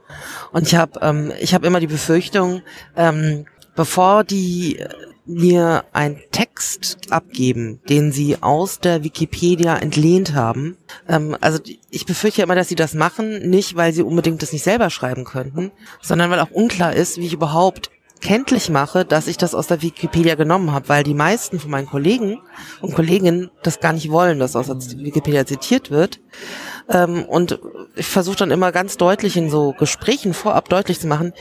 Und 0.52 0.66
ich 0.66 0.74
habe 0.74 0.98
ähm, 1.02 1.32
ich 1.38 1.52
habe 1.52 1.66
immer 1.66 1.80
die 1.80 1.86
Befürchtung, 1.86 2.62
ähm, 2.96 3.44
bevor 3.76 4.24
die 4.24 4.82
mir 5.28 5.84
einen 5.92 6.20
Text 6.32 6.96
abgeben, 7.10 7.80
den 7.88 8.12
sie 8.12 8.42
aus 8.42 8.80
der 8.80 9.04
Wikipedia 9.04 9.76
entlehnt 9.76 10.34
haben. 10.34 10.76
Ähm, 11.08 11.36
also 11.40 11.60
ich 11.90 12.06
befürchte 12.06 12.42
immer, 12.42 12.54
dass 12.54 12.68
sie 12.68 12.74
das 12.74 12.94
machen, 12.94 13.48
nicht 13.50 13.76
weil 13.76 13.92
sie 13.92 14.02
unbedingt 14.02 14.42
das 14.42 14.52
nicht 14.52 14.64
selber 14.64 14.90
schreiben 14.90 15.24
könnten, 15.24 15.70
sondern 16.02 16.30
weil 16.30 16.40
auch 16.40 16.50
unklar 16.50 16.94
ist, 16.94 17.18
wie 17.18 17.26
ich 17.26 17.34
überhaupt 17.34 17.90
kenntlich 18.20 18.68
mache, 18.68 19.04
dass 19.04 19.26
ich 19.26 19.36
das 19.36 19.54
aus 19.54 19.66
der 19.68 19.82
Wikipedia 19.82 20.34
genommen 20.34 20.72
habe, 20.72 20.88
weil 20.88 21.04
die 21.04 21.14
meisten 21.14 21.60
von 21.60 21.70
meinen 21.70 21.86
Kollegen 21.86 22.40
und 22.80 22.94
Kolleginnen 22.94 23.50
das 23.62 23.80
gar 23.80 23.92
nicht 23.92 24.10
wollen, 24.10 24.38
dass 24.38 24.56
aus 24.56 24.66
der 24.66 24.78
Wikipedia 24.98 25.46
zitiert 25.46 25.90
wird. 25.90 26.20
Ähm, 26.88 27.24
und 27.24 27.60
ich 27.96 28.06
versuche 28.06 28.36
dann 28.36 28.50
immer 28.50 28.72
ganz 28.72 28.96
deutlich 28.96 29.36
in 29.36 29.50
so 29.50 29.72
Gesprächen 29.72 30.34
vorab 30.34 30.68
deutlich 30.68 31.00
zu 31.00 31.06
machen, 31.06 31.32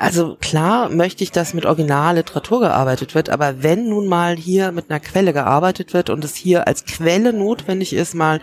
also 0.00 0.38
klar 0.40 0.88
möchte 0.88 1.22
ich, 1.22 1.30
dass 1.30 1.52
mit 1.52 1.66
Originalliteratur 1.66 2.60
gearbeitet 2.60 3.14
wird, 3.14 3.28
aber 3.28 3.62
wenn 3.62 3.90
nun 3.90 4.06
mal 4.06 4.34
hier 4.34 4.72
mit 4.72 4.88
einer 4.88 4.98
Quelle 4.98 5.34
gearbeitet 5.34 5.92
wird 5.92 6.08
und 6.08 6.24
es 6.24 6.34
hier 6.34 6.66
als 6.66 6.86
Quelle 6.86 7.34
notwendig 7.34 7.92
ist, 7.92 8.14
mal 8.14 8.40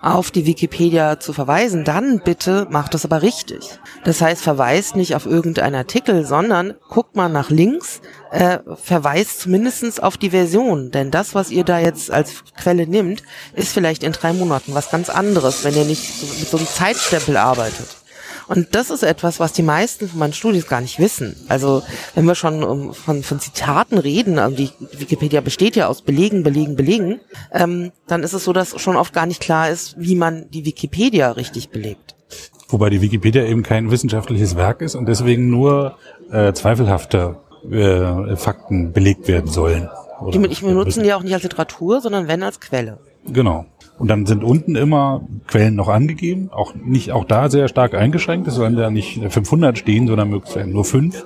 auf 0.00 0.30
die 0.30 0.46
Wikipedia 0.46 1.18
zu 1.18 1.32
verweisen, 1.32 1.84
dann 1.84 2.20
bitte 2.20 2.68
macht 2.70 2.94
das 2.94 3.04
aber 3.04 3.22
richtig. 3.22 3.80
Das 4.04 4.20
heißt, 4.20 4.40
verweist 4.40 4.94
nicht 4.94 5.16
auf 5.16 5.26
irgendeinen 5.26 5.74
Artikel, 5.74 6.24
sondern 6.24 6.74
guckt 6.88 7.16
mal 7.16 7.28
nach 7.28 7.50
links, 7.50 8.02
äh, 8.30 8.60
verweist 8.80 9.40
zumindestens 9.40 9.98
auf 9.98 10.16
die 10.16 10.30
Version. 10.30 10.92
Denn 10.92 11.10
das, 11.10 11.34
was 11.34 11.50
ihr 11.50 11.64
da 11.64 11.80
jetzt 11.80 12.12
als 12.12 12.44
Quelle 12.56 12.86
nimmt, 12.86 13.24
ist 13.54 13.72
vielleicht 13.72 14.04
in 14.04 14.12
drei 14.12 14.32
Monaten 14.32 14.74
was 14.74 14.92
ganz 14.92 15.10
anderes, 15.10 15.64
wenn 15.64 15.74
ihr 15.74 15.86
nicht 15.86 16.22
mit 16.38 16.48
so 16.48 16.56
einem 16.56 16.68
Zeitstempel 16.68 17.36
arbeitet. 17.36 17.99
Und 18.50 18.74
das 18.74 18.90
ist 18.90 19.04
etwas, 19.04 19.38
was 19.38 19.52
die 19.52 19.62
meisten 19.62 20.08
von 20.08 20.18
meinen 20.18 20.32
Studis 20.32 20.66
gar 20.66 20.80
nicht 20.80 20.98
wissen. 20.98 21.36
Also 21.46 21.84
wenn 22.16 22.24
wir 22.24 22.34
schon 22.34 22.64
um, 22.64 22.92
von, 22.92 23.22
von 23.22 23.38
Zitaten 23.38 23.96
reden, 23.96 24.40
also 24.40 24.56
die 24.56 24.70
Wikipedia 24.98 25.40
besteht 25.40 25.76
ja 25.76 25.86
aus 25.86 26.02
Belegen, 26.02 26.42
Belegen, 26.42 26.74
Belegen, 26.74 27.20
ähm, 27.52 27.92
dann 28.08 28.24
ist 28.24 28.32
es 28.32 28.42
so, 28.42 28.52
dass 28.52 28.80
schon 28.80 28.96
oft 28.96 29.12
gar 29.12 29.26
nicht 29.26 29.40
klar 29.40 29.70
ist, 29.70 29.94
wie 29.96 30.16
man 30.16 30.50
die 30.50 30.64
Wikipedia 30.64 31.30
richtig 31.30 31.70
belegt. 31.70 32.16
Wobei 32.68 32.90
die 32.90 33.00
Wikipedia 33.00 33.44
eben 33.44 33.62
kein 33.62 33.92
wissenschaftliches 33.92 34.56
Werk 34.56 34.82
ist 34.82 34.96
und 34.96 35.06
deswegen 35.06 35.48
nur 35.48 35.96
äh, 36.32 36.52
zweifelhafte 36.52 37.36
äh, 37.70 38.34
Fakten 38.34 38.92
belegt 38.92 39.28
werden 39.28 39.48
sollen. 39.48 39.88
Die, 40.32 40.44
ich 40.46 40.62
benutzen 40.62 41.04
die 41.04 41.14
auch 41.14 41.22
nicht 41.22 41.34
als 41.34 41.44
Literatur, 41.44 42.00
sondern 42.00 42.26
wenn 42.26 42.42
als 42.42 42.58
Quelle. 42.58 42.98
Genau. 43.26 43.66
Und 44.00 44.08
dann 44.08 44.24
sind 44.24 44.42
unten 44.42 44.76
immer 44.76 45.28
Quellen 45.46 45.74
noch 45.74 45.88
angegeben, 45.88 46.48
auch 46.50 46.74
nicht, 46.74 47.12
auch 47.12 47.24
da 47.24 47.50
sehr 47.50 47.68
stark 47.68 47.92
eingeschränkt. 47.92 48.48
Es 48.48 48.54
sollen 48.54 48.74
da 48.74 48.90
nicht 48.90 49.20
500 49.28 49.76
stehen, 49.76 50.06
sondern 50.06 50.30
möglichst 50.30 50.56
nur 50.66 50.86
fünf. 50.86 51.22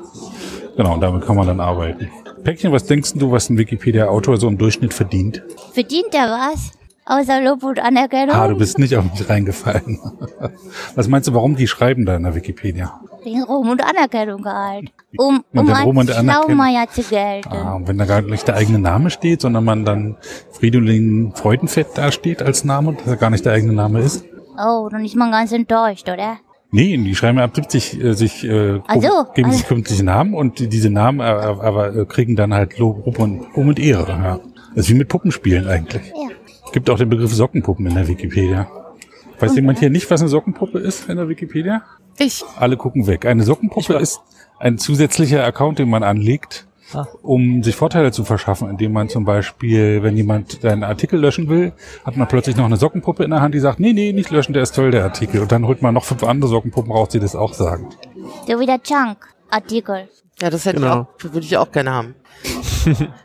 Genau, 0.77 0.95
und 0.95 1.01
damit 1.01 1.25
kann 1.25 1.37
man 1.37 1.47
dann 1.47 1.61
arbeiten. 1.61 2.11
Päckchen, 2.43 2.73
was 2.73 2.85
denkst 2.87 3.13
du, 3.15 3.31
was 3.31 3.49
ein 3.49 3.59
Wikipedia-Autor 3.59 4.39
so 4.39 4.49
im 4.49 4.59
Durchschnitt 4.59 4.93
verdient? 4.93 5.45
Verdient 5.73 6.13
er 6.15 6.27
was? 6.27 6.73
Außer 7.07 7.43
Lob 7.43 7.63
und 7.63 7.79
Anerkennung? 7.79 8.35
Ah, 8.35 8.49
du 8.49 8.57
bist 8.57 8.77
nicht 8.81 8.97
auf 8.97 9.05
mich 9.05 9.29
reingefallen. 9.29 10.01
was 10.97 11.07
meinst 11.07 11.29
du, 11.29 11.35
warum 11.35 11.55
die 11.55 11.69
schreiben 11.69 12.05
da 12.05 12.17
in 12.17 12.25
der 12.25 12.35
Wikipedia? 12.35 13.01
Wegen 13.25 13.43
Ruhm 13.43 13.71
und 13.71 13.83
Anerkennung 13.83 14.45
halt. 14.45 14.91
Um, 15.17 15.37
Und 15.53 15.69
um 15.71 15.97
und 15.97 16.09
als 16.11 16.19
Anerkennung. 16.19 16.45
Schlaumeier 16.57 16.87
zu 16.91 17.03
gelten. 17.03 17.49
Ah, 17.53 17.75
und 17.77 17.89
wenn 17.89 17.99
da 17.99 18.05
gar 18.05 18.21
nicht 18.23 18.47
der 18.47 18.57
eigene 18.57 18.79
Name 18.79 19.11
steht, 19.11 19.41
sondern 19.41 19.65
man 19.65 19.85
dann 19.85 20.17
Fridolin 20.53 21.33
Freudenfett 21.35 21.89
da 21.95 22.11
steht 22.13 22.43
als 22.43 22.65
Name, 22.65 22.95
dass 22.95 23.07
er 23.07 23.17
gar 23.17 23.31
nicht 23.31 23.45
der 23.45 23.53
eigene 23.55 23.73
Name 23.73 24.01
ist? 24.01 24.25
Oh, 24.59 24.89
dann 24.91 25.05
ist 25.05 25.17
man 25.17 25.31
ganz 25.31 25.53
enttäuscht, 25.53 26.09
oder? 26.09 26.37
Nee, 26.71 26.97
die 26.97 27.15
schreiben 27.15 27.39
ab 27.39 27.53
70 27.55 28.03
äh, 28.03 28.13
sich, 28.15 28.45
äh, 28.45 28.81
Ach 28.87 28.95
so, 28.97 29.25
geben 29.35 29.53
sich 29.53 29.63
also- 29.63 29.75
künstliche 29.75 30.05
Namen 30.05 30.35
und 30.35 30.59
die- 30.59 30.69
diese 30.69 30.91
Namen 30.91 31.21
äh, 31.21 31.23
aber 31.23 31.95
äh, 31.95 32.05
kriegen 32.05 32.35
dann 32.37 32.53
halt 32.53 32.79
Lob 32.79 33.19
und, 33.19 33.47
Ruhm 33.57 33.69
und 33.69 33.79
Ehre. 33.79 34.11
Ja. 34.13 34.41
Das 34.75 34.87
ist 34.87 34.91
wie 34.91 34.99
mit 34.99 35.09
Puppenspielen 35.09 35.69
eigentlich. 35.69 36.09
Ja. 36.09 36.31
Gibt 36.73 36.91
auch 36.91 36.99
den 36.99 37.09
Begriff 37.09 37.33
Sockenpuppen 37.33 37.87
in 37.87 37.95
der 37.95 38.09
Wikipedia. 38.09 38.67
Weiß 39.39 39.55
jemand 39.55 39.79
hier 39.79 39.91
nicht, 39.91 40.11
was 40.11 40.21
eine 40.21 40.29
Sockenpuppe 40.29 40.79
ist 40.81 41.09
in 41.09 41.17
der 41.17 41.29
Wikipedia? 41.29 41.83
Ich. 42.19 42.45
Alle 42.59 42.77
gucken 42.77 43.07
weg. 43.07 43.27
Eine 43.27 43.43
Sockenpuppe 43.45 43.95
ist 43.95 44.21
ein 44.59 44.79
zusätzlicher 44.79 45.45
Account, 45.45 45.79
den 45.79 45.89
man 45.91 46.03
anlegt, 46.03 46.67
Ah. 46.93 47.07
um 47.23 47.63
sich 47.65 47.75
Vorteile 47.75 48.13
zu 48.13 48.25
verschaffen, 48.25 48.69
indem 48.71 48.93
man 48.93 49.09
zum 49.09 49.25
Beispiel, 49.25 50.03
wenn 50.05 50.17
jemand 50.17 50.63
deinen 50.63 50.85
Artikel 50.85 51.19
löschen 51.19 51.49
will, 51.49 51.73
hat 52.05 52.17
man 52.17 52.29
plötzlich 52.29 52.57
noch 52.57 52.67
eine 52.67 52.77
Sockenpuppe 52.77 53.25
in 53.25 53.31
der 53.31 53.41
Hand, 53.41 53.55
die 53.55 53.59
sagt, 53.59 53.81
nee, 53.81 53.93
nee, 53.93 54.13
nicht 54.13 54.31
löschen, 54.31 54.53
der 54.53 54.63
ist 54.63 54.75
toll, 54.77 54.91
der 54.93 55.03
Artikel. 55.03 55.41
Und 55.41 55.51
dann 55.51 55.67
holt 55.67 55.83
man 55.83 55.93
noch 55.95 56.05
fünf 56.05 56.23
andere 56.23 56.49
Sockenpuppen 56.49 56.93
raus, 56.93 57.09
die 57.09 57.19
das 57.19 57.35
auch 57.35 57.53
sagen. 57.55 57.89
So 58.47 58.61
wie 58.61 58.67
der 58.67 58.81
Chunk-Artikel. 58.81 60.09
Ja, 60.41 60.51
das 60.51 60.67
hätte 60.67 60.81
Genau. 60.81 61.09
ich 61.19 61.25
auch, 61.27 61.33
würde 61.33 61.47
ich 61.47 61.57
auch 61.57 61.73
gerne 61.73 61.91
haben. 61.93 62.15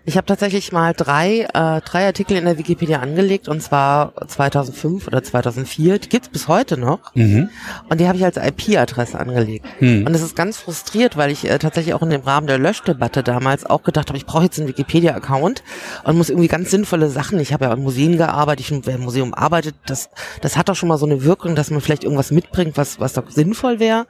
Ich 0.05 0.15
habe 0.17 0.25
tatsächlich 0.25 0.71
mal 0.71 0.93
drei, 0.93 1.41
äh, 1.53 1.81
drei 1.81 2.05
Artikel 2.05 2.37
in 2.37 2.45
der 2.45 2.57
Wikipedia 2.57 2.99
angelegt 2.99 3.47
und 3.47 3.61
zwar 3.61 4.13
2005 4.27 5.07
oder 5.07 5.21
2004. 5.23 5.99
Die 5.99 6.09
gibt's 6.09 6.29
bis 6.29 6.47
heute 6.47 6.77
noch 6.77 7.13
Mhm. 7.15 7.49
und 7.89 7.99
die 7.99 8.07
habe 8.07 8.17
ich 8.17 8.23
als 8.23 8.37
IP-Adresse 8.37 9.19
angelegt. 9.19 9.65
Hm. 9.79 10.05
Und 10.05 10.13
das 10.13 10.21
ist 10.21 10.35
ganz 10.35 10.57
frustriert, 10.57 11.17
weil 11.17 11.31
ich 11.31 11.49
äh, 11.49 11.59
tatsächlich 11.59 11.93
auch 11.93 12.01
in 12.01 12.09
dem 12.09 12.21
Rahmen 12.21 12.47
der 12.47 12.57
Löschdebatte 12.57 13.23
damals 13.23 13.65
auch 13.65 13.83
gedacht 13.83 14.07
habe, 14.09 14.17
ich 14.17 14.25
brauche 14.25 14.43
jetzt 14.43 14.59
einen 14.59 14.67
Wikipedia-Account 14.67 15.63
und 16.03 16.17
muss 16.17 16.29
irgendwie 16.29 16.47
ganz 16.47 16.71
sinnvolle 16.71 17.09
Sachen. 17.09 17.39
Ich 17.39 17.51
habe 17.53 17.65
ja 17.65 17.73
in 17.73 17.83
Museen 17.83 18.17
gearbeitet, 18.17 18.69
ich 18.71 18.85
wer 18.85 18.95
im 18.95 19.01
Museum 19.01 19.33
arbeitet, 19.33 19.75
das, 19.85 20.09
das 20.41 20.55
hat 20.57 20.69
doch 20.69 20.75
schon 20.75 20.89
mal 20.89 20.97
so 20.97 21.05
eine 21.05 21.23
Wirkung, 21.23 21.55
dass 21.55 21.69
man 21.71 21.81
vielleicht 21.81 22.03
irgendwas 22.03 22.31
mitbringt, 22.31 22.77
was, 22.77 22.99
was 22.99 23.13
doch 23.13 23.29
sinnvoll 23.29 23.79
wäre. 23.79 24.05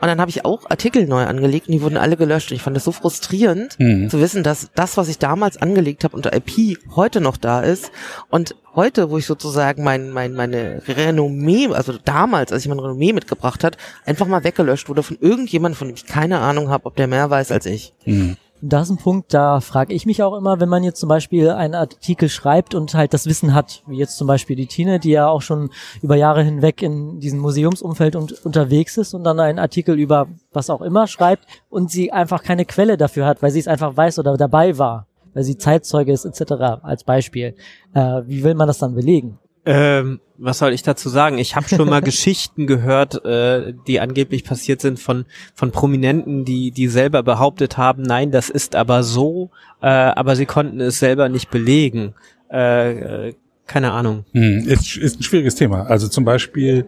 Und 0.00 0.08
dann 0.08 0.20
habe 0.20 0.30
ich 0.30 0.44
auch 0.44 0.70
Artikel 0.70 1.06
neu 1.06 1.24
angelegt 1.24 1.68
und 1.68 1.72
die 1.72 1.82
wurden 1.82 1.96
alle 1.96 2.16
gelöscht. 2.16 2.50
Und 2.50 2.56
ich 2.56 2.62
fand 2.62 2.76
das 2.76 2.84
so 2.84 2.92
frustrierend 2.92 3.78
Mhm. 3.78 4.10
zu 4.10 4.20
wissen, 4.20 4.41
dass 4.42 4.70
das, 4.74 4.96
was 4.96 5.08
ich 5.08 5.18
damals 5.18 5.56
angelegt 5.56 6.04
habe 6.04 6.16
unter 6.16 6.32
IP, 6.34 6.78
heute 6.94 7.20
noch 7.20 7.36
da 7.36 7.60
ist. 7.60 7.90
Und 8.30 8.54
heute, 8.74 9.10
wo 9.10 9.18
ich 9.18 9.26
sozusagen 9.26 9.82
mein, 9.84 10.10
mein, 10.10 10.34
meine 10.34 10.82
Renommee, 10.86 11.68
also 11.68 11.94
damals, 12.04 12.52
als 12.52 12.62
ich 12.62 12.68
mein 12.68 12.78
Renommee 12.78 13.12
mitgebracht 13.12 13.64
hat, 13.64 13.76
einfach 14.04 14.26
mal 14.26 14.44
weggelöscht 14.44 14.88
wurde 14.88 15.02
von 15.02 15.18
irgendjemandem, 15.20 15.76
von 15.76 15.88
dem 15.88 15.94
ich 15.94 16.06
keine 16.06 16.40
Ahnung 16.40 16.68
habe, 16.68 16.86
ob 16.86 16.96
der 16.96 17.06
mehr 17.06 17.28
weiß 17.30 17.52
als 17.52 17.66
ich. 17.66 17.92
Mhm. 18.04 18.36
Da 18.64 18.82
ist 18.82 18.90
ein 18.90 18.96
Punkt, 18.96 19.34
da 19.34 19.58
frage 19.58 19.92
ich 19.92 20.06
mich 20.06 20.22
auch 20.22 20.36
immer, 20.36 20.60
wenn 20.60 20.68
man 20.68 20.84
jetzt 20.84 21.00
zum 21.00 21.08
Beispiel 21.08 21.50
einen 21.50 21.74
Artikel 21.74 22.28
schreibt 22.28 22.76
und 22.76 22.94
halt 22.94 23.12
das 23.12 23.26
Wissen 23.26 23.54
hat, 23.54 23.82
wie 23.88 23.96
jetzt 23.96 24.16
zum 24.16 24.28
Beispiel 24.28 24.54
die 24.54 24.68
Tine, 24.68 25.00
die 25.00 25.10
ja 25.10 25.26
auch 25.26 25.42
schon 25.42 25.70
über 26.00 26.14
Jahre 26.14 26.44
hinweg 26.44 26.80
in 26.80 27.18
diesem 27.18 27.40
Museumsumfeld 27.40 28.14
und, 28.14 28.46
unterwegs 28.46 28.96
ist 28.98 29.14
und 29.14 29.24
dann 29.24 29.40
einen 29.40 29.58
Artikel 29.58 29.98
über 29.98 30.28
was 30.52 30.70
auch 30.70 30.80
immer 30.80 31.08
schreibt 31.08 31.44
und 31.70 31.90
sie 31.90 32.12
einfach 32.12 32.44
keine 32.44 32.64
Quelle 32.64 32.96
dafür 32.96 33.26
hat, 33.26 33.42
weil 33.42 33.50
sie 33.50 33.58
es 33.58 33.66
einfach 33.66 33.96
weiß 33.96 34.20
oder 34.20 34.36
dabei 34.36 34.78
war, 34.78 35.08
weil 35.34 35.42
sie 35.42 35.58
Zeitzeuge 35.58 36.12
ist 36.12 36.24
etc. 36.24 36.52
als 36.82 37.02
Beispiel. 37.02 37.56
Äh, 37.94 38.22
wie 38.26 38.44
will 38.44 38.54
man 38.54 38.68
das 38.68 38.78
dann 38.78 38.94
belegen? 38.94 39.40
Ähm, 39.64 40.20
was 40.38 40.58
soll 40.58 40.72
ich 40.72 40.82
dazu 40.82 41.08
sagen? 41.08 41.38
Ich 41.38 41.54
habe 41.54 41.68
schon 41.68 41.88
mal 41.88 42.00
Geschichten 42.02 42.66
gehört, 42.66 43.24
äh, 43.24 43.74
die 43.86 44.00
angeblich 44.00 44.44
passiert 44.44 44.80
sind 44.80 44.98
von 44.98 45.24
von 45.54 45.70
Prominenten, 45.70 46.44
die 46.44 46.72
die 46.72 46.88
selber 46.88 47.22
behauptet 47.22 47.76
haben, 47.76 48.02
nein, 48.02 48.32
das 48.32 48.50
ist 48.50 48.74
aber 48.74 49.02
so, 49.04 49.50
äh, 49.80 49.86
aber 49.86 50.34
sie 50.34 50.46
konnten 50.46 50.80
es 50.80 50.98
selber 50.98 51.28
nicht 51.28 51.50
belegen. 51.50 52.14
Äh, 52.50 53.28
äh, 53.28 53.34
keine 53.66 53.92
Ahnung. 53.92 54.24
Hm, 54.32 54.64
Ist, 54.66 54.96
ist 54.96 55.20
ein 55.20 55.22
schwieriges 55.22 55.54
Thema. 55.54 55.84
Also 55.84 56.08
zum 56.08 56.24
Beispiel 56.24 56.84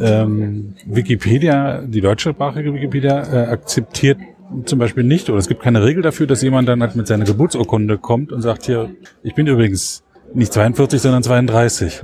ähm, 0.00 0.74
Wikipedia, 0.86 1.82
die 1.82 2.00
deutschsprachige 2.00 2.72
Wikipedia, 2.72 3.22
äh, 3.22 3.46
akzeptiert 3.48 4.18
zum 4.64 4.78
Beispiel 4.78 5.02
nicht, 5.02 5.28
oder 5.28 5.38
es 5.38 5.48
gibt 5.48 5.60
keine 5.60 5.82
Regel 5.82 6.02
dafür, 6.02 6.28
dass 6.28 6.40
jemand 6.40 6.68
dann 6.68 6.80
halt 6.80 6.94
mit 6.94 7.08
seiner 7.08 7.24
Geburtsurkunde 7.24 7.98
kommt 7.98 8.32
und 8.32 8.42
sagt, 8.42 8.66
hier, 8.66 8.94
ich 9.24 9.34
bin 9.34 9.46
übrigens 9.48 10.04
nicht 10.34 10.52
42, 10.52 11.00
sondern 11.00 11.22
32. 11.22 12.02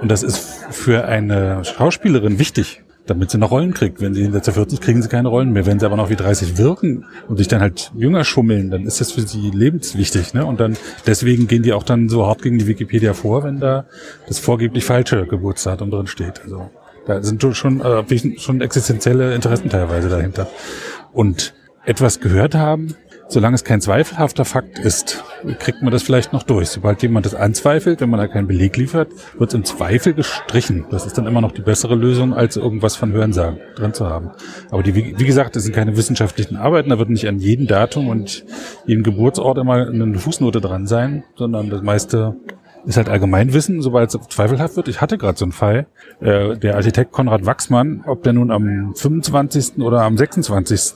Und 0.00 0.10
das 0.10 0.22
ist 0.22 0.38
für 0.70 1.04
eine 1.04 1.64
Schauspielerin 1.64 2.38
wichtig, 2.38 2.82
damit 3.06 3.30
sie 3.30 3.38
noch 3.38 3.50
Rollen 3.50 3.74
kriegt. 3.74 4.00
Wenn 4.00 4.14
sie 4.14 4.22
hinter 4.22 4.52
40 4.52 4.80
kriegen 4.80 5.02
sie 5.02 5.08
keine 5.08 5.28
Rollen 5.28 5.52
mehr. 5.52 5.66
Wenn 5.66 5.78
sie 5.78 5.86
aber 5.86 5.96
noch 5.96 6.10
wie 6.10 6.16
30 6.16 6.58
wirken 6.58 7.04
und 7.28 7.36
sich 7.36 7.48
dann 7.48 7.60
halt 7.60 7.92
jünger 7.96 8.24
schummeln, 8.24 8.70
dann 8.70 8.84
ist 8.84 9.00
das 9.00 9.12
für 9.12 9.22
sie 9.22 9.50
lebenswichtig. 9.50 10.34
Ne? 10.34 10.44
Und 10.44 10.60
dann 10.60 10.76
deswegen 11.06 11.46
gehen 11.46 11.62
die 11.62 11.72
auch 11.72 11.82
dann 11.82 12.08
so 12.08 12.26
hart 12.26 12.42
gegen 12.42 12.58
die 12.58 12.66
Wikipedia 12.66 13.14
vor, 13.14 13.44
wenn 13.44 13.60
da 13.60 13.86
das 14.26 14.38
vorgeblich 14.38 14.84
falsche 14.84 15.26
Geburtsdatum 15.26 15.90
drin 15.90 16.06
steht. 16.06 16.42
Also 16.44 16.70
da 17.06 17.22
sind 17.22 17.42
schon, 17.56 17.80
äh, 17.80 18.38
schon 18.38 18.60
existenzielle 18.60 19.34
Interessen 19.34 19.68
teilweise 19.68 20.08
dahinter. 20.08 20.48
Und 21.12 21.54
etwas 21.84 22.20
gehört 22.20 22.54
haben, 22.54 22.94
solange 23.32 23.54
es 23.54 23.64
kein 23.64 23.80
zweifelhafter 23.80 24.44
Fakt 24.44 24.78
ist, 24.78 25.24
kriegt 25.58 25.82
man 25.82 25.92
das 25.92 26.02
vielleicht 26.02 26.32
noch 26.32 26.42
durch. 26.42 26.68
Sobald 26.68 27.02
jemand 27.02 27.26
das 27.26 27.34
anzweifelt, 27.34 28.00
wenn 28.00 28.10
man 28.10 28.20
da 28.20 28.28
keinen 28.28 28.46
Beleg 28.46 28.76
liefert, 28.76 29.08
wird 29.38 29.50
es 29.50 29.54
im 29.54 29.64
Zweifel 29.64 30.14
gestrichen. 30.14 30.84
Das 30.90 31.06
ist 31.06 31.18
dann 31.18 31.26
immer 31.26 31.40
noch 31.40 31.52
die 31.52 31.62
bessere 31.62 31.94
Lösung, 31.94 32.34
als 32.34 32.56
irgendwas 32.56 32.96
von 32.96 33.12
Hörensagen 33.12 33.58
drin 33.74 33.94
zu 33.94 34.08
haben. 34.08 34.30
Aber 34.70 34.82
die, 34.82 34.94
wie 34.94 35.24
gesagt, 35.24 35.56
das 35.56 35.64
sind 35.64 35.74
keine 35.74 35.96
wissenschaftlichen 35.96 36.56
Arbeiten, 36.56 36.90
da 36.90 36.98
wird 36.98 37.10
nicht 37.10 37.26
an 37.26 37.38
jedem 37.38 37.66
Datum 37.66 38.08
und 38.08 38.44
jedem 38.86 39.02
Geburtsort 39.02 39.58
immer 39.58 39.86
eine 39.88 40.18
Fußnote 40.18 40.60
dran 40.60 40.86
sein, 40.86 41.24
sondern 41.34 41.70
das 41.70 41.82
meiste 41.82 42.36
ist 42.84 42.96
halt 42.96 43.08
Allgemeinwissen, 43.08 43.80
sobald 43.80 44.12
es 44.12 44.20
zweifelhaft 44.28 44.76
wird. 44.76 44.88
Ich 44.88 45.00
hatte 45.00 45.16
gerade 45.16 45.38
so 45.38 45.44
einen 45.44 45.52
Fall, 45.52 45.86
äh, 46.20 46.56
der 46.56 46.76
Architekt 46.76 47.12
Konrad 47.12 47.46
Wachsmann, 47.46 48.02
ob 48.06 48.22
der 48.24 48.32
nun 48.32 48.50
am 48.50 48.92
25. 48.94 49.78
oder 49.78 50.02
am 50.02 50.16
26. 50.16 50.94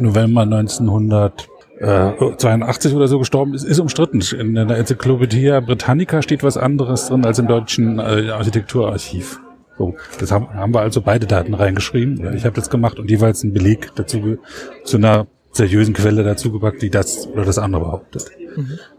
November 0.00 0.42
1982 0.42 2.94
oder 2.94 3.08
so 3.08 3.18
gestorben 3.18 3.54
ist, 3.54 3.64
ist 3.64 3.78
umstritten. 3.78 4.22
In 4.38 4.54
der 4.54 4.76
Enzyklopädie 4.76 5.60
Britannica 5.64 6.22
steht 6.22 6.42
was 6.42 6.56
anderes 6.56 7.08
drin 7.08 7.24
als 7.24 7.38
im 7.38 7.46
deutschen 7.46 7.98
äh, 7.98 8.30
Architekturarchiv. 8.30 9.40
So, 9.78 9.94
das 10.18 10.32
haben, 10.32 10.52
haben 10.54 10.74
wir 10.74 10.80
also 10.80 11.00
beide 11.00 11.26
Daten 11.26 11.54
reingeschrieben. 11.54 12.34
Ich 12.34 12.44
habe 12.44 12.56
das 12.56 12.68
gemacht 12.68 12.98
und 12.98 13.10
jeweils 13.10 13.44
einen 13.44 13.52
Beleg 13.52 13.92
dazu 13.94 14.38
zu 14.84 14.96
einer 14.96 15.28
seriösen 15.52 15.94
Quelle 15.94 16.24
dazu 16.24 16.52
gepackt, 16.52 16.82
die 16.82 16.90
das 16.90 17.26
oder 17.28 17.44
das 17.44 17.58
andere 17.58 17.82
behauptet. 17.82 18.26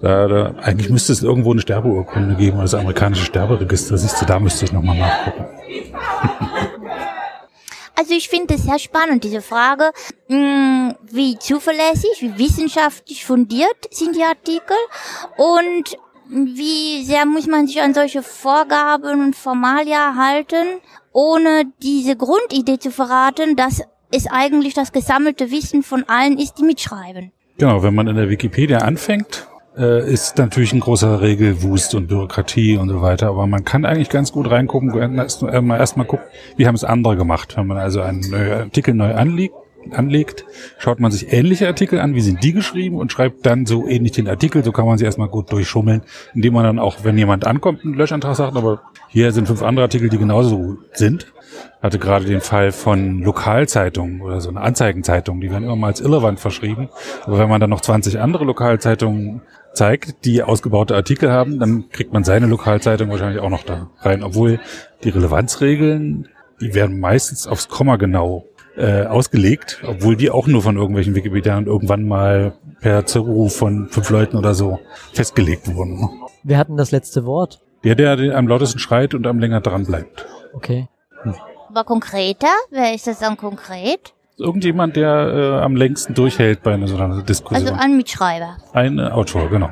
Da, 0.01 0.27
da, 0.27 0.55
eigentlich 0.61 0.89
müsste 0.89 1.11
es 1.11 1.21
irgendwo 1.21 1.51
eine 1.51 1.61
Sterbeurkunde 1.61 2.35
geben 2.35 2.55
oder 2.55 2.63
das 2.63 2.75
amerikanische 2.75 3.25
Sterberegister. 3.25 3.97
Siehst 3.97 4.21
du, 4.21 4.25
da 4.25 4.39
müsste 4.39 4.65
ich 4.65 4.71
nochmal 4.71 4.97
nachgucken. 4.97 5.45
Also 7.99 8.13
ich 8.13 8.29
finde 8.29 8.53
es 8.53 8.63
sehr 8.63 8.79
spannend, 8.79 9.25
diese 9.25 9.41
Frage, 9.41 9.91
mh, 10.29 10.95
wie 11.11 11.37
zuverlässig, 11.37 12.21
wie 12.21 12.37
wissenschaftlich 12.37 13.25
fundiert 13.25 13.89
sind 13.91 14.15
die 14.15 14.23
Artikel 14.23 14.77
und 15.35 15.97
wie 16.29 17.03
sehr 17.03 17.25
muss 17.25 17.45
man 17.45 17.67
sich 17.67 17.81
an 17.81 17.93
solche 17.93 18.23
Vorgaben 18.23 19.21
und 19.21 19.35
Formalia 19.35 20.15
halten, 20.15 20.79
ohne 21.11 21.65
diese 21.83 22.15
Grundidee 22.15 22.79
zu 22.79 22.89
verraten, 22.89 23.57
dass 23.57 23.81
es 24.11 24.27
eigentlich 24.31 24.73
das 24.73 24.93
gesammelte 24.93 25.51
Wissen 25.51 25.83
von 25.83 26.05
allen 26.07 26.39
ist, 26.39 26.53
die 26.57 26.63
mitschreiben. 26.63 27.33
Genau, 27.57 27.83
wenn 27.83 27.95
man 27.95 28.07
in 28.07 28.15
der 28.15 28.29
Wikipedia 28.29 28.77
anfängt, 28.77 29.45
äh, 29.77 30.11
ist 30.11 30.37
natürlich 30.37 30.73
ein 30.73 30.79
großer 30.79 31.21
Regelwust 31.21 31.95
und 31.95 32.07
Bürokratie 32.07 32.77
und 32.77 32.89
so 32.89 33.01
weiter. 33.01 33.27
Aber 33.27 33.47
man 33.47 33.65
kann 33.65 33.85
eigentlich 33.85 34.09
ganz 34.09 34.31
gut 34.31 34.49
reingucken, 34.49 34.93
erst 35.17 35.43
äh, 35.43 35.61
mal 35.61 35.77
erstmal 35.77 36.05
gucken, 36.05 36.25
wie 36.57 36.67
haben 36.67 36.75
es 36.75 36.83
andere 36.83 37.15
gemacht. 37.15 37.55
Wenn 37.57 37.67
man 37.67 37.77
also 37.77 38.01
einen 38.01 38.21
neuen 38.29 38.51
Artikel 38.51 38.93
neu 38.93 39.13
anlegt, 39.13 39.55
anlegt, 39.91 40.45
schaut 40.77 40.99
man 40.99 41.11
sich 41.11 41.31
ähnliche 41.33 41.67
Artikel 41.67 41.99
an, 41.99 42.13
wie 42.15 42.21
sind 42.21 42.43
die 42.43 42.53
geschrieben 42.53 42.97
und 42.97 43.11
schreibt 43.11 43.45
dann 43.45 43.65
so 43.65 43.87
ähnlich 43.87 44.11
den 44.11 44.27
Artikel. 44.27 44.63
So 44.63 44.71
kann 44.71 44.85
man 44.85 44.97
sie 44.97 45.05
erstmal 45.05 45.29
gut 45.29 45.51
durchschummeln, 45.51 46.01
indem 46.33 46.53
man 46.53 46.63
dann 46.63 46.79
auch, 46.79 47.03
wenn 47.03 47.17
jemand 47.17 47.45
ankommt, 47.45 47.83
einen 47.83 47.93
Löschantrag 47.93 48.35
sagt, 48.35 48.55
aber 48.55 48.81
hier 49.07 49.31
sind 49.31 49.47
fünf 49.47 49.63
andere 49.63 49.85
Artikel, 49.85 50.09
die 50.09 50.17
genauso 50.17 50.77
sind. 50.93 51.31
Hatte 51.81 51.97
gerade 51.97 52.25
den 52.25 52.41
Fall 52.41 52.71
von 52.71 53.19
Lokalzeitungen 53.19 54.21
oder 54.21 54.39
so 54.39 54.49
eine 54.49 54.61
Anzeigenzeitung, 54.61 55.41
die 55.41 55.49
werden 55.49 55.63
immer 55.63 55.75
mal 55.75 55.87
als 55.87 56.01
irrelevant 56.01 56.39
verschrieben. 56.39 56.89
Aber 57.25 57.39
wenn 57.39 57.49
man 57.49 57.59
dann 57.59 57.69
noch 57.69 57.81
20 57.81 58.19
andere 58.19 58.45
Lokalzeitungen 58.45 59.41
zeigt, 59.73 60.25
die 60.25 60.43
ausgebaute 60.43 60.95
Artikel 60.95 61.31
haben, 61.31 61.59
dann 61.59 61.89
kriegt 61.89 62.13
man 62.13 62.23
seine 62.23 62.47
Lokalzeitung 62.47 63.09
wahrscheinlich 63.09 63.41
auch 63.41 63.49
noch 63.49 63.63
da 63.63 63.89
rein. 63.99 64.23
Obwohl 64.23 64.59
die 65.03 65.09
Relevanzregeln, 65.09 66.27
die 66.61 66.73
werden 66.73 66.99
meistens 66.99 67.47
aufs 67.47 67.69
Komma 67.69 67.95
genau 67.95 68.45
äh, 68.75 69.05
ausgelegt, 69.05 69.81
obwohl 69.85 70.15
die 70.15 70.29
auch 70.29 70.47
nur 70.47 70.61
von 70.61 70.77
irgendwelchen 70.77 71.15
Wikipedianern 71.15 71.65
irgendwann 71.65 72.07
mal 72.07 72.53
per 72.79 73.05
Zuruf 73.05 73.55
von 73.55 73.89
fünf 73.89 74.09
Leuten 74.09 74.37
oder 74.37 74.53
so 74.53 74.79
festgelegt 75.13 75.73
wurden. 75.73 76.09
Wir 76.43 76.57
hatten 76.57 76.77
das 76.77 76.91
letzte 76.91 77.25
Wort. 77.25 77.61
Der, 77.83 77.95
der 77.95 78.35
am 78.37 78.47
lautesten 78.47 78.79
schreit 78.79 79.13
und 79.13 79.27
am 79.27 79.39
länger 79.39 79.61
dran 79.61 79.85
bleibt. 79.85 80.25
Okay. 80.53 80.87
Hm. 81.23 81.35
Aber 81.69 81.83
konkreter? 81.83 82.47
Wer 82.71 82.93
ist 82.93 83.07
das 83.07 83.19
dann 83.19 83.37
konkret? 83.37 84.13
Irgendjemand, 84.39 84.95
der 84.95 85.09
äh, 85.09 85.63
am 85.63 85.75
längsten 85.75 86.13
durchhält 86.13 86.63
bei 86.63 86.73
einer 86.73 86.87
so 86.87 86.95
einer 86.95 87.21
Diskussion. 87.21 87.67
Also 87.67 87.79
ein 87.79 87.97
Mitschreiber. 87.97 88.57
Ein 88.73 88.97
äh, 88.97 89.03
Autor, 89.03 89.49
genau. 89.49 89.69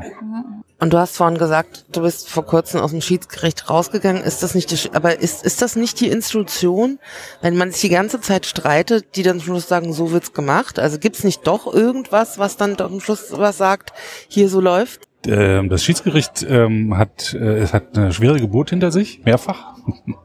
Und 0.80 0.94
du 0.94 1.00
hast 1.00 1.18
vorhin 1.18 1.40
gesagt, 1.40 1.86
du 1.92 2.02
bist 2.02 2.30
vor 2.30 2.46
kurzem 2.46 2.82
aus 2.82 2.92
dem 2.92 3.02
Schiedsgericht 3.02 3.68
rausgegangen. 3.68 4.22
Ist 4.22 4.44
das 4.44 4.54
nicht, 4.54 4.70
die, 4.70 4.94
aber 4.94 5.20
ist, 5.20 5.44
ist 5.44 5.64
das 5.64 5.76
nicht 5.76 6.00
die 6.00 6.10
Institution, 6.10 7.00
wenn 7.42 7.58
man 7.58 7.72
sich 7.72 7.82
die 7.82 7.90
ganze 7.90 8.22
Zeit 8.22 8.46
streitet, 8.46 9.16
die 9.16 9.24
dann 9.24 9.40
zum 9.40 9.46
Schluss 9.46 9.68
sagen, 9.68 9.92
so 9.92 10.12
wird's 10.12 10.34
gemacht? 10.34 10.78
Also 10.78 11.00
gibt's 11.00 11.24
nicht 11.24 11.48
doch 11.48 11.74
irgendwas, 11.74 12.38
was 12.38 12.58
dann 12.58 12.80
am 12.80 13.00
Schluss 13.00 13.32
was 13.32 13.58
sagt, 13.58 13.92
hier 14.28 14.50
so 14.50 14.62
läuft? 14.62 15.07
Ähm, 15.26 15.70
das 15.70 15.84
Schiedsgericht 15.84 16.46
ähm, 16.48 16.98
hat, 16.98 17.34
äh, 17.34 17.58
es 17.58 17.74
hat 17.74 17.98
eine 17.98 18.14
schwere 18.14 18.40
Geburt 18.40 18.70
hinter 18.70 18.92
sich, 18.92 19.24
mehrfach. 19.26 19.76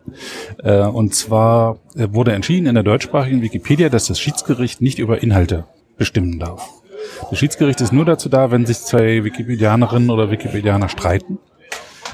äh, 0.63 0.83
und 0.83 1.15
zwar 1.15 1.79
äh, 1.97 2.09
wurde 2.11 2.33
entschieden 2.33 2.67
in 2.67 2.75
der 2.75 2.85
deutschsprachigen 2.85 3.43
Wikipedia, 3.43 3.89
dass 3.89 4.07
das 4.07 4.21
Schiedsgericht 4.21 4.81
nicht 4.81 4.99
über 4.99 5.23
Inhalte 5.23 5.65
bestimmen 5.97 6.39
darf. 6.39 6.69
Das 7.31 7.39
Schiedsgericht 7.39 7.81
ist 7.81 7.93
nur 7.93 8.05
dazu 8.05 8.29
da, 8.29 8.51
wenn 8.51 8.67
sich 8.67 8.79
zwei 8.79 9.25
Wikipedianerinnen 9.25 10.11
oder 10.11 10.31
Wikipedianer 10.31 10.89
streiten, 10.89 11.39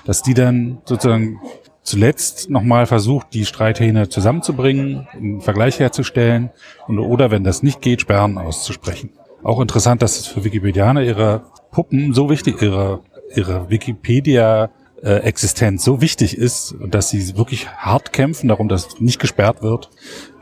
dass 0.07 0.23
die 0.23 0.35
dann 0.35 0.79
sozusagen 0.85 1.41
zuletzt 1.83 2.51
nochmal 2.51 2.87
versucht, 2.87 3.29
die 3.33 3.45
Streithähne 3.45 4.09
zusammenzubringen, 4.09 5.09
einen 5.13 5.41
Vergleich 5.41 5.81
herzustellen 5.81 6.51
und, 6.87 6.99
oder 6.99 7.31
wenn 7.31 7.45
das 7.45 7.63
nicht 7.63 7.81
geht, 7.81 8.03
Sperren 8.03 8.39
auszusprechen. 8.39 9.11
Auch 9.43 9.61
interessant, 9.61 10.03
dass 10.03 10.19
es 10.19 10.27
für 10.27 10.45
Wikipedianer 10.45 11.03
ihre 11.03 11.43
Puppen 11.71 12.15
so 12.15 12.31
wichtig, 12.31 12.61
ihre, 12.63 13.01
ihre 13.35 13.71
Wikipedia 13.71 14.71
Existenz 15.01 15.85
so 15.85 16.01
wichtig 16.01 16.37
ist, 16.37 16.75
dass 16.85 17.11
sie 17.11 17.37
wirklich 17.37 17.69
hart 17.69 18.13
kämpfen 18.13 18.49
darum, 18.49 18.69
dass 18.69 18.99
nicht 18.99 19.21
gesperrt 19.21 19.63
wird, 19.63 19.91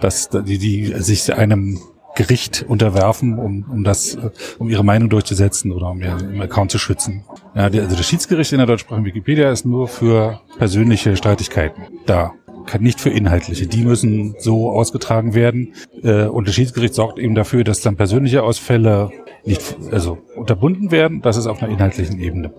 dass 0.00 0.30
die, 0.30 0.56
die 0.56 0.94
sich 0.96 1.34
einem 1.34 1.78
Gericht 2.16 2.64
unterwerfen, 2.66 3.38
um, 3.38 3.64
um 3.70 3.84
das, 3.84 4.14
äh, 4.14 4.30
um 4.58 4.68
ihre 4.68 4.84
Meinung 4.84 5.08
durchzusetzen 5.10 5.70
oder 5.70 5.90
um 5.90 6.00
ihren 6.00 6.40
Account 6.40 6.72
zu 6.72 6.78
schützen. 6.78 7.24
Ja, 7.54 7.70
der, 7.70 7.84
also 7.84 7.94
das 7.94 8.06
Schiedsgericht 8.06 8.52
in 8.52 8.58
der 8.58 8.66
deutschsprachigen 8.66 9.04
Wikipedia 9.04 9.52
ist 9.52 9.66
nur 9.66 9.86
für 9.86 10.40
persönliche 10.58 11.16
Streitigkeiten 11.16 11.82
da. 12.06 12.32
Kann 12.66 12.82
nicht 12.82 13.00
für 13.00 13.10
inhaltliche. 13.10 13.66
Die 13.66 13.84
müssen 13.84 14.34
so 14.38 14.70
ausgetragen 14.70 15.34
werden. 15.34 15.74
Äh, 16.02 16.24
und 16.24 16.48
das 16.48 16.54
Schiedsgericht 16.54 16.94
sorgt 16.94 17.18
eben 17.18 17.34
dafür, 17.34 17.64
dass 17.64 17.80
dann 17.80 17.96
persönliche 17.96 18.42
Ausfälle 18.42 19.10
nicht, 19.44 19.76
also 19.92 20.18
unterbunden 20.34 20.90
werden. 20.90 21.22
Das 21.22 21.36
ist 21.36 21.46
auf 21.46 21.62
einer 21.62 21.72
inhaltlichen 21.72 22.20
Ebene. 22.20 22.52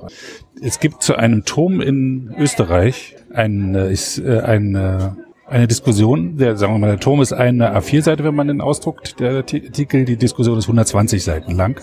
Es 0.62 0.80
gibt 0.80 1.04
zu 1.04 1.16
einem 1.16 1.44
Turm 1.44 1.82
in 1.82 2.34
Österreich 2.38 3.16
ein, 3.34 3.76
äh, 3.76 3.92
ist, 3.92 4.20
äh, 4.20 4.40
ein 4.40 5.18
eine 5.48 5.68
Diskussion, 5.68 6.38
der, 6.38 6.58
sagen 6.58 6.74
wir 6.74 6.80
mal, 6.80 6.90
der 6.90 7.00
Turm 7.00 7.22
ist 7.22 7.32
eine 7.32 7.76
A4-Seite, 7.78 8.24
wenn 8.24 8.36
man 8.36 8.48
den 8.48 8.60
ausdruckt, 8.60 9.20
der 9.20 9.38
Artikel, 9.38 10.04
die 10.04 10.18
Diskussion 10.18 10.58
ist 10.58 10.66
120 10.66 11.24
Seiten 11.24 11.54
lang. 11.54 11.82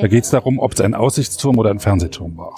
Da 0.00 0.08
geht 0.08 0.24
es 0.24 0.30
darum, 0.30 0.58
ob 0.58 0.72
es 0.72 0.80
ein 0.80 0.94
Aussichtsturm 0.94 1.58
oder 1.58 1.70
ein 1.70 1.78
Fernsehturm 1.78 2.38
war. 2.38 2.54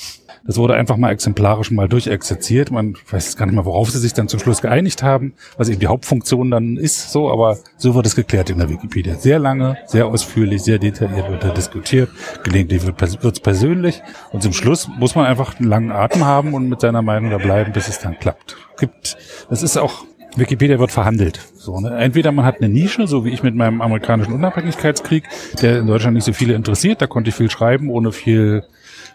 Das 0.46 0.58
wurde 0.58 0.74
einfach 0.74 0.98
mal 0.98 1.10
exemplarisch 1.10 1.70
mal 1.70 1.88
durchexerziert. 1.88 2.70
Man 2.70 2.96
weiß 3.10 3.36
gar 3.36 3.46
nicht 3.46 3.54
mal, 3.54 3.64
worauf 3.64 3.90
sie 3.90 3.98
sich 3.98 4.12
dann 4.12 4.28
zum 4.28 4.40
Schluss 4.40 4.60
geeinigt 4.60 5.02
haben, 5.02 5.32
was 5.56 5.70
eben 5.70 5.80
die 5.80 5.86
Hauptfunktion 5.86 6.50
dann 6.50 6.76
ist, 6.76 7.10
so, 7.12 7.30
aber 7.30 7.58
so 7.78 7.94
wird 7.94 8.04
es 8.04 8.14
geklärt 8.14 8.50
in 8.50 8.58
der 8.58 8.68
Wikipedia. 8.68 9.14
Sehr 9.14 9.38
lange, 9.38 9.78
sehr 9.86 10.06
ausführlich, 10.06 10.62
sehr 10.62 10.78
detailliert 10.78 11.30
wird 11.30 11.44
da 11.44 11.48
diskutiert. 11.48 12.10
Gelegentlich 12.42 12.84
wird 12.84 13.00
es 13.00 13.40
persönlich. 13.40 14.02
Und 14.32 14.42
zum 14.42 14.52
Schluss 14.52 14.88
muss 14.98 15.14
man 15.14 15.24
einfach 15.24 15.58
einen 15.58 15.68
langen 15.68 15.92
Atem 15.92 16.24
haben 16.26 16.52
und 16.52 16.68
mit 16.68 16.80
seiner 16.80 17.00
Meinung 17.00 17.30
da 17.30 17.38
bleiben, 17.38 17.72
bis 17.72 17.88
es 17.88 17.98
dann 18.00 18.18
klappt. 18.18 18.56
Gibt, 18.76 19.16
das 19.48 19.62
ist 19.62 19.78
auch 19.78 20.04
Wikipedia 20.36 20.78
wird 20.80 20.90
verhandelt. 20.90 21.40
So, 21.54 21.80
ne? 21.80 21.96
Entweder 21.96 22.32
man 22.32 22.44
hat 22.44 22.60
eine 22.60 22.68
Nische, 22.68 23.06
so 23.06 23.24
wie 23.24 23.30
ich 23.30 23.42
mit 23.42 23.54
meinem 23.54 23.80
amerikanischen 23.80 24.32
Unabhängigkeitskrieg, 24.32 25.24
der 25.62 25.78
in 25.78 25.86
Deutschland 25.86 26.14
nicht 26.14 26.24
so 26.24 26.32
viele 26.32 26.54
interessiert, 26.54 27.00
da 27.00 27.06
konnte 27.06 27.30
ich 27.30 27.36
viel 27.36 27.50
schreiben, 27.50 27.88
ohne 27.88 28.10
viel 28.10 28.64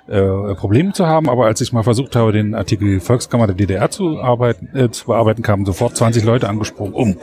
äh, 0.09 0.55
Probleme 0.55 0.93
zu 0.93 1.07
haben. 1.07 1.29
Aber 1.29 1.45
als 1.45 1.61
ich 1.61 1.71
mal 1.71 1.83
versucht 1.83 2.15
habe, 2.15 2.31
den 2.31 2.55
Artikel 2.55 2.99
Volkskammer 2.99 3.47
der 3.47 3.55
DDR 3.55 3.89
zu 3.89 4.19
arbeiten, 4.19 4.75
äh, 4.75 4.89
zu 4.89 5.07
bearbeiten, 5.07 5.41
kamen 5.41 5.65
sofort 5.65 5.95
20 5.95 6.23
Leute 6.23 6.49
angesprungen 6.49 6.93
um 6.93 7.17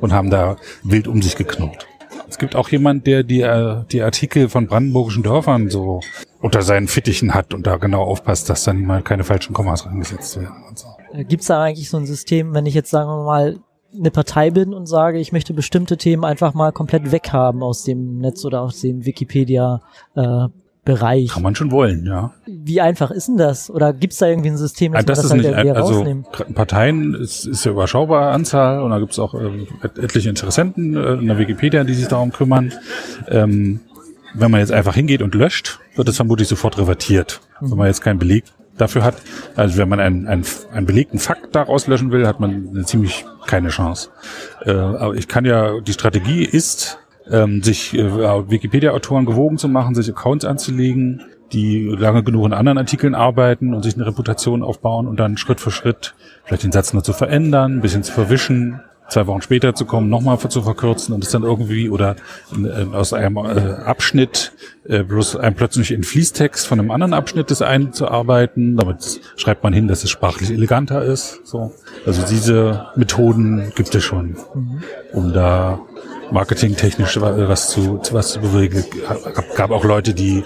und 0.00 0.12
haben 0.12 0.30
da 0.30 0.56
wild 0.82 1.08
um 1.08 1.22
sich 1.22 1.36
geknurrt. 1.36 1.86
Es 2.28 2.38
gibt 2.38 2.54
auch 2.54 2.68
jemand, 2.68 3.06
der 3.06 3.24
die, 3.24 3.40
äh, 3.40 3.82
die 3.90 4.02
Artikel 4.02 4.48
von 4.48 4.66
brandenburgischen 4.66 5.22
Dörfern 5.22 5.68
so 5.68 6.00
unter 6.40 6.62
seinen 6.62 6.86
Fittichen 6.86 7.34
hat 7.34 7.52
und 7.52 7.66
da 7.66 7.76
genau 7.76 8.02
aufpasst, 8.02 8.48
dass 8.48 8.64
da 8.64 8.72
niemand 8.72 9.04
keine 9.04 9.24
falschen 9.24 9.52
Kommas 9.52 9.84
reingesetzt 9.84 10.40
werden 10.40 10.64
und 10.68 10.78
so. 10.78 10.86
Äh, 11.12 11.24
Gibt 11.24 11.42
es 11.42 11.48
da 11.48 11.62
eigentlich 11.62 11.90
so 11.90 11.96
ein 11.96 12.06
System, 12.06 12.54
wenn 12.54 12.66
ich 12.66 12.74
jetzt 12.74 12.90
sagen 12.90 13.10
wir 13.10 13.24
mal 13.24 13.58
eine 13.92 14.10
Partei 14.12 14.50
bin 14.50 14.72
und 14.72 14.86
sage, 14.86 15.18
ich 15.18 15.32
möchte 15.32 15.52
bestimmte 15.52 15.96
Themen 15.96 16.24
einfach 16.24 16.54
mal 16.54 16.70
komplett 16.72 17.10
weghaben 17.10 17.62
aus 17.62 17.82
dem 17.82 18.18
Netz 18.18 18.44
oder 18.44 18.62
aus 18.62 18.80
dem 18.80 19.04
Wikipedia 19.04 19.80
äh, 20.14 20.46
Bereich. 20.94 21.28
Kann 21.28 21.42
man 21.42 21.54
schon 21.54 21.70
wollen, 21.70 22.06
ja. 22.06 22.32
Wie 22.46 22.80
einfach 22.80 23.10
ist 23.10 23.28
denn 23.28 23.36
das? 23.36 23.70
Oder 23.70 23.92
gibt 23.92 24.12
es 24.12 24.18
da 24.18 24.26
irgendwie 24.26 24.50
ein 24.50 24.56
System, 24.56 24.92
dass 24.92 25.02
ja, 25.02 25.06
das, 25.06 25.18
das 25.18 25.26
ist 25.26 25.32
halt 25.32 25.64
nicht, 25.64 25.76
also 25.76 25.94
rausnehmen? 25.94 26.24
Parteien 26.54 27.14
ist, 27.14 27.46
ist 27.46 27.64
ja 27.64 27.72
überschaubare 27.72 28.30
Anzahl 28.30 28.82
und 28.82 28.90
da 28.90 28.98
gibt 28.98 29.12
es 29.12 29.18
auch 29.18 29.34
äh, 29.34 29.66
etliche 30.00 30.28
Interessenten 30.28 30.96
äh, 30.96 31.14
in 31.14 31.26
der 31.26 31.38
Wikipedia, 31.38 31.84
die 31.84 31.94
sich 31.94 32.08
darum 32.08 32.32
kümmern. 32.32 32.72
Ähm, 33.28 33.80
wenn 34.34 34.50
man 34.50 34.60
jetzt 34.60 34.72
einfach 34.72 34.94
hingeht 34.94 35.22
und 35.22 35.34
löscht, 35.34 35.80
wird 35.96 36.08
es 36.08 36.16
vermutlich 36.16 36.48
sofort 36.48 36.78
revertiert. 36.78 37.40
Mhm. 37.60 37.70
Wenn 37.70 37.78
man 37.78 37.86
jetzt 37.88 38.02
keinen 38.02 38.18
Beleg 38.18 38.44
dafür 38.80 39.04
hat. 39.04 39.16
Also 39.56 39.78
wenn 39.78 39.88
man 39.88 40.00
einen, 40.00 40.26
einen, 40.26 40.44
einen 40.72 40.86
belegten 40.86 41.18
Fakt 41.18 41.54
daraus 41.54 41.86
löschen 41.86 42.12
will, 42.12 42.26
hat 42.26 42.40
man 42.40 42.68
eine 42.70 42.84
ziemlich 42.84 43.24
keine 43.46 43.68
Chance. 43.68 44.10
Äh, 44.64 44.72
aber 44.72 45.14
ich 45.14 45.28
kann 45.28 45.44
ja, 45.44 45.80
die 45.80 45.92
Strategie 45.92 46.44
ist, 46.44 46.98
ähm, 47.30 47.62
sich 47.62 47.94
äh, 47.94 48.50
Wikipedia-Autoren 48.50 49.26
gewogen 49.26 49.58
zu 49.58 49.68
machen, 49.68 49.94
sich 49.94 50.08
Accounts 50.08 50.44
anzulegen, 50.44 51.22
die 51.52 51.86
lange 51.86 52.22
genug 52.22 52.46
in 52.46 52.52
anderen 52.52 52.78
Artikeln 52.78 53.14
arbeiten 53.14 53.74
und 53.74 53.82
sich 53.82 53.94
eine 53.94 54.06
Reputation 54.06 54.62
aufbauen 54.62 55.06
und 55.06 55.18
dann 55.18 55.36
Schritt 55.36 55.60
für 55.60 55.70
Schritt 55.70 56.14
vielleicht 56.44 56.64
den 56.64 56.72
Satz 56.72 56.92
nur 56.92 57.02
zu 57.02 57.12
verändern, 57.12 57.78
ein 57.78 57.80
bisschen 57.80 58.02
zu 58.02 58.12
verwischen, 58.12 58.80
zwei 59.10 59.26
Wochen 59.26 59.42
später 59.42 59.74
zu 59.74 59.84
kommen, 59.84 60.08
nochmal 60.08 60.38
zu 60.38 60.62
verkürzen 60.62 61.14
und 61.14 61.24
es 61.24 61.30
dann 61.30 61.42
irgendwie 61.42 61.90
oder 61.90 62.16
äh, 62.52 62.94
aus 62.94 63.12
einem 63.12 63.36
äh, 63.36 63.74
Abschnitt 63.84 64.52
äh, 64.84 65.02
bloß 65.02 65.36
ein 65.36 65.54
plötzlich 65.54 65.90
in 65.90 66.04
Fließtext 66.04 66.66
von 66.66 66.78
einem 66.78 66.90
anderen 66.90 67.14
Abschnitt 67.14 67.50
des 67.50 67.62
einzuarbeiten. 67.62 68.76
Damit 68.76 69.20
schreibt 69.36 69.62
man 69.62 69.72
hin, 69.72 69.88
dass 69.88 70.04
es 70.04 70.10
sprachlich 70.10 70.50
eleganter 70.50 71.02
ist. 71.04 71.40
So. 71.44 71.72
Also 72.06 72.22
diese 72.28 72.86
Methoden 72.96 73.72
gibt 73.74 73.94
es 73.94 74.04
schon, 74.04 74.36
mhm. 74.54 74.82
um 75.12 75.32
da 75.32 75.80
marketingtechnisch 76.30 77.20
was 77.20 77.70
zu, 77.70 78.00
was 78.12 78.32
zu 78.32 78.40
bewegen. 78.40 78.84
Gab, 79.56 79.70
auch 79.70 79.84
Leute, 79.84 80.14
die 80.14 80.44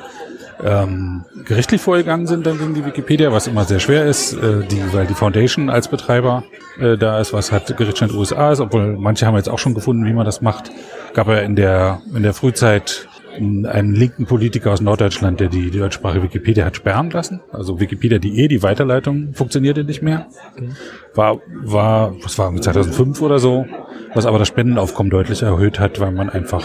ähm, 0.63 1.25
gerichtlich 1.45 1.81
vorgegangen 1.81 2.27
sind 2.27 2.47
dann 2.47 2.59
gegen 2.59 2.75
die 2.75 2.85
Wikipedia, 2.85 3.33
was 3.33 3.47
immer 3.47 3.65
sehr 3.65 3.81
schwer 3.81 4.07
ist, 4.07 4.35
äh, 4.35 4.65
die, 4.65 4.93
weil 4.93 5.07
die 5.07 5.15
Foundation 5.15 5.69
als 5.69 5.89
Betreiber 5.89 6.45
äh, 6.79 6.97
da 6.97 7.21
ist, 7.21 7.33
was 7.33 7.53
halt 7.53 7.77
Gerichtsstand 7.77 8.13
USA 8.13 8.53
ist, 8.53 8.61
obwohl 8.61 8.97
manche 8.97 9.27
haben 9.27 9.37
jetzt 9.37 9.49
auch 9.49 9.59
schon 9.59 9.75
gefunden, 9.75 10.07
wie 10.07 10.13
man 10.13 10.25
das 10.25 10.41
macht. 10.41 10.71
Gab 11.13 11.29
ja 11.29 11.39
in 11.39 11.57
der 11.57 12.01
in 12.15 12.23
der 12.23 12.35
Frühzeit 12.35 13.09
einen 13.37 13.95
linken 13.95 14.27
Politiker 14.27 14.73
aus 14.73 14.81
Norddeutschland, 14.81 15.41
der 15.41 15.49
die, 15.49 15.71
deutschsprachige 15.71 16.23
Wikipedia 16.23 16.65
hat 16.65 16.77
sperren 16.77 17.11
lassen. 17.11 17.41
Also 17.53 17.81
Wikipedia.de, 17.81 18.49
die 18.49 18.63
Weiterleitung 18.63 19.35
funktionierte 19.35 19.85
nicht 19.85 20.03
mehr. 20.03 20.27
War, 21.15 21.41
war, 21.63 22.15
was 22.23 22.39
war 22.39 22.55
2005 22.55 23.21
oder 23.21 23.39
so, 23.39 23.67
was 24.15 24.27
aber 24.27 24.39
das 24.39 24.49
Spendenaufkommen 24.49 25.11
deutlich 25.11 25.43
erhöht 25.43 25.81
hat, 25.81 26.01
weil 26.01 26.13
man 26.13 26.31
einfach 26.31 26.65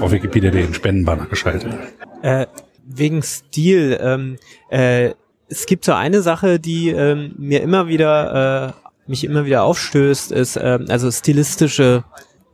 auf 0.00 0.12
Wikipedia 0.12 0.50
den 0.50 0.74
Spendenbanner 0.74 1.26
geschaltet 1.26 1.72
hat. 1.72 1.80
Äh, 2.22 2.46
wegen 2.86 3.22
Stil, 3.22 3.98
ähm, 4.00 4.36
äh, 4.70 5.10
es 5.48 5.66
gibt 5.66 5.84
so 5.84 5.92
eine 5.92 6.22
Sache, 6.22 6.58
die 6.58 6.90
ähm, 6.90 7.34
mir 7.38 7.62
immer 7.62 7.88
wieder, 7.88 8.74
äh, 8.74 9.10
mich 9.10 9.24
immer 9.24 9.44
wieder 9.44 9.62
aufstößt, 9.62 10.32
ist 10.32 10.56
äh, 10.56 10.78
also 10.88 11.10
stilistische 11.10 12.04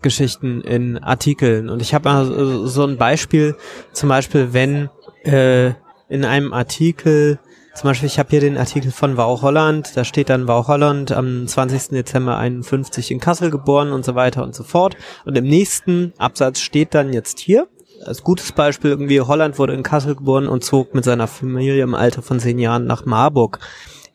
Geschichten 0.02 0.60
in 0.62 0.98
Artikeln. 0.98 1.68
Und 1.68 1.82
ich 1.82 1.94
habe 1.94 2.08
mal 2.08 2.66
so 2.66 2.84
ein 2.84 2.96
Beispiel, 2.96 3.56
zum 3.92 4.08
Beispiel, 4.08 4.52
wenn 4.52 4.88
äh, 5.24 5.72
in 6.08 6.24
einem 6.24 6.52
Artikel, 6.52 7.38
zum 7.74 7.88
Beispiel, 7.88 8.06
ich 8.06 8.18
habe 8.18 8.30
hier 8.30 8.40
den 8.40 8.58
Artikel 8.58 8.90
von 8.90 9.16
Wow 9.16 9.42
Holland, 9.42 9.96
da 9.96 10.04
steht 10.04 10.28
dann 10.28 10.48
Wow 10.48 10.66
Holland 10.66 11.12
am 11.12 11.46
20. 11.46 11.90
Dezember 11.90 12.36
51 12.36 13.10
in 13.10 13.20
Kassel 13.20 13.50
geboren 13.50 13.92
und 13.92 14.04
so 14.04 14.14
weiter 14.14 14.42
und 14.42 14.54
so 14.54 14.64
fort. 14.64 14.96
Und 15.24 15.36
im 15.38 15.44
nächsten 15.44 16.12
Absatz 16.18 16.60
steht 16.60 16.94
dann 16.94 17.12
jetzt 17.12 17.38
hier, 17.38 17.68
als 18.04 18.22
gutes 18.22 18.52
Beispiel 18.52 18.90
irgendwie, 18.90 19.20
Holland 19.20 19.58
wurde 19.58 19.74
in 19.74 19.82
Kassel 19.82 20.14
geboren 20.16 20.48
und 20.48 20.64
zog 20.64 20.94
mit 20.94 21.04
seiner 21.04 21.26
Familie 21.26 21.82
im 21.82 21.94
Alter 21.94 22.22
von 22.22 22.40
zehn 22.40 22.58
Jahren 22.58 22.86
nach 22.86 23.04
Marburg. 23.04 23.58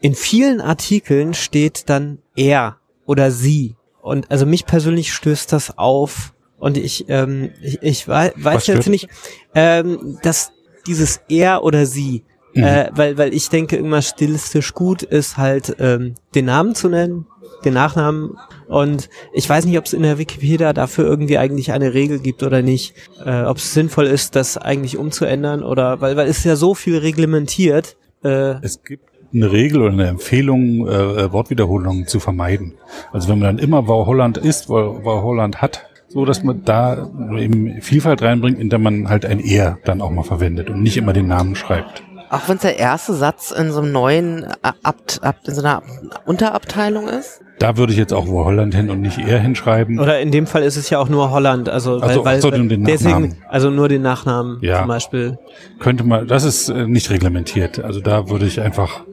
In 0.02 0.16
vielen 0.16 0.60
Artikeln 0.60 1.34
steht 1.34 1.90
dann 1.90 2.20
er 2.36 2.78
oder 3.06 3.32
sie 3.32 3.76
und 4.06 4.30
also 4.30 4.46
mich 4.46 4.68
persönlich 4.68 5.12
stößt 5.14 5.52
das 5.52 5.80
auf 5.80 6.34
und 6.60 6.78
ich, 6.78 7.06
ähm, 7.10 7.50
ich, 7.60 7.82
ich 7.82 8.08
weiß, 8.08 8.34
weiß 8.36 8.68
jetzt 8.68 8.88
nicht, 8.88 9.10
ähm, 9.56 10.20
dass 10.22 10.52
dieses 10.86 11.22
er 11.28 11.64
oder 11.64 11.88
sie, 11.88 12.24
mhm. 12.54 12.64
äh, 12.64 12.90
weil, 12.94 13.18
weil 13.18 13.34
ich 13.34 13.50
denke, 13.50 13.78
immer 13.78 14.04
stilistisch 14.04 14.76
gut 14.76 15.02
ist 15.02 15.38
halt 15.38 15.78
ähm, 15.80 16.14
den 16.36 16.46
Namen 16.46 16.76
zu 16.76 16.88
nennen, 16.88 17.26
den 17.64 17.74
Nachnamen 17.74 18.38
und 18.68 19.10
ich 19.34 19.50
weiß 19.50 19.66
nicht, 19.66 19.80
ob 19.80 19.86
es 19.86 19.94
in 19.94 20.04
der 20.04 20.20
Wikipedia 20.20 20.72
dafür 20.72 21.06
irgendwie 21.06 21.40
eigentlich 21.40 21.72
eine 21.72 21.96
Regel 21.96 22.20
gibt 22.20 22.44
oder 22.44 22.62
nicht, 22.62 22.94
äh, 23.26 23.42
ob 23.42 23.58
es 23.58 23.74
sinnvoll 23.74 24.06
ist, 24.06 24.36
das 24.36 24.56
eigentlich 24.56 24.98
umzuändern 24.98 25.64
oder 25.64 26.00
weil, 26.00 26.16
weil 26.16 26.28
es 26.28 26.44
ja 26.44 26.56
so 26.56 26.76
viel 26.76 27.00
reglementiert. 27.00 27.98
Äh, 28.24 28.60
es 28.62 28.84
gibt 28.84 29.15
eine 29.36 29.52
Regel 29.52 29.82
oder 29.82 29.92
eine 29.92 30.08
Empfehlung, 30.08 30.88
äh, 30.88 31.32
Wortwiederholungen 31.32 32.08
zu 32.08 32.20
vermeiden. 32.20 32.74
Also 33.12 33.30
wenn 33.30 33.40
man 33.40 33.58
dann 33.58 33.64
immer 33.64 33.88
Wow 33.88 34.08
Holland 34.08 34.38
ist, 34.38 34.70
wow 34.70 35.24
Holland 35.24 35.62
hat, 35.62 35.86
so 36.08 36.26
dass 36.26 36.44
man 36.44 36.64
da 36.64 37.10
eben 37.38 37.82
Vielfalt 37.82 38.22
reinbringt, 38.22 38.60
indem 38.60 38.84
man 38.84 39.10
halt 39.10 39.26
ein 39.26 39.40
Er 39.40 39.78
dann 39.84 40.02
auch 40.02 40.12
mal 40.12 40.24
verwendet 40.24 40.70
und 40.70 40.82
nicht 40.82 40.98
immer 40.98 41.14
den 41.14 41.28
Namen 41.28 41.56
schreibt. 41.56 42.04
Auch 42.30 42.48
wenn 42.48 42.56
es 42.56 42.64
der 42.64 42.80
erste 42.80 43.14
Satz 43.14 43.52
in 43.52 43.72
so 43.72 43.80
einem 43.80 43.92
neuen 43.92 44.46
Abt, 44.62 45.20
Abt, 45.24 45.48
in 45.48 45.56
so 45.56 45.62
einer 45.62 45.84
Unterabteilung 46.26 47.08
ist? 47.08 47.42
Da 47.60 47.78
würde 47.78 47.94
ich 47.94 48.00
jetzt 48.00 48.14
auch 48.14 48.28
wo 48.28 48.44
Holland 48.44 48.76
hin 48.76 48.90
und 48.90 49.00
nicht 49.00 49.18
er 49.18 49.40
hinschreiben. 49.40 49.98
Oder 50.00 50.20
in 50.20 50.32
dem 50.32 50.46
Fall 50.46 50.64
ist 50.64 50.76
es 50.76 50.90
ja 50.90 51.00
auch 51.00 51.08
nur 51.08 51.32
Holland, 51.32 51.70
also 51.70 52.02
weil, 52.02 52.10
also, 52.10 52.26
weil, 52.26 52.42
so, 52.42 52.52
den 52.52 52.84
deswegen, 52.84 53.38
also 53.48 53.70
nur 53.70 53.88
den 53.88 54.02
Nachnamen 54.02 54.58
ja. 54.62 54.80
zum 54.80 54.88
Beispiel. 54.90 55.40
Könnte 55.80 56.04
man, 56.04 56.28
das 56.28 56.44
ist 56.44 56.68
äh, 56.68 56.86
nicht 56.86 57.10
reglementiert. 57.10 57.80
Also 57.80 58.02
da 58.02 58.30
würde 58.30 58.46
ich 58.46 58.60
einfach 58.60 59.04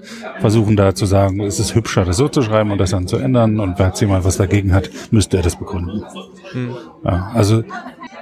versuchen, 0.40 0.74
da 0.74 0.94
zu 0.94 1.06
sagen, 1.06 1.40
es 1.40 1.60
ist 1.60 1.76
hübscher, 1.76 2.04
das 2.04 2.16
so 2.16 2.26
zu 2.28 2.42
schreiben 2.42 2.72
und 2.72 2.78
das 2.78 2.90
dann 2.90 3.06
zu 3.06 3.16
ändern. 3.16 3.60
Und 3.60 3.78
wer 3.78 3.92
jemand 3.94 4.24
was 4.24 4.38
dagegen 4.38 4.74
hat, 4.74 4.90
müsste 5.12 5.36
er 5.36 5.44
das 5.44 5.54
begründen. 5.54 6.02
Hm. 6.52 6.74
Ja, 7.04 7.30
also 7.34 7.62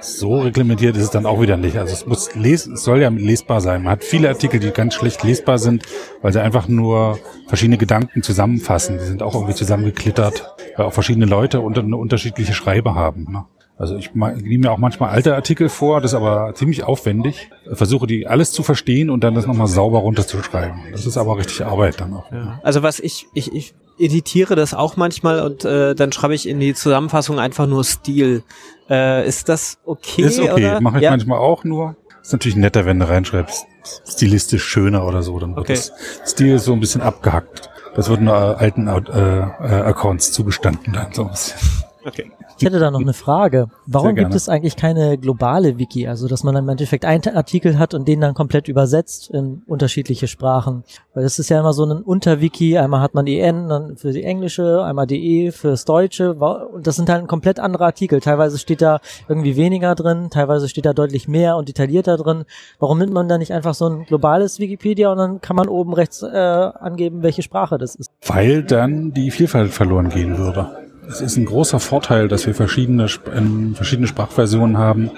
so 0.01 0.41
reglementiert 0.41 0.97
ist 0.97 1.05
es 1.05 1.11
dann 1.11 1.27
auch 1.27 1.41
wieder 1.41 1.57
nicht. 1.57 1.77
Also 1.77 1.93
es 1.93 2.07
muss 2.07 2.35
les 2.35 2.67
es 2.67 2.85
soll 2.85 3.01
ja 3.01 3.09
lesbar 3.11 3.61
sein. 3.61 3.83
Man 3.83 3.93
hat 3.93 4.05
viele 4.05 4.29
Artikel, 4.29 4.61
die 4.61 4.71
ganz 4.71 4.95
schlecht 4.95 5.23
lesbar 5.23 5.59
sind, 5.59 5.85
weil 6.23 6.33
sie 6.33 6.41
einfach 6.41 6.69
nur 6.69 7.19
verschiedene 7.47 7.79
Gedanken 7.79 8.23
zusammenfassen. 8.23 8.99
Die 8.99 9.05
sind 9.05 9.23
auch 9.23 9.35
irgendwie 9.35 9.55
zusammengeklittert, 9.55 10.55
weil 10.77 10.87
auch 10.87 10.93
verschiedene 10.93 11.27
Leute 11.27 11.61
unter 11.61 11.83
eine 11.83 11.97
unterschiedliche 11.97 12.55
Schreibe 12.55 12.95
haben. 12.95 13.27
Ne? 13.31 13.45
Also 13.81 13.97
ich 13.97 14.15
nehme 14.15 14.59
mir 14.59 14.73
auch 14.73 14.79
manchmal 14.79 15.09
alte 15.09 15.35
Artikel 15.35 15.71
vor, 15.71 16.03
das 16.03 16.13
ist 16.13 16.15
aber 16.15 16.55
ziemlich 16.55 16.85
aufwendig. 16.85 17.49
Versuche 17.73 18.07
die 18.07 18.27
alles 18.27 18.53
zu 18.53 18.63
verstehen 18.63 19.09
und 19.09 19.25
dann 19.25 19.35
das 19.35 19.47
nochmal 19.47 19.69
sauber 19.69 20.01
runterzuschreiben. 20.01 20.81
Das 20.93 21.07
ist 21.07 21.17
aber 21.17 21.39
richtig 21.39 21.65
Arbeit 21.65 21.99
dann 21.99 22.13
auch. 22.13 22.31
Ja. 22.31 22.61
Also 22.63 22.83
was 22.83 23.01
ich, 23.01 23.27
ich, 23.33 23.55
ich 23.55 23.75
editiere 24.01 24.57
das 24.57 24.75
auch 24.75 24.97
manchmal 24.97 25.41
und 25.41 25.65
äh, 25.65 25.95
dann 25.95 26.13
schreibe 26.13 26.35
ich 26.35 26.49
in 26.49 26.61
die 26.61 26.75
Zusammenfassung 26.75 27.39
einfach 27.39 27.67
nur 27.67 27.85
Stil. 27.85 28.43
Äh, 28.89 29.27
ist 29.27 29.49
das 29.49 29.79
okay? 29.85 30.23
Ist 30.23 30.41
okay, 30.41 30.81
mache 30.81 30.99
ich 30.99 31.05
ja. 31.05 31.11
manchmal 31.11 31.39
auch 31.39 31.65
nur. 31.65 31.97
Ist 32.23 32.33
natürlich 32.33 32.57
netter, 32.57 32.87
wenn 32.87 32.99
du 32.99 33.09
reinschreibst, 33.09 33.65
stilistisch 34.07 34.65
schöner 34.65 35.07
oder 35.07 35.23
so. 35.23 35.39
Dann 35.39 35.51
wird 35.57 35.71
okay. 35.71 35.75
das 35.75 35.93
Stil 36.27 36.59
so 36.59 36.73
ein 36.73 36.81
bisschen 36.81 37.01
abgehackt. 37.01 37.71
Das 37.95 38.09
wird 38.09 38.21
nur 38.21 38.35
alten 38.35 38.89
äh, 38.89 38.99
äh, 38.99 39.83
Accounts 39.83 40.33
zugestanden 40.33 40.93
dann 40.93 41.13
so 41.13 41.25
ein 41.25 41.31
bisschen. 41.31 41.59
Okay. 42.05 42.31
Ich 42.61 42.67
hätte 42.67 42.79
da 42.79 42.91
noch 42.91 43.01
eine 43.01 43.15
Frage. 43.15 43.69
Warum 43.87 44.15
gibt 44.15 44.35
es 44.35 44.51
eigentlich 44.51 44.77
keine 44.77 45.17
globale 45.17 45.79
Wiki? 45.79 46.07
Also, 46.07 46.29
dass 46.29 46.45
man 46.45 46.55
im 46.57 46.69
Endeffekt 46.69 47.07
einen 47.07 47.35
Artikel 47.35 47.79
hat 47.79 47.95
und 47.95 48.07
den 48.07 48.21
dann 48.21 48.35
komplett 48.35 48.69
übersetzt 48.69 49.31
in 49.31 49.63
unterschiedliche 49.67 50.29
Sprachen. 50.29 50.85
Weil 51.15 51.23
das 51.23 51.39
ist 51.39 51.49
ja 51.49 51.59
immer 51.59 51.73
so 51.73 51.87
ein 51.87 52.03
Unterwiki. 52.03 52.77
Einmal 52.77 53.01
hat 53.01 53.15
man 53.15 53.27
EN 53.27 53.71
dann 53.71 53.97
für 53.97 54.13
die 54.13 54.25
englische, 54.25 54.85
einmal 54.85 55.07
DE 55.07 55.53
fürs 55.53 55.87
Deutsche. 55.87 56.35
Und 56.35 56.87
das 56.87 56.97
sind 56.97 57.09
halt 57.09 57.27
komplett 57.29 57.59
andere 57.59 57.87
Artikel. 57.87 58.21
Teilweise 58.21 58.59
steht 58.59 58.83
da 58.83 59.01
irgendwie 59.27 59.57
weniger 59.57 59.95
drin, 59.95 60.29
teilweise 60.29 60.69
steht 60.69 60.85
da 60.85 60.93
deutlich 60.93 61.29
mehr 61.29 61.57
und 61.57 61.67
detaillierter 61.67 62.19
drin. 62.19 62.45
Warum 62.79 62.99
nimmt 62.99 63.15
man 63.15 63.27
da 63.27 63.39
nicht 63.39 63.55
einfach 63.55 63.73
so 63.73 63.89
ein 63.89 64.05
globales 64.05 64.59
Wikipedia 64.59 65.11
und 65.11 65.17
dann 65.17 65.41
kann 65.41 65.57
man 65.57 65.69
oben 65.69 65.95
rechts 65.95 66.23
äh, 66.23 66.37
angeben, 66.37 67.23
welche 67.23 67.41
Sprache 67.41 67.79
das 67.79 67.95
ist? 67.95 68.11
Weil 68.27 68.63
dann 68.63 69.13
die 69.13 69.31
Vielfalt 69.31 69.71
verloren 69.71 70.11
gehen 70.11 70.37
würde. 70.37 70.90
Es 71.11 71.21
ist 71.21 71.37
ein 71.37 71.45
großer 71.45 71.81
Vorteil, 71.81 72.29
dass 72.29 72.47
wir 72.47 72.55
verschiedene, 72.55 73.05
äh, 73.05 73.75
verschiedene 73.75 74.07
Sprachversionen 74.07 74.79
haben. 74.79 75.11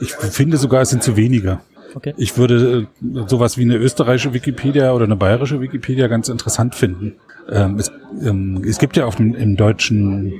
Ich 0.00 0.12
finde 0.12 0.56
sogar, 0.56 0.82
es 0.82 0.90
sind 0.90 1.02
zu 1.02 1.16
wenige. 1.16 1.60
Okay. 1.94 2.14
Ich 2.16 2.36
würde 2.36 2.86
äh, 3.02 3.26
sowas 3.26 3.56
wie 3.56 3.62
eine 3.62 3.76
österreichische 3.76 4.34
Wikipedia 4.34 4.92
oder 4.92 5.04
eine 5.04 5.16
bayerische 5.16 5.60
Wikipedia 5.60 6.06
ganz 6.06 6.28
interessant 6.28 6.74
finden. 6.74 7.14
Ähm, 7.50 7.78
es, 7.78 7.90
ähm, 8.22 8.62
es, 8.66 8.78
gibt 8.78 8.96
ja 8.96 9.06
auf 9.06 9.16
dem, 9.16 9.34
im 9.34 9.56
deutschen, 9.56 10.34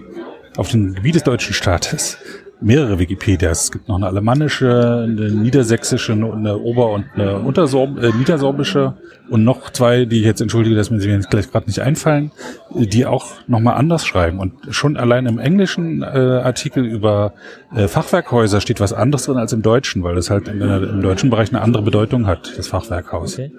auf 0.57 0.71
dem 0.71 0.95
Gebiet 0.95 1.15
des 1.15 1.25
deutschen 1.25 1.55
Staates 1.55 2.19
mehrere 2.61 2.99
Wikipedias. 2.99 3.65
Es 3.65 3.73
gibt 3.73 3.89
noch 3.89 3.97
eine 3.97 4.07
alemannische, 4.07 5.05
eine 5.05 5.31
niedersächsische, 5.31 6.13
eine 6.13 6.59
ober- 6.59 6.91
und 6.91 7.07
eine 7.15 7.39
untersorb 7.39 8.03
äh, 8.03 8.13
niedersorbische 8.13 8.95
und 9.29 9.45
noch 9.45 9.71
zwei, 9.71 10.05
die 10.07 10.21
ich 10.21 10.25
jetzt 10.25 10.41
entschuldige, 10.41 10.75
dass 10.75 10.91
mir 10.91 11.01
sie 11.01 11.11
jetzt 11.11 11.31
gleich 11.31 11.51
gerade 11.51 11.67
nicht 11.67 11.81
einfallen, 11.81 12.33
die 12.71 13.07
auch 13.07 13.27
nochmal 13.47 13.75
anders 13.75 14.07
schreiben. 14.07 14.39
Und 14.39 14.55
schon 14.71 14.97
allein 14.97 15.27
im 15.27 15.39
englischen 15.39 16.03
äh, 16.03 16.07
Artikel 16.07 16.85
über 16.85 17.35
äh, 17.75 17.89
Fachwerkhäuser 17.89 18.61
steht 18.61 18.81
was 18.81 18.93
anderes 18.93 19.27
drin 19.27 19.37
als 19.37 19.53
im 19.53 19.63
deutschen, 19.63 20.03
weil 20.03 20.15
das 20.15 20.31
halt 20.31 20.49
in, 20.49 20.61
äh, 20.61 20.79
im 20.79 21.03
deutschen 21.03 21.31
Bereich 21.31 21.51
eine 21.51 21.61
andere 21.61 21.83
Bedeutung 21.83 22.27
hat, 22.27 22.57
das 22.57 22.69
Fachwerkhaus. 22.69 23.35
Okay. 23.35 23.53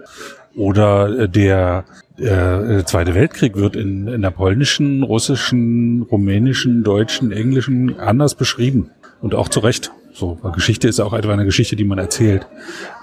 Oder 0.60 1.18
äh, 1.18 1.30
der 1.30 1.86
äh, 2.18 2.84
Zweite 2.84 3.16
Weltkrieg 3.16 3.55
wird 3.55 3.78
in, 3.78 4.10
in 4.10 4.22
der 4.22 4.32
polnischen, 4.32 5.03
russischen, 5.03 6.01
rumänischen, 6.01 6.84
deutschen, 6.84 7.32
englischen 7.32 7.97
anders 7.97 8.36
beschrieben. 8.36 8.91
Und 9.22 9.36
auch 9.36 9.47
zu 9.47 9.62
Recht. 9.62 9.91
So, 10.12 10.36
Geschichte 10.53 10.89
ist 10.89 10.99
auch 10.99 11.14
etwa 11.14 11.32
eine 11.32 11.45
Geschichte, 11.45 11.78
die 11.78 11.86
man 11.86 11.97
erzählt. 11.97 12.45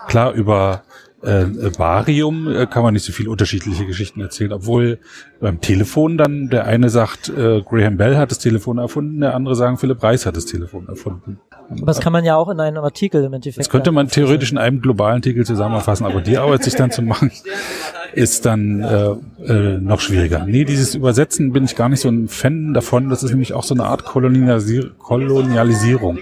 Klar, 0.07 0.35
über 0.35 0.83
äh, 1.27 1.71
Barium 1.77 2.49
äh, 2.49 2.67
kann 2.67 2.83
man 2.83 2.95
nicht 2.95 3.05
so 3.05 3.13
viele 3.13 3.31
unterschiedliche 3.31 3.85
Geschichten 3.85 4.21
erzählen, 4.21 4.53
obwohl 4.53 4.99
beim 5.41 5.61
Telefon 5.61 6.17
dann 6.17 6.49
der 6.49 6.67
eine 6.67 6.89
sagt, 6.89 7.29
äh, 7.29 7.63
Graham 7.63 7.97
Bell 7.97 8.17
hat 8.17 8.31
das 8.31 8.39
Telefon 8.39 8.79
erfunden, 8.79 9.21
der 9.21 9.35
andere 9.35 9.55
sagen, 9.57 9.77
Philipp 9.77 10.03
Reis 10.03 10.27
hat 10.27 10.37
das 10.37 10.47
Telefon 10.47 10.89
erfunden. 10.89 11.41
Aber 11.69 11.87
das 11.87 12.01
kann 12.01 12.13
man 12.13 12.25
ja 12.25 12.37
auch 12.37 12.49
in 12.49 12.61
einem 12.61 12.83
Artikel 12.85 13.25
im 13.25 13.33
Endeffekt. 13.33 13.59
Das 13.59 13.71
könnte 13.71 13.91
man 13.91 14.09
theoretisch 14.09 14.53
in 14.53 14.59
einem 14.59 14.81
globalen 14.81 15.17
Artikel 15.17 15.45
zusammenfassen, 15.45 16.07
aber 16.07 16.21
die 16.21 16.39
Arbeit 16.39 16.63
sich 16.63 16.75
dann 16.75 16.91
zu 16.91 17.03
machen, 17.03 17.33
ist 18.17 18.47
dann 18.47 18.81
äh, 18.81 19.11
äh, 19.45 19.79
noch 19.79 20.01
schwieriger. 20.01 20.47
Nee, 20.47 20.65
dieses 20.65 20.95
Übersetzen 20.95 21.53
bin 21.53 21.65
ich 21.65 21.77
gar 21.77 21.91
nicht 21.91 22.01
so 22.01 22.09
ein 22.09 22.29
Fan 22.29 22.73
davon. 22.73 23.11
Das 23.11 23.23
ist 23.23 23.31
nämlich 23.31 23.53
auch 23.53 23.63
so 23.63 23.75
eine 23.75 23.85
Art 23.85 24.05
Kolonialisier 24.05 24.91
Kolonialisierung. 24.99 26.19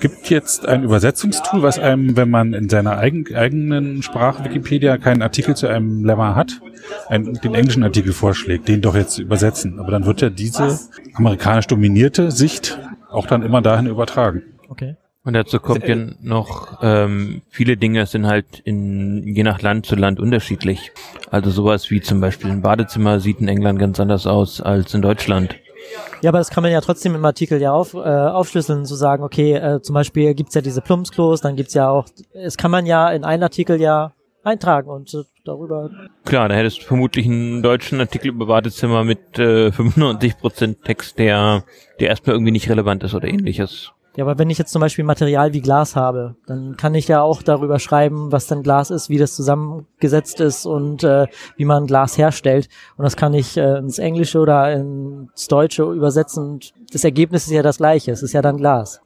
Gibt 0.00 0.30
jetzt 0.30 0.66
ein 0.66 0.84
Übersetzungstool, 0.84 1.62
was 1.62 1.78
einem, 1.78 2.16
wenn 2.16 2.30
man 2.30 2.54
in 2.54 2.70
seiner 2.70 2.96
eigen, 2.96 3.34
eigenen 3.36 4.02
Sprache 4.02 4.42
Wikipedia 4.42 4.96
keinen 4.96 5.20
Artikel 5.20 5.54
zu 5.54 5.66
einem 5.66 6.02
Lemma 6.02 6.34
hat, 6.34 6.62
einen, 7.08 7.34
den 7.34 7.54
englischen 7.54 7.82
Artikel 7.82 8.14
vorschlägt, 8.14 8.66
den 8.66 8.80
doch 8.80 8.96
jetzt 8.96 9.18
übersetzen. 9.18 9.78
Aber 9.78 9.90
dann 9.90 10.06
wird 10.06 10.22
ja 10.22 10.30
diese 10.30 10.78
amerikanisch 11.12 11.66
dominierte 11.66 12.30
Sicht 12.30 12.78
auch 13.10 13.26
dann 13.26 13.42
immer 13.42 13.60
dahin 13.60 13.86
übertragen. 13.86 14.42
Okay. 14.70 14.96
Und 15.28 15.34
dazu 15.34 15.60
kommt 15.60 15.86
ja 15.86 15.94
noch, 16.22 16.78
ähm, 16.80 17.42
viele 17.50 17.76
Dinge 17.76 18.06
sind 18.06 18.26
halt 18.26 18.60
in, 18.60 19.24
je 19.24 19.42
nach 19.42 19.60
Land 19.60 19.84
zu 19.84 19.94
Land 19.94 20.20
unterschiedlich. 20.20 20.90
Also 21.30 21.50
sowas 21.50 21.90
wie 21.90 22.00
zum 22.00 22.18
Beispiel 22.22 22.50
ein 22.50 22.62
Badezimmer 22.62 23.20
sieht 23.20 23.38
in 23.38 23.46
England 23.46 23.78
ganz 23.78 24.00
anders 24.00 24.26
aus 24.26 24.62
als 24.62 24.94
in 24.94 25.02
Deutschland. 25.02 25.54
Ja, 26.22 26.30
aber 26.30 26.38
das 26.38 26.48
kann 26.48 26.62
man 26.62 26.72
ja 26.72 26.80
trotzdem 26.80 27.14
im 27.14 27.22
Artikel 27.26 27.60
ja 27.60 27.72
auf, 27.72 27.92
äh, 27.92 27.98
aufschlüsseln, 27.98 28.86
zu 28.86 28.94
sagen, 28.94 29.22
okay, 29.22 29.52
äh, 29.52 29.82
zum 29.82 29.92
Beispiel 29.92 30.32
gibt's 30.32 30.54
ja 30.54 30.62
diese 30.62 30.80
Plumpsklos, 30.80 31.42
dann 31.42 31.56
gibt's 31.56 31.74
ja 31.74 31.90
auch, 31.90 32.06
es 32.32 32.56
kann 32.56 32.70
man 32.70 32.86
ja 32.86 33.10
in 33.10 33.22
einen 33.22 33.42
Artikel 33.42 33.78
ja 33.78 34.14
eintragen 34.44 34.88
und 34.88 35.12
äh, 35.12 35.24
darüber. 35.44 35.90
Klar, 36.24 36.48
da 36.48 36.54
hättest 36.54 36.80
du 36.80 36.84
vermutlich 36.86 37.26
einen 37.26 37.62
deutschen 37.62 38.00
Artikel 38.00 38.28
über 38.28 38.46
Badezimmer 38.46 39.04
mit 39.04 39.38
äh, 39.38 39.68
95% 39.68 40.84
Text, 40.84 41.18
der, 41.18 41.64
der 42.00 42.08
erstmal 42.08 42.34
irgendwie 42.34 42.52
nicht 42.52 42.70
relevant 42.70 43.04
ist 43.04 43.12
oder 43.12 43.28
ähnliches. 43.28 43.92
Ja, 44.16 44.24
aber 44.24 44.38
wenn 44.38 44.50
ich 44.50 44.58
jetzt 44.58 44.72
zum 44.72 44.80
Beispiel 44.80 45.04
Material 45.04 45.52
wie 45.52 45.60
Glas 45.60 45.94
habe, 45.94 46.34
dann 46.46 46.76
kann 46.76 46.94
ich 46.94 47.06
ja 47.06 47.22
auch 47.22 47.42
darüber 47.42 47.78
schreiben, 47.78 48.32
was 48.32 48.46
dann 48.46 48.62
Glas 48.62 48.90
ist, 48.90 49.08
wie 49.08 49.18
das 49.18 49.36
zusammengesetzt 49.36 50.40
ist 50.40 50.66
und 50.66 51.04
äh, 51.04 51.26
wie 51.56 51.64
man 51.64 51.86
Glas 51.86 52.18
herstellt. 52.18 52.68
Und 52.96 53.04
das 53.04 53.16
kann 53.16 53.32
ich 53.32 53.56
äh, 53.56 53.78
ins 53.78 53.98
Englische 53.98 54.40
oder 54.40 54.72
ins 54.72 55.46
Deutsche 55.46 55.84
übersetzen. 55.84 56.44
Und 56.44 56.72
das 56.92 57.04
Ergebnis 57.04 57.46
ist 57.46 57.52
ja 57.52 57.62
das 57.62 57.78
gleiche. 57.78 58.10
Es 58.10 58.22
ist 58.22 58.32
ja 58.32 58.42
dann 58.42 58.56
Glas. 58.56 59.00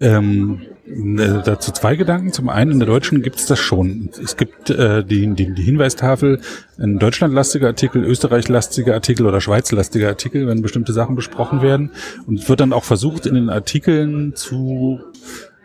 Ähm, 0.00 0.62
äh, 0.86 1.42
dazu 1.44 1.72
zwei 1.72 1.96
Gedanken. 1.96 2.32
Zum 2.32 2.48
einen, 2.48 2.72
in 2.72 2.78
der 2.80 2.88
Deutschen 2.88 3.22
gibt 3.22 3.36
es 3.36 3.46
das 3.46 3.58
schon. 3.58 4.10
Es 4.22 4.36
gibt 4.36 4.70
äh, 4.70 5.04
die, 5.04 5.34
die, 5.34 5.52
die 5.52 5.62
Hinweistafel, 5.62 6.40
ein 6.78 6.98
deutschlandlastiger 6.98 7.66
Artikel, 7.66 8.04
österreichlastiger 8.04 8.94
Artikel 8.94 9.26
oder 9.26 9.40
schweizlastiger 9.40 10.08
Artikel, 10.08 10.46
wenn 10.46 10.62
bestimmte 10.62 10.92
Sachen 10.92 11.16
besprochen 11.16 11.62
werden. 11.62 11.90
Und 12.26 12.40
es 12.40 12.48
wird 12.48 12.60
dann 12.60 12.72
auch 12.72 12.84
versucht, 12.84 13.26
in 13.26 13.34
den 13.34 13.50
Artikeln 13.50 14.34
zu 14.34 15.00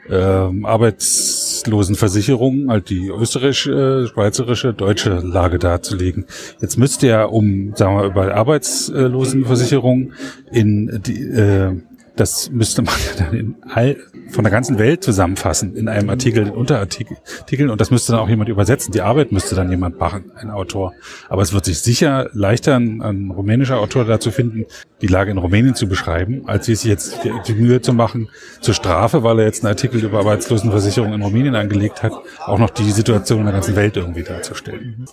ähm, 0.09 0.65
Arbeitslosenversicherung, 0.65 2.69
halt 2.69 2.89
die 2.89 3.07
österreichische, 3.07 4.09
schweizerische, 4.13 4.73
deutsche 4.73 5.19
Lage 5.19 5.59
darzulegen. 5.59 6.25
Jetzt 6.61 6.77
müsste 6.77 7.07
ja 7.07 7.23
um, 7.23 7.73
sagen 7.75 7.97
wir, 7.97 8.05
über 8.05 8.35
Arbeitslosenversicherung 8.35 10.11
in 10.51 11.01
die, 11.03 11.23
äh, 11.23 11.75
das 12.15 12.49
müsste 12.49 12.81
man 12.81 12.93
ja 12.95 13.25
dann 13.25 13.33
in 13.33 13.55
all, 13.67 13.97
von 14.29 14.43
der 14.43 14.51
ganzen 14.51 14.79
Welt 14.79 15.03
zusammenfassen 15.03 15.75
in 15.75 15.87
einem 15.87 16.09
Artikel, 16.09 16.47
in 16.47 16.53
Unterartikeln 16.53 17.69
und 17.69 17.81
das 17.81 17.91
müsste 17.91 18.13
dann 18.13 18.21
auch 18.21 18.29
jemand 18.29 18.49
übersetzen. 18.49 18.91
Die 18.91 19.01
Arbeit 19.01 19.31
müsste 19.31 19.55
dann 19.55 19.69
jemand 19.69 19.99
machen, 19.99 20.31
ein 20.35 20.49
Autor. 20.49 20.93
Aber 21.29 21.41
es 21.41 21.53
wird 21.53 21.65
sich 21.65 21.79
sicher 21.79 22.29
leichter 22.33 22.75
ein, 22.75 23.31
rumänischer 23.35 23.79
Autor 23.79 24.05
dazu 24.05 24.31
finden, 24.31 24.65
die 25.01 25.07
Lage 25.07 25.31
in 25.31 25.37
Rumänien 25.37 25.75
zu 25.75 25.87
beschreiben, 25.87 26.43
als 26.47 26.67
sich 26.67 26.83
jetzt 26.83 27.23
die, 27.23 27.31
die, 27.47 27.53
Mühe 27.53 27.81
zu 27.81 27.93
machen, 27.93 28.29
zur 28.61 28.73
Strafe, 28.73 29.23
weil 29.23 29.39
er 29.39 29.45
jetzt 29.45 29.63
einen 29.63 29.69
Artikel 29.69 30.03
über 30.03 30.19
Arbeitslosenversicherung 30.19 31.13
in 31.13 31.21
Rumänien 31.21 31.55
angelegt 31.55 32.03
hat, 32.03 32.13
auch 32.45 32.59
noch 32.59 32.69
die 32.69 32.91
Situation 32.91 33.39
in 33.39 33.45
der 33.45 33.53
ganzen 33.53 33.75
Welt 33.75 33.97
irgendwie 33.97 34.23
darzustellen. 34.23 35.05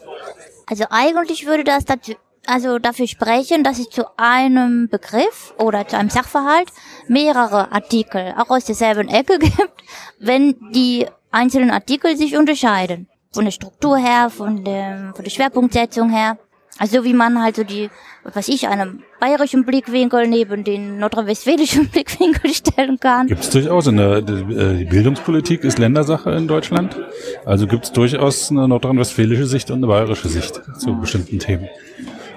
Also 0.66 0.84
eigentlich 0.90 1.46
würde 1.46 1.64
das 1.64 1.84
dazu 1.84 2.12
also 2.46 2.78
dafür 2.78 3.06
sprechen, 3.06 3.62
dass 3.62 3.78
es 3.78 3.90
zu 3.90 4.04
einem 4.16 4.88
Begriff 4.88 5.54
oder 5.58 5.86
zu 5.86 5.96
einem 5.96 6.10
Sachverhalt 6.10 6.68
mehrere 7.08 7.72
Artikel 7.72 8.34
auch 8.36 8.50
aus 8.50 8.64
derselben 8.64 9.08
Ecke 9.08 9.38
gibt, 9.40 9.72
wenn 10.18 10.56
die 10.72 11.06
einzelnen 11.30 11.70
Artikel 11.70 12.16
sich 12.16 12.36
unterscheiden. 12.36 13.08
Von 13.32 13.44
der 13.44 13.52
Struktur 13.52 13.96
her, 13.96 14.28
von, 14.28 14.64
dem, 14.64 15.14
von 15.14 15.24
der 15.24 15.30
Schwerpunktsetzung 15.30 16.10
her. 16.10 16.36
Also 16.78 17.04
wie 17.04 17.12
man 17.12 17.40
halt 17.40 17.56
so 17.56 17.64
die, 17.64 17.90
was 18.24 18.48
ich, 18.48 18.66
einen 18.66 19.02
bayerischen 19.20 19.64
Blickwinkel 19.64 20.26
neben 20.26 20.64
den 20.64 20.98
nordrhein-westfälischen 20.98 21.88
Blickwinkel 21.92 22.52
stellen 22.52 22.98
kann. 22.98 23.26
Gibt 23.26 23.42
es 23.42 23.50
durchaus. 23.50 23.86
In 23.86 23.98
der, 23.98 24.20
die 24.20 24.84
Bildungspolitik 24.84 25.64
ist 25.64 25.78
Ländersache 25.78 26.30
in 26.32 26.48
Deutschland. 26.48 26.96
Also 27.44 27.66
gibt 27.66 27.84
es 27.84 27.92
durchaus 27.92 28.50
eine 28.50 28.68
nordrhein-westfälische 28.68 29.46
Sicht 29.46 29.70
und 29.70 29.78
eine 29.78 29.86
bayerische 29.86 30.28
Sicht 30.28 30.60
zu 30.78 30.98
bestimmten 30.98 31.38
Themen. 31.38 31.68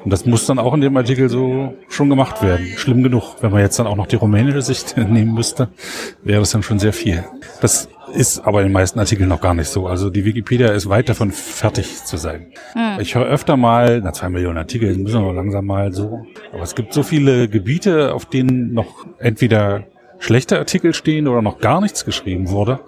Und 0.05 0.11
das 0.11 0.27
muss 0.27 0.45
dann 0.45 0.59
auch 0.59 0.75
in 0.75 0.81
dem 0.81 0.95
Artikel 0.95 1.29
so 1.29 1.73
schon 1.89 2.09
gemacht 2.09 2.43
werden. 2.43 2.67
Schlimm 2.77 3.01
genug. 3.01 3.37
Wenn 3.41 3.51
man 3.51 3.61
jetzt 3.61 3.79
dann 3.79 3.87
auch 3.87 3.95
noch 3.95 4.05
die 4.05 4.17
rumänische 4.17 4.61
Sicht 4.61 4.95
nehmen 4.97 5.33
müsste, 5.33 5.69
wäre 6.23 6.41
das 6.41 6.51
dann 6.51 6.61
schon 6.61 6.77
sehr 6.77 6.93
viel. 6.93 7.25
Das 7.59 7.89
ist 8.13 8.39
aber 8.45 8.61
in 8.61 8.67
den 8.67 8.71
meisten 8.71 8.99
Artikeln 8.99 9.27
noch 9.27 9.41
gar 9.41 9.55
nicht 9.55 9.67
so. 9.67 9.87
Also 9.87 10.11
die 10.11 10.23
Wikipedia 10.23 10.67
ist 10.67 10.87
weit 10.87 11.09
davon 11.09 11.31
fertig 11.31 12.05
zu 12.05 12.17
sein. 12.17 12.53
Hm. 12.73 12.99
Ich 12.99 13.15
höre 13.15 13.25
öfter 13.25 13.57
mal, 13.57 13.99
na 14.03 14.13
zwei 14.13 14.29
Millionen 14.29 14.59
Artikel, 14.59 14.95
müssen 14.95 15.23
wir 15.23 15.33
langsam 15.33 15.65
mal 15.65 15.91
so. 15.91 16.23
Aber 16.53 16.61
es 16.61 16.75
gibt 16.75 16.93
so 16.93 17.01
viele 17.01 17.49
Gebiete, 17.49 18.13
auf 18.13 18.27
denen 18.27 18.73
noch 18.73 19.07
entweder 19.17 19.85
schlechte 20.19 20.59
Artikel 20.59 20.93
stehen 20.93 21.27
oder 21.27 21.41
noch 21.41 21.57
gar 21.57 21.81
nichts 21.81 22.05
geschrieben 22.05 22.51
wurde. 22.51 22.79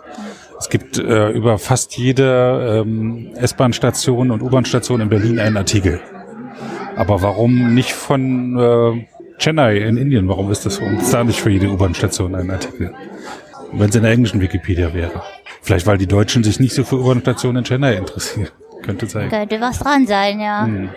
Es 0.60 0.70
gibt 0.70 1.00
äh, 1.00 1.30
über 1.32 1.58
fast 1.58 1.98
jede 1.98 2.84
ähm, 2.86 3.32
S-Bahn-Station 3.36 4.30
und 4.30 4.44
U-Bahn-Station 4.44 5.02
in 5.02 5.10
Berlin 5.10 5.40
einen 5.40 5.58
Artikel. 5.58 6.00
Aber 6.98 7.22
warum 7.22 7.76
nicht 7.76 7.94
von 7.94 8.58
äh, 8.58 9.08
Chennai 9.38 9.78
in 9.78 9.98
Indien? 9.98 10.28
Warum 10.28 10.52
ist 10.52 10.66
das 10.66 10.76
so? 10.76 10.84
Und 10.84 11.00
ist 11.00 11.14
da 11.14 11.24
nicht 11.24 11.40
für 11.40 11.52
jede 11.52 11.70
U-Bahn-Station 11.70 12.34
ein 12.34 12.50
Artikel? 12.50 12.94
Wenn 13.72 13.90
es 13.90 13.96
in 13.96 14.02
der 14.02 14.12
englischen 14.12 14.42
Wikipedia 14.42 14.94
wäre. 14.94 15.22
Vielleicht, 15.62 15.86
weil 15.86 16.00
die 16.00 16.08
Deutschen 16.08 16.44
sich 16.44 16.60
nicht 16.60 16.74
so 16.74 16.84
für 16.84 16.96
U-Bahn-Stationen 16.98 17.58
in 17.58 17.64
Chennai 17.66 17.96
interessieren. 17.96 18.50
Könnte 18.82 19.06
sein. 19.06 19.30
Könnte 19.30 19.62
was 19.62 19.80
dran 19.80 20.08
sein, 20.08 20.40
ja. 20.40 20.66
Hm. 20.66 20.90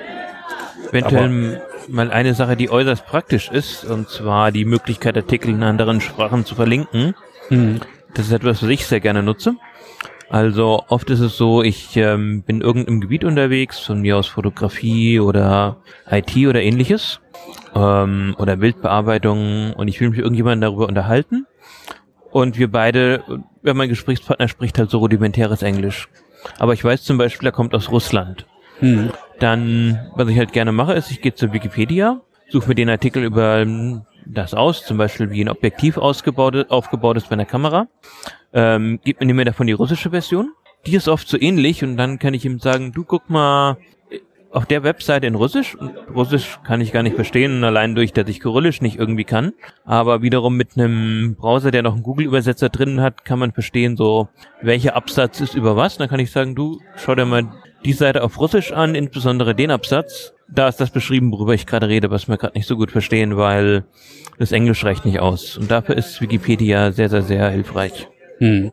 Eventuell 0.91 1.61
mal 1.89 2.11
eine 2.11 2.35
Sache, 2.35 2.57
die 2.57 2.71
äußerst 2.71 3.05
praktisch 3.05 3.51
ist, 3.51 3.85
und 3.85 4.09
zwar 4.09 4.53
die 4.53 4.65
Möglichkeit, 4.65 5.17
Artikel 5.17 5.51
in 5.51 5.63
anderen 5.63 6.01
Sprachen 6.01 6.47
zu 6.47 6.55
verlinken. 6.55 7.15
Hm. 7.49 7.81
Das 8.15 8.27
ist 8.27 8.33
etwas, 8.33 8.63
was 8.63 8.69
ich 8.71 8.87
sehr 8.87 9.01
gerne 9.01 9.23
nutze. 9.23 9.57
Also 10.31 10.85
oft 10.87 11.11
ist 11.11 11.19
es 11.19 11.37
so, 11.37 11.63
ich 11.63 11.97
ähm, 11.97 12.43
bin 12.45 12.61
irgendeinem 12.61 13.01
Gebiet 13.01 13.25
unterwegs, 13.25 13.81
von 13.81 14.01
mir 14.01 14.17
aus 14.17 14.29
Fotografie 14.29 15.19
oder 15.19 15.79
IT 16.09 16.37
oder 16.47 16.63
ähnliches 16.63 17.21
ähm, 17.75 18.37
oder 18.39 18.57
Bildbearbeitung 18.57 19.73
und 19.73 19.89
ich 19.89 20.01
will 20.01 20.09
mich 20.09 20.19
mit 20.19 20.25
irgendjemandem 20.25 20.71
darüber 20.71 20.87
unterhalten 20.87 21.47
und 22.31 22.59
wir 22.59 22.71
beide, 22.71 23.25
ja, 23.65 23.75
mein 23.75 23.89
Gesprächspartner 23.89 24.47
spricht 24.47 24.79
halt 24.79 24.91
so 24.91 24.99
rudimentäres 24.99 25.63
Englisch. 25.63 26.09
Aber 26.61 26.75
ich 26.75 26.85
weiß 26.85 27.03
zum 27.03 27.19
Beispiel, 27.19 27.49
er 27.49 27.53
kommt 27.53 27.75
aus 27.75 27.91
Russland. 27.91 28.47
Hm. 28.79 29.11
Dann, 29.41 30.11
was 30.15 30.29
ich 30.29 30.39
halt 30.39 30.53
gerne 30.53 30.71
mache, 30.71 30.95
ist, 30.95 31.11
ich 31.11 31.21
gehe 31.21 31.35
zur 31.35 31.53
Wikipedia, 31.53 32.21
suche 32.49 32.69
mir 32.69 32.75
den 32.77 32.89
Artikel 32.89 33.25
über 33.25 33.65
das 34.33 34.55
aus, 34.55 34.85
zum 34.85 34.99
Beispiel 34.99 35.31
wie 35.31 35.43
ein 35.43 35.49
Objektiv 35.49 35.97
ausgebaut, 35.97 36.71
aufgebaut 36.71 37.17
ist 37.17 37.29
bei 37.29 37.35
einer 37.35 37.45
Kamera 37.45 37.89
ähm, 38.53 39.01
gib 39.05 39.21
mir 39.21 39.45
davon 39.45 39.67
die 39.67 39.73
russische 39.73 40.11
Version. 40.11 40.53
Die 40.87 40.97
ist 40.97 41.09
oft 41.09 41.29
so 41.29 41.39
ähnlich 41.39 41.85
und 41.85 41.97
dann 41.97 42.19
kann 42.19 42.35
ich 42.35 42.45
ihm 42.45 42.59
sagen, 42.59 42.93
du 42.93 43.05
guck 43.05 43.29
mal 43.29 43.77
auf 44.53 44.67
der 44.67 44.83
Webseite 44.83 45.27
in 45.27 45.37
Russisch. 45.37 45.77
Und 45.77 45.93
Russisch 46.13 46.59
kann 46.65 46.81
ich 46.81 46.93
gar 46.93 47.03
nicht 47.03 47.15
verstehen, 47.15 47.63
allein 47.63 47.95
durch, 47.95 48.13
dass 48.13 48.29
ich 48.29 48.41
Kyrillisch 48.41 48.81
nicht 48.81 48.99
irgendwie 48.99 49.25
kann. 49.25 49.53
Aber 49.85 50.23
wiederum 50.23 50.57
mit 50.57 50.77
einem 50.77 51.37
Browser, 51.37 51.71
der 51.71 51.83
noch 51.83 51.95
einen 51.95 52.03
Google-Übersetzer 52.03 52.69
drin 52.69 53.01
hat, 53.01 53.25
kann 53.25 53.39
man 53.39 53.53
verstehen, 53.53 53.97
so 53.97 54.29
welcher 54.61 54.97
Absatz 54.97 55.41
ist 55.41 55.55
über 55.55 55.77
was. 55.77 55.99
Dann 55.99 56.09
kann 56.09 56.19
ich 56.19 56.33
sagen, 56.33 56.57
du 56.57 56.81
schau 56.97 57.15
dir 57.15 57.27
mal 57.27 57.49
die 57.85 57.93
Seite 57.93 58.23
auf 58.23 58.39
Russisch 58.39 58.73
an, 58.73 58.95
insbesondere 58.95 59.55
den 59.55 59.71
Absatz. 59.71 60.33
Da 60.53 60.69
ist 60.69 60.81
das 60.81 60.91
beschrieben, 60.91 61.31
worüber 61.33 61.55
ich 61.55 61.67
gerade 61.67 61.89
rede, 61.89 62.11
was 62.11 62.29
wir 62.29 62.37
gerade 62.37 62.57
nicht 62.59 62.67
so 62.67 62.77
gut 62.77 62.91
verstehen, 62.91 63.37
weil 63.37 63.85
das 64.39 64.53
Englisch 64.53 64.85
reicht 64.85 65.05
nicht 65.05 65.21
aus. 65.21 65.57
Und 65.57 65.71
dafür 65.71 65.97
ist 65.97 66.21
Wikipedia 66.21 66.93
sehr, 66.93 67.09
sehr, 67.09 67.23
sehr 67.23 67.51
hilfreich. 67.51 68.09
Hm. 68.39 68.73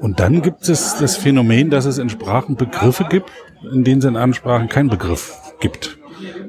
Und 0.00 0.20
dann 0.20 0.42
gibt 0.42 0.68
es 0.68 0.96
das 0.96 1.16
Phänomen, 1.16 1.70
dass 1.70 1.84
es 1.84 1.98
in 1.98 2.08
Sprachen 2.08 2.56
Begriffe 2.56 3.04
gibt, 3.08 3.30
in 3.72 3.84
denen 3.84 3.98
es 3.98 4.04
in 4.04 4.16
anderen 4.16 4.34
Sprachen 4.34 4.68
keinen 4.68 4.88
Begriff 4.88 5.36
gibt. 5.60 5.98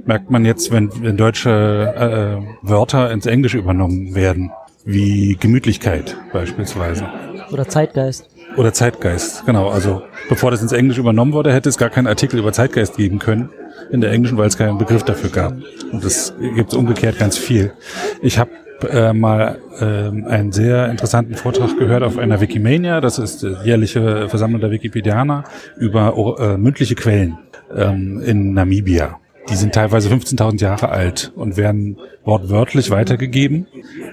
Merkt 0.06 0.30
man 0.30 0.45
jetzt, 0.45 0.72
wenn, 0.72 0.89
wenn 1.01 1.18
deutsche 1.18 1.49
äh, 1.49 2.68
Wörter 2.68 3.12
ins 3.12 3.26
Englische 3.26 3.58
übernommen 3.58 4.16
werden, 4.16 4.51
wie 4.86 5.38
Gemütlichkeit 5.39 6.18
beispielsweise. 6.32 7.08
Oder 7.51 7.68
Zeitgeist. 7.68 8.30
Oder 8.56 8.74
Zeitgeist, 8.74 9.45
genau. 9.45 9.70
Also 9.70 10.04
bevor 10.30 10.51
das 10.51 10.62
ins 10.62 10.72
Englische 10.72 10.99
übernommen 10.99 11.34
wurde, 11.34 11.51
hätte 11.51 11.70
es 11.70 11.78
gar 11.78 11.89
keinen 11.89 12.08
Artikel 12.08 12.39
über 12.39 12.51
Zeitgeist 12.54 12.97
geben 12.97 13.20
können 13.20 13.49
in 13.91 14.01
der 14.01 14.12
englischen, 14.12 14.38
weil 14.38 14.47
es 14.47 14.58
keinen 14.58 14.78
Begriff 14.78 15.04
dafür 15.04 15.30
gab. 15.30 15.54
Und 15.91 16.04
das 16.04 16.34
gibt 16.56 16.72
es 16.72 16.78
umgekehrt 16.78 17.18
ganz 17.18 17.38
viel. 17.38 17.74
Ich 18.22 18.38
habe 18.38 18.51
äh, 18.89 19.14
mal 19.14 19.60
äh, 19.80 19.84
einen 20.30 20.51
sehr 20.51 20.89
interessanten 20.89 21.36
Vortrag 21.36 21.78
gehört 21.78 22.04
auf 22.04 22.18
einer 22.18 22.41
Wikimania, 22.41 23.01
das 23.01 23.18
ist 23.18 23.43
die 23.43 23.56
jährliche 23.64 24.30
Versammlung 24.30 24.62
der 24.62 24.72
Wikipedianer, 24.72 25.45
über 25.78 26.38
äh, 26.39 26.58
mündliche 26.58 26.95
Quellen 26.95 27.38
ähm, 27.76 28.22
in 28.22 28.54
Namibia. 28.54 29.20
Die 29.49 29.56
sind 29.56 29.74
teilweise 29.74 30.10
15.000 30.10 30.62
Jahre 30.62 30.89
alt 30.89 31.34
und 31.36 31.58
werden 31.58 31.97
wortwörtlich 32.24 32.91
weitergegeben. 32.91 33.68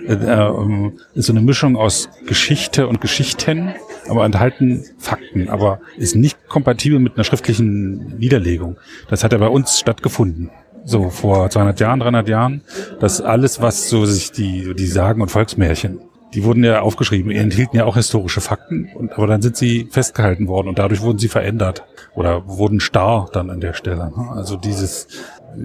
Äh, 0.06 0.14
äh, 0.14 0.90
ist 1.14 1.26
so 1.26 1.32
eine 1.32 1.40
Mischung 1.40 1.76
aus 1.76 2.08
Geschichte 2.26 2.88
und 2.88 3.00
Geschichten, 3.00 3.74
aber 4.10 4.24
enthalten 4.24 4.84
Fakten, 4.98 5.48
aber 5.48 5.80
ist 5.96 6.14
nicht 6.14 6.48
kompatibel 6.48 6.98
mit 6.98 7.14
einer 7.14 7.24
schriftlichen 7.24 8.18
Niederlegung. 8.18 8.76
Das 9.08 9.24
hat 9.24 9.32
ja 9.32 9.38
bei 9.38 9.48
uns 9.48 9.78
stattgefunden 9.78 10.50
so 10.84 11.10
vor 11.10 11.50
200 11.50 11.78
Jahren, 11.80 12.00
300 12.00 12.28
Jahren, 12.28 12.62
dass 13.00 13.20
alles, 13.20 13.60
was 13.60 13.88
so 13.88 14.06
sich 14.06 14.32
die, 14.32 14.74
die 14.74 14.86
Sagen 14.86 15.20
und 15.20 15.28
Volksmärchen, 15.28 16.00
die 16.34 16.44
wurden 16.44 16.62
ja 16.62 16.80
aufgeschrieben, 16.80 17.30
enthielten 17.32 17.76
ja 17.76 17.84
auch 17.84 17.96
historische 17.96 18.40
Fakten, 18.40 18.88
und, 18.94 19.12
aber 19.12 19.26
dann 19.26 19.42
sind 19.42 19.56
sie 19.56 19.88
festgehalten 19.90 20.48
worden 20.48 20.68
und 20.68 20.78
dadurch 20.78 21.00
wurden 21.00 21.18
sie 21.18 21.28
verändert 21.28 21.84
oder 22.14 22.46
wurden 22.46 22.80
starr 22.80 23.28
dann 23.32 23.50
an 23.50 23.60
der 23.60 23.72
Stelle. 23.72 24.12
Also 24.34 24.56
dieses, 24.56 25.08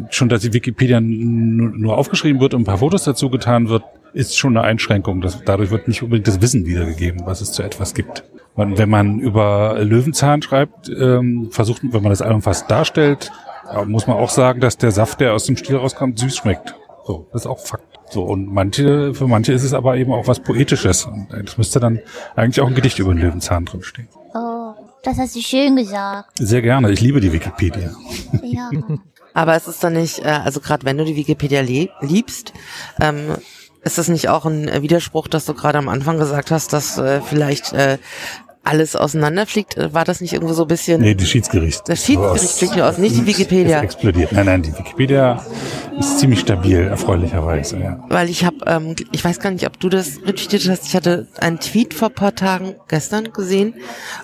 schon, 0.09 0.29
dass 0.29 0.41
die 0.41 0.53
Wikipedia 0.53 0.99
nur 0.99 1.97
aufgeschrieben 1.97 2.41
wird 2.41 2.53
und 2.53 2.61
ein 2.61 2.65
paar 2.65 2.79
Fotos 2.79 3.03
dazu 3.03 3.29
getan 3.29 3.69
wird, 3.69 3.83
ist 4.15 4.37
schon 4.37 4.57
eine 4.57 4.65
Einschränkung. 4.65 5.21
Das, 5.21 5.43
dadurch 5.43 5.69
wird 5.69 5.87
nicht 5.87 6.01
unbedingt 6.01 6.27
das 6.27 6.41
Wissen 6.41 6.65
wiedergegeben, 6.65 7.21
was 7.25 7.41
es 7.41 7.51
zu 7.51 7.61
etwas 7.61 7.93
gibt. 7.93 8.23
wenn 8.55 8.89
man 8.89 9.19
über 9.19 9.77
Löwenzahn 9.83 10.41
schreibt, 10.41 10.89
ähm, 10.89 11.49
versucht, 11.51 11.81
wenn 11.83 12.01
man 12.01 12.11
das 12.11 12.21
Album 12.21 12.41
fast 12.41 12.71
darstellt, 12.71 13.31
muss 13.85 14.07
man 14.07 14.15
auch 14.15 14.29
sagen, 14.29 14.61
dass 14.61 14.77
der 14.77 14.91
Saft, 14.91 15.19
der 15.19 15.33
aus 15.33 15.45
dem 15.45 15.57
Stiel 15.57 15.75
rauskommt, 15.75 16.19
süß 16.19 16.37
schmeckt. 16.37 16.75
So, 17.05 17.27
das 17.33 17.41
ist 17.41 17.47
auch 17.47 17.59
Fakt. 17.59 17.99
So, 18.09 18.23
und 18.23 18.47
manche, 18.47 19.13
für 19.13 19.27
manche 19.27 19.51
ist 19.51 19.63
es 19.63 19.73
aber 19.73 19.97
eben 19.97 20.13
auch 20.13 20.27
was 20.27 20.39
Poetisches. 20.39 21.05
Und 21.05 21.27
das 21.31 21.57
müsste 21.57 21.79
dann 21.79 21.99
eigentlich 22.35 22.61
auch 22.61 22.67
ein 22.67 22.75
Gedicht 22.75 22.99
über 22.99 23.13
den 23.13 23.21
Löwenzahn 23.21 23.65
drinstehen. 23.65 24.07
Oh, 24.33 24.73
das 25.03 25.17
hast 25.17 25.35
du 25.35 25.41
schön 25.41 25.75
gesagt. 25.75 26.29
Sehr 26.37 26.61
gerne. 26.61 26.91
Ich 26.91 27.01
liebe 27.01 27.19
die 27.19 27.33
Wikipedia. 27.33 27.91
Ja. 28.43 28.69
aber 29.33 29.55
es 29.55 29.67
ist 29.67 29.83
doch 29.83 29.89
nicht, 29.89 30.19
äh, 30.19 30.29
also 30.29 30.59
gerade 30.59 30.85
wenn 30.85 30.97
du 30.97 31.03
die 31.03 31.15
Wikipedia 31.15 31.61
liebst, 32.01 32.53
ähm, 33.01 33.35
ist 33.85 33.99
das 33.99 34.09
nicht 34.09 34.29
auch 34.29 34.45
ein 34.45 34.81
Widerspruch, 34.81 35.27
dass 35.27 35.45
du 35.45 35.53
gerade 35.53 35.77
am 35.77 35.89
Anfang 35.89 36.17
gesagt 36.17 36.49
hast, 36.49 36.73
dass 36.73 36.97
äh, 36.97 37.21
vielleicht 37.21 37.71
äh, 37.73 37.99
alles 38.65 38.95
auseinanderfliegt? 38.95 39.77
Äh, 39.77 39.93
War 39.93 40.03
das 40.05 40.21
nicht 40.21 40.33
irgendwo 40.33 40.53
so 40.53 40.63
ein 40.63 40.67
bisschen... 40.67 41.01
Nee, 41.01 41.15
die 41.15 41.25
Schiedsgericht. 41.25 41.87
Das 41.87 42.03
Schiedsgericht 42.03 42.57
fliegt 42.57 42.75
nur 42.75 42.87
aus, 42.87 42.97
nicht 42.97 43.15
die 43.15 43.25
Wikipedia. 43.25 43.81
Explodiert. 43.81 44.31
Nein, 44.31 44.45
nein, 44.45 44.61
die 44.63 44.77
Wikipedia 44.77 45.41
ist 45.97 46.19
ziemlich 46.19 46.41
stabil, 46.41 46.79
erfreulicherweise, 46.79 47.77
ja. 47.79 48.03
Weil 48.09 48.29
ich 48.29 48.43
habe, 48.43 48.57
ähm, 48.65 48.95
ich 49.11 49.23
weiß 49.23 49.39
gar 49.39 49.51
nicht, 49.51 49.65
ob 49.65 49.79
du 49.79 49.87
das 49.89 50.17
retweetet 50.25 50.67
hast. 50.69 50.85
Ich 50.85 50.95
hatte 50.95 51.27
einen 51.39 51.59
Tweet 51.59 51.93
vor 51.93 52.09
paar 52.09 52.35
Tagen 52.35 52.75
gestern 52.87 53.31
gesehen 53.31 53.75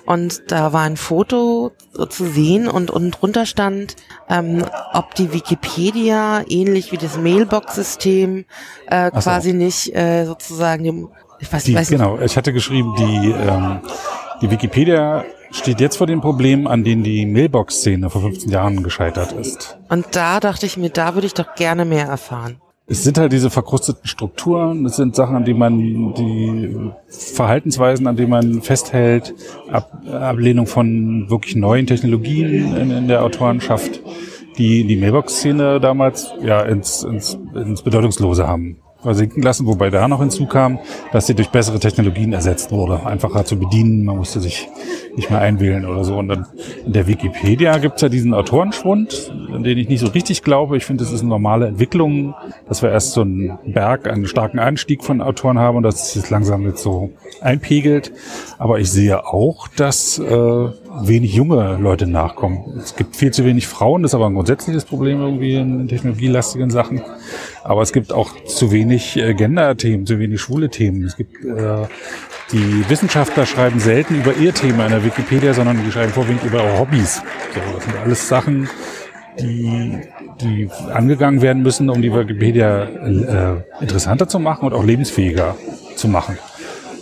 und 0.06 0.52
da 0.52 0.74
war 0.74 0.82
ein 0.82 0.98
Foto 0.98 1.72
zu 2.10 2.26
sehen 2.26 2.68
und 2.68 2.92
unten 2.92 3.12
drunter 3.12 3.46
stand, 3.46 3.96
ähm, 4.30 4.66
ob 4.94 5.16
die 5.16 5.34
Wikipedia 5.34 6.44
ähnlich 6.50 6.92
wie 6.92 6.98
das 6.98 7.18
Mailbox-System 7.18 8.40
äh, 8.40 8.44
Ach 8.90 9.12
so. 9.14 9.20
quasi 9.22 9.54
nicht 9.54 9.96
äh, 9.96 10.26
sozusagen 10.26 10.84
dem, 10.84 11.10
ich 11.40 11.52
weiß, 11.52 11.64
Die, 11.64 11.76
weiß 11.76 11.90
nicht, 11.90 12.00
genau, 12.00 12.20
ich 12.20 12.36
hatte 12.38 12.54
geschrieben, 12.54 12.94
die, 12.98 13.32
ähm, 13.32 13.80
die 14.42 14.50
Wikipedia 14.50 15.24
steht 15.52 15.80
jetzt 15.80 15.98
vor 15.98 16.08
den 16.08 16.22
Problemen, 16.22 16.68
an 16.68 16.84
denen 16.84 17.04
die 17.04 17.26
Mailbox-Szene 17.26 18.10
vor 18.10 18.22
15 18.22 18.50
Jahren 18.52 18.84
gescheitert 18.84 19.34
ist. 19.34 19.78
Und 19.90 20.08
da 20.14 20.40
dachte 20.40 20.66
ich 20.66 20.78
mir, 20.78 20.90
da 20.90 21.14
würde 21.14 21.28
ich 21.28 21.34
doch 21.34 21.56
gerne 21.56 21.86
mehr 21.86 22.08
erfahren. 22.08 22.58
Es 22.88 23.04
sind 23.04 23.18
halt 23.18 23.32
diese 23.32 23.50
verkrusteten 23.50 24.06
Strukturen, 24.08 24.86
es 24.86 24.98
sind 24.98 25.16
Sachen, 25.16 25.36
an 25.36 25.46
denen 25.46 25.60
man 25.60 26.14
die 26.14 26.92
Verhaltensweisen, 27.08 28.08
an 28.08 28.18
denen 28.18 28.32
man 28.32 28.62
festhält, 28.62 29.34
Ab, 29.72 30.04
Ablehnung 30.12 30.68
von 30.68 31.30
wirklich 31.30 31.56
neuen 31.56 31.88
Technologien 31.88 32.76
in, 32.76 32.92
in 32.92 33.08
der 33.08 33.24
Autorenschaft, 33.24 34.02
die 34.58 34.86
die 34.86 34.98
Mailbox-Szene 34.98 35.80
damals 35.80 36.34
ja 36.42 36.62
ins, 36.64 37.04
ins, 37.04 37.38
ins 37.54 37.82
Bedeutungslose 37.84 38.48
haben 38.48 38.78
versinken 39.02 39.42
lassen, 39.44 39.66
wobei 39.66 39.90
da 39.90 40.08
noch 40.08 40.20
hinzukam, 40.20 40.80
dass 41.12 41.28
sie 41.28 41.36
durch 41.36 41.50
bessere 41.50 41.80
Technologien 41.80 42.34
ersetzt 42.34 42.72
wurde. 42.72 43.06
Einfacher 43.06 43.46
zu 43.46 43.58
bedienen, 43.58 44.06
man 44.06 44.18
musste 44.18 44.40
sich 44.40 44.70
nicht 45.16 45.30
mehr 45.30 45.42
einwählen 45.42 45.86
oder 45.86 46.04
so. 46.04 46.18
Und 46.18 46.30
dann 46.30 46.48
in 46.86 46.94
der 46.94 47.08
Wikipedia 47.08 47.78
gibt's 47.78 48.02
ja 48.02 48.10
diesen 48.10 48.34
Autorenschwund, 48.34 49.32
an 49.54 49.64
den 49.64 49.78
ich 49.78 49.90
nicht 49.90 50.00
so 50.00 50.08
richtig 50.08 50.44
glaube. 50.44 50.78
Ich 50.78 50.86
finde, 50.86 51.04
das 51.04 51.12
ist 51.12 51.22
eine 51.22 51.30
normale 51.30 51.68
Entwicklung, 51.68 52.34
dass 52.68 52.82
wir 52.82 52.92
erst 52.92 53.14
so 53.14 53.22
einen 53.22 53.58
Berg, 53.66 54.08
einen 54.08 54.28
starken 54.28 54.60
Anstieg 54.60 55.04
von 55.04 55.22
Autoren 55.22 55.60
haben 55.60 55.78
und 55.78 55.84
dass 55.84 56.10
es 56.10 56.16
jetzt 56.16 56.30
langsam 56.30 56.66
jetzt 56.66 56.84
so 56.84 57.12
einpegelt. 57.42 58.12
Aber 58.58 58.80
ich 58.80 58.92
sehe 58.92 59.26
auch, 59.26 59.68
dass 59.70 60.20
äh, 60.20 60.70
wenig 61.00 61.34
junge 61.34 61.78
Leute 61.78 62.08
nachkommen. 62.08 62.74
Es 62.78 62.96
gibt 62.96 63.16
viel 63.16 63.32
zu 63.32 63.46
wenig 63.46 63.68
Frauen, 63.68 64.04
das 64.04 64.12
ist 64.12 64.16
aber 64.16 64.28
ein 64.28 64.34
grundsätzliches 64.34 64.86
Problem 64.86 65.22
irgendwie 65.22 65.56
in 65.56 65.88
technologielastigen 65.88 66.70
Sachen. 66.70 67.02
Aber 67.64 67.82
es 67.82 67.94
gibt 67.94 68.12
auch 68.12 68.32
zu 68.46 68.72
wenig 68.72 69.18
äh, 69.18 69.34
Gender-Themen, 69.34 70.06
zu 70.06 70.20
wenig 70.20 70.42
schwule 70.42 70.70
Themen. 70.70 71.04
Es 71.06 71.16
gibt 71.16 71.44
äh, 71.46 71.86
die 72.52 72.90
Wissenschaftler 72.90 73.46
schreiben 73.46 73.80
selten 73.80 74.16
über 74.16 74.36
ihr 74.36 74.54
Thema 74.54 74.86
in 74.86 74.92
der 74.92 75.06
Wikipedia, 75.06 75.54
sondern 75.54 75.84
die 75.84 75.92
schreiben 75.92 76.12
vorwiegend 76.12 76.44
über 76.44 76.64
ihre 76.64 76.80
Hobbys. 76.80 77.22
So, 77.54 77.76
das 77.76 77.84
sind 77.86 77.96
alles 77.98 78.28
Sachen, 78.28 78.70
die, 79.40 80.00
die 80.42 80.70
angegangen 80.94 81.42
werden 81.42 81.62
müssen, 81.62 81.90
um 81.90 82.02
die 82.02 82.14
Wikipedia 82.14 82.84
äh, 82.84 83.82
interessanter 83.82 84.28
zu 84.28 84.40
machen 84.40 84.66
und 84.66 84.74
auch 84.74 84.84
lebensfähiger 84.84 85.56
zu 85.96 86.08
machen. 86.08 86.38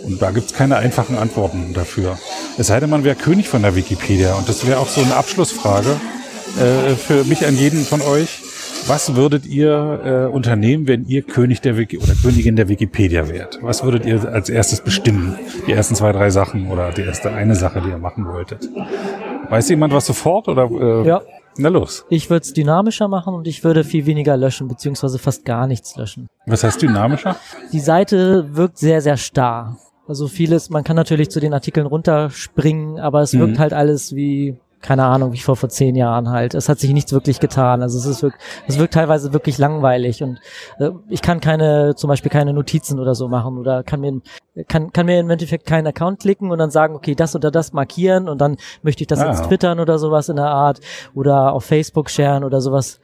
Und 0.04 0.20
da 0.22 0.30
gibt's 0.30 0.52
keine 0.54 0.76
einfachen 0.76 1.16
Antworten 1.18 1.72
dafür. 1.74 2.18
Es 2.58 2.68
sei 2.68 2.80
denn, 2.80 2.90
man 2.90 3.04
wäre 3.04 3.16
König 3.16 3.48
von 3.48 3.62
der 3.62 3.76
Wikipedia. 3.76 4.34
Und 4.34 4.48
das 4.48 4.66
wäre 4.66 4.78
auch 4.80 4.88
so 4.88 5.00
eine 5.02 5.14
Abschlussfrage 5.16 5.90
äh, 6.58 6.94
für 6.94 7.24
mich 7.24 7.46
an 7.46 7.56
jeden 7.56 7.84
von 7.84 8.00
euch. 8.00 8.42
Was 8.86 9.14
würdet 9.14 9.44
ihr 9.46 10.28
äh, 10.30 10.34
unternehmen, 10.34 10.88
wenn 10.88 11.04
ihr 11.04 11.22
König 11.22 11.60
der 11.60 11.76
Wiki 11.76 11.98
oder 11.98 12.14
Königin 12.14 12.56
der 12.56 12.68
Wikipedia 12.68 13.28
wärt? 13.28 13.58
Was 13.62 13.84
würdet 13.84 14.06
ihr 14.06 14.26
als 14.32 14.48
erstes 14.48 14.80
bestimmen? 14.80 15.38
Die 15.66 15.72
ersten 15.72 15.94
zwei, 15.94 16.12
drei 16.12 16.30
Sachen 16.30 16.70
oder 16.70 16.90
die 16.90 17.02
erste 17.02 17.30
eine 17.30 17.54
Sache, 17.56 17.82
die 17.82 17.90
ihr 17.90 17.98
machen 17.98 18.26
wolltet? 18.26 18.66
Weiß 19.50 19.68
jemand 19.68 19.92
was 19.92 20.06
sofort 20.06 20.48
oder? 20.48 20.70
Äh, 20.70 21.06
Ja. 21.06 21.20
Na 21.58 21.68
los. 21.68 22.06
Ich 22.08 22.30
würde 22.30 22.44
es 22.44 22.52
dynamischer 22.54 23.08
machen 23.08 23.34
und 23.34 23.46
ich 23.46 23.64
würde 23.64 23.82
viel 23.84 24.06
weniger 24.06 24.36
löschen, 24.36 24.68
beziehungsweise 24.68 25.18
fast 25.18 25.44
gar 25.44 25.66
nichts 25.66 25.96
löschen. 25.96 26.28
Was 26.46 26.64
heißt 26.64 26.80
dynamischer? 26.80 27.36
Die 27.72 27.80
Seite 27.80 28.48
wirkt 28.56 28.78
sehr, 28.78 29.02
sehr 29.02 29.16
starr. 29.18 29.76
Also 30.10 30.26
vieles, 30.26 30.70
man 30.70 30.82
kann 30.82 30.96
natürlich 30.96 31.30
zu 31.30 31.38
den 31.38 31.54
Artikeln 31.54 31.86
runterspringen, 31.86 32.98
aber 32.98 33.20
es 33.20 33.32
wirkt 33.38 33.54
Mhm. 33.54 33.58
halt 33.60 33.72
alles 33.72 34.12
wie, 34.16 34.56
keine 34.82 35.04
Ahnung, 35.04 35.32
wie 35.32 35.38
vor 35.38 35.54
vor 35.54 35.68
zehn 35.68 35.94
Jahren 35.94 36.30
halt. 36.30 36.54
Es 36.54 36.68
hat 36.68 36.80
sich 36.80 36.90
nichts 36.92 37.12
wirklich 37.12 37.38
getan. 37.38 37.80
Also 37.80 37.96
es 37.96 38.06
ist 38.06 38.22
wirkt, 38.24 38.36
es 38.66 38.76
wirkt 38.76 38.94
teilweise 38.94 39.32
wirklich 39.32 39.56
langweilig 39.58 40.22
und 40.24 40.40
äh, 40.80 40.90
ich 41.08 41.22
kann 41.22 41.40
keine, 41.40 41.94
zum 41.94 42.08
Beispiel 42.08 42.28
keine 42.30 42.52
Notizen 42.52 42.98
oder 42.98 43.14
so 43.14 43.28
machen 43.28 43.56
oder 43.56 43.84
kann 43.84 44.00
mir, 44.00 44.20
kann, 44.66 44.92
kann 44.92 45.06
mir 45.06 45.20
im 45.20 45.30
Endeffekt 45.30 45.64
keinen 45.64 45.86
Account 45.86 46.18
klicken 46.20 46.50
und 46.50 46.58
dann 46.58 46.70
sagen, 46.70 46.96
okay, 46.96 47.14
das 47.14 47.36
oder 47.36 47.52
das 47.52 47.72
markieren 47.72 48.28
und 48.28 48.40
dann 48.40 48.56
möchte 48.82 49.04
ich 49.04 49.06
das 49.06 49.20
Ah. 49.20 49.28
jetzt 49.28 49.44
twittern 49.44 49.78
oder 49.78 49.96
sowas 50.00 50.28
in 50.28 50.36
der 50.36 50.46
Art 50.46 50.80
oder 51.14 51.52
auf 51.52 51.64
Facebook 51.64 52.10
sharen 52.10 52.42
oder 52.42 52.60
sowas 52.60 52.98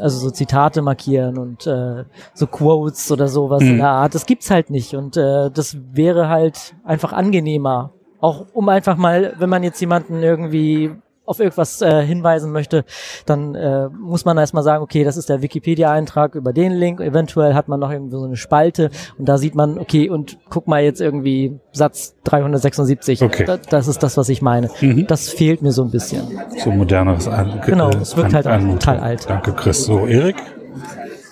also 0.00 0.18
so 0.18 0.30
Zitate 0.30 0.82
markieren 0.82 1.38
und 1.38 1.66
äh, 1.66 2.04
so 2.34 2.46
Quotes 2.46 3.10
oder 3.12 3.28
sowas 3.28 3.62
in 3.62 3.74
Mhm. 3.74 3.78
der 3.78 3.88
Art. 3.88 4.14
Das 4.14 4.26
gibt's 4.26 4.50
halt 4.50 4.70
nicht 4.70 4.94
und 4.94 5.16
äh, 5.16 5.50
das 5.50 5.76
wäre 5.92 6.28
halt 6.28 6.74
einfach 6.84 7.12
angenehmer. 7.12 7.92
Auch 8.20 8.46
um 8.52 8.68
einfach 8.68 8.96
mal, 8.96 9.34
wenn 9.38 9.48
man 9.48 9.62
jetzt 9.62 9.80
jemanden 9.80 10.22
irgendwie 10.22 10.92
auf 11.30 11.38
irgendwas 11.40 11.80
äh, 11.80 12.02
hinweisen 12.04 12.50
möchte, 12.52 12.84
dann 13.24 13.54
äh, 13.54 13.88
muss 13.88 14.24
man 14.24 14.36
erstmal 14.36 14.62
sagen, 14.62 14.82
okay, 14.82 15.04
das 15.04 15.16
ist 15.16 15.28
der 15.28 15.42
Wikipedia-Eintrag 15.42 16.34
über 16.34 16.52
den 16.52 16.72
Link. 16.72 17.00
Eventuell 17.00 17.54
hat 17.54 17.68
man 17.68 17.78
noch 17.80 17.90
irgendwie 17.90 18.16
so 18.16 18.24
eine 18.24 18.36
Spalte 18.36 18.90
und 19.16 19.28
da 19.28 19.38
sieht 19.38 19.54
man, 19.54 19.78
okay, 19.78 20.10
und 20.10 20.38
guck 20.50 20.66
mal 20.66 20.82
jetzt 20.82 21.00
irgendwie 21.00 21.58
Satz 21.72 22.16
376. 22.24 23.22
Okay. 23.22 23.44
Da, 23.46 23.56
das 23.56 23.88
ist 23.88 24.02
das, 24.02 24.16
was 24.16 24.28
ich 24.28 24.42
meine. 24.42 24.68
Mhm. 24.80 25.06
Das 25.06 25.28
fehlt 25.30 25.62
mir 25.62 25.72
so 25.72 25.82
ein 25.84 25.90
bisschen. 25.90 26.22
So 26.58 26.70
moderneres 26.70 27.28
An 27.28 27.60
Genau, 27.64 27.90
es 27.90 28.16
wirkt 28.16 28.30
An- 28.30 28.34
halt 28.34 28.46
Anmutung. 28.46 28.78
total 28.80 29.00
alt. 29.00 29.26
Danke, 29.28 29.52
Chris. 29.52 29.84
So, 29.84 30.06
Erik? 30.06 30.36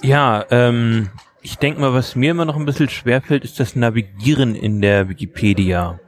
Ja, 0.03 0.45
ähm, 0.51 1.09
ich 1.43 1.59
denke 1.59 1.81
mal, 1.81 1.93
was 1.93 2.15
mir 2.15 2.31
immer 2.31 2.45
noch 2.45 2.57
ein 2.57 2.65
bisschen 2.65 2.89
schwerfällt, 2.89 3.45
ist 3.45 3.59
das 3.59 3.75
Navigieren 3.75 4.55
in 4.55 4.81
der 4.81 5.09
Wikipedia. 5.09 5.99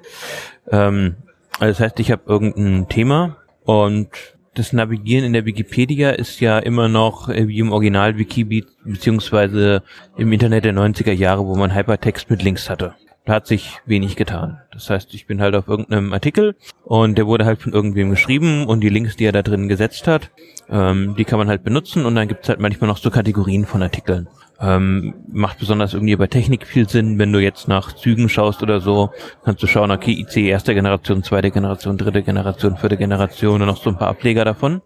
Ähm, 0.70 1.16
also 1.58 1.72
das 1.72 1.80
heißt, 1.80 2.00
ich 2.00 2.10
habe 2.12 2.22
irgendein 2.26 2.88
Thema 2.88 3.36
und 3.70 4.08
das 4.54 4.72
Navigieren 4.72 5.24
in 5.24 5.32
der 5.32 5.46
Wikipedia 5.46 6.10
ist 6.10 6.40
ja 6.40 6.58
immer 6.58 6.88
noch 6.88 7.28
äh, 7.28 7.46
wie 7.46 7.60
im 7.60 7.70
Original 7.70 8.18
Wiki 8.18 8.42
be- 8.44 8.66
beziehungsweise 8.84 9.82
im 10.16 10.32
Internet 10.32 10.64
der 10.64 10.74
90er 10.74 11.12
Jahre, 11.12 11.46
wo 11.46 11.54
man 11.54 11.74
Hypertext 11.74 12.30
mit 12.30 12.42
Links 12.42 12.68
hatte. 12.68 12.94
Da 13.26 13.34
hat 13.34 13.46
sich 13.46 13.78
wenig 13.86 14.16
getan. 14.16 14.58
Das 14.72 14.90
heißt, 14.90 15.14
ich 15.14 15.26
bin 15.26 15.40
halt 15.40 15.54
auf 15.54 15.68
irgendeinem 15.68 16.12
Artikel 16.12 16.56
und 16.84 17.16
der 17.16 17.26
wurde 17.28 17.44
halt 17.44 17.60
von 17.62 17.72
irgendwem 17.72 18.10
geschrieben 18.10 18.66
und 18.66 18.80
die 18.80 18.88
Links, 18.88 19.16
die 19.16 19.24
er 19.26 19.32
da 19.32 19.42
drin 19.42 19.68
gesetzt 19.68 20.08
hat, 20.08 20.30
ähm, 20.68 21.14
die 21.16 21.24
kann 21.24 21.38
man 21.38 21.48
halt 21.48 21.62
benutzen 21.62 22.04
und 22.06 22.14
dann 22.16 22.26
gibt's 22.28 22.48
halt 22.48 22.58
manchmal 22.60 22.88
noch 22.88 22.96
so 22.96 23.10
Kategorien 23.10 23.66
von 23.66 23.82
Artikeln. 23.82 24.26
Ähm, 24.62 25.14
macht 25.32 25.58
besonders 25.58 25.94
irgendwie 25.94 26.16
bei 26.16 26.26
Technik 26.26 26.66
viel 26.66 26.86
Sinn, 26.88 27.18
wenn 27.18 27.32
du 27.32 27.38
jetzt 27.38 27.66
nach 27.66 27.94
Zügen 27.94 28.28
schaust 28.28 28.62
oder 28.62 28.80
so, 28.80 29.10
kannst 29.42 29.62
du 29.62 29.66
schauen, 29.66 29.90
okay, 29.90 30.12
IC 30.12 30.36
erste 30.36 30.74
Generation, 30.74 31.22
zweite 31.22 31.50
Generation, 31.50 31.96
dritte 31.96 32.22
Generation, 32.22 32.76
vierte 32.76 32.98
Generation 32.98 33.62
und 33.62 33.68
noch 33.68 33.82
so 33.82 33.88
ein 33.88 33.96
paar 33.96 34.08
Ableger 34.08 34.44
davon. 34.44 34.82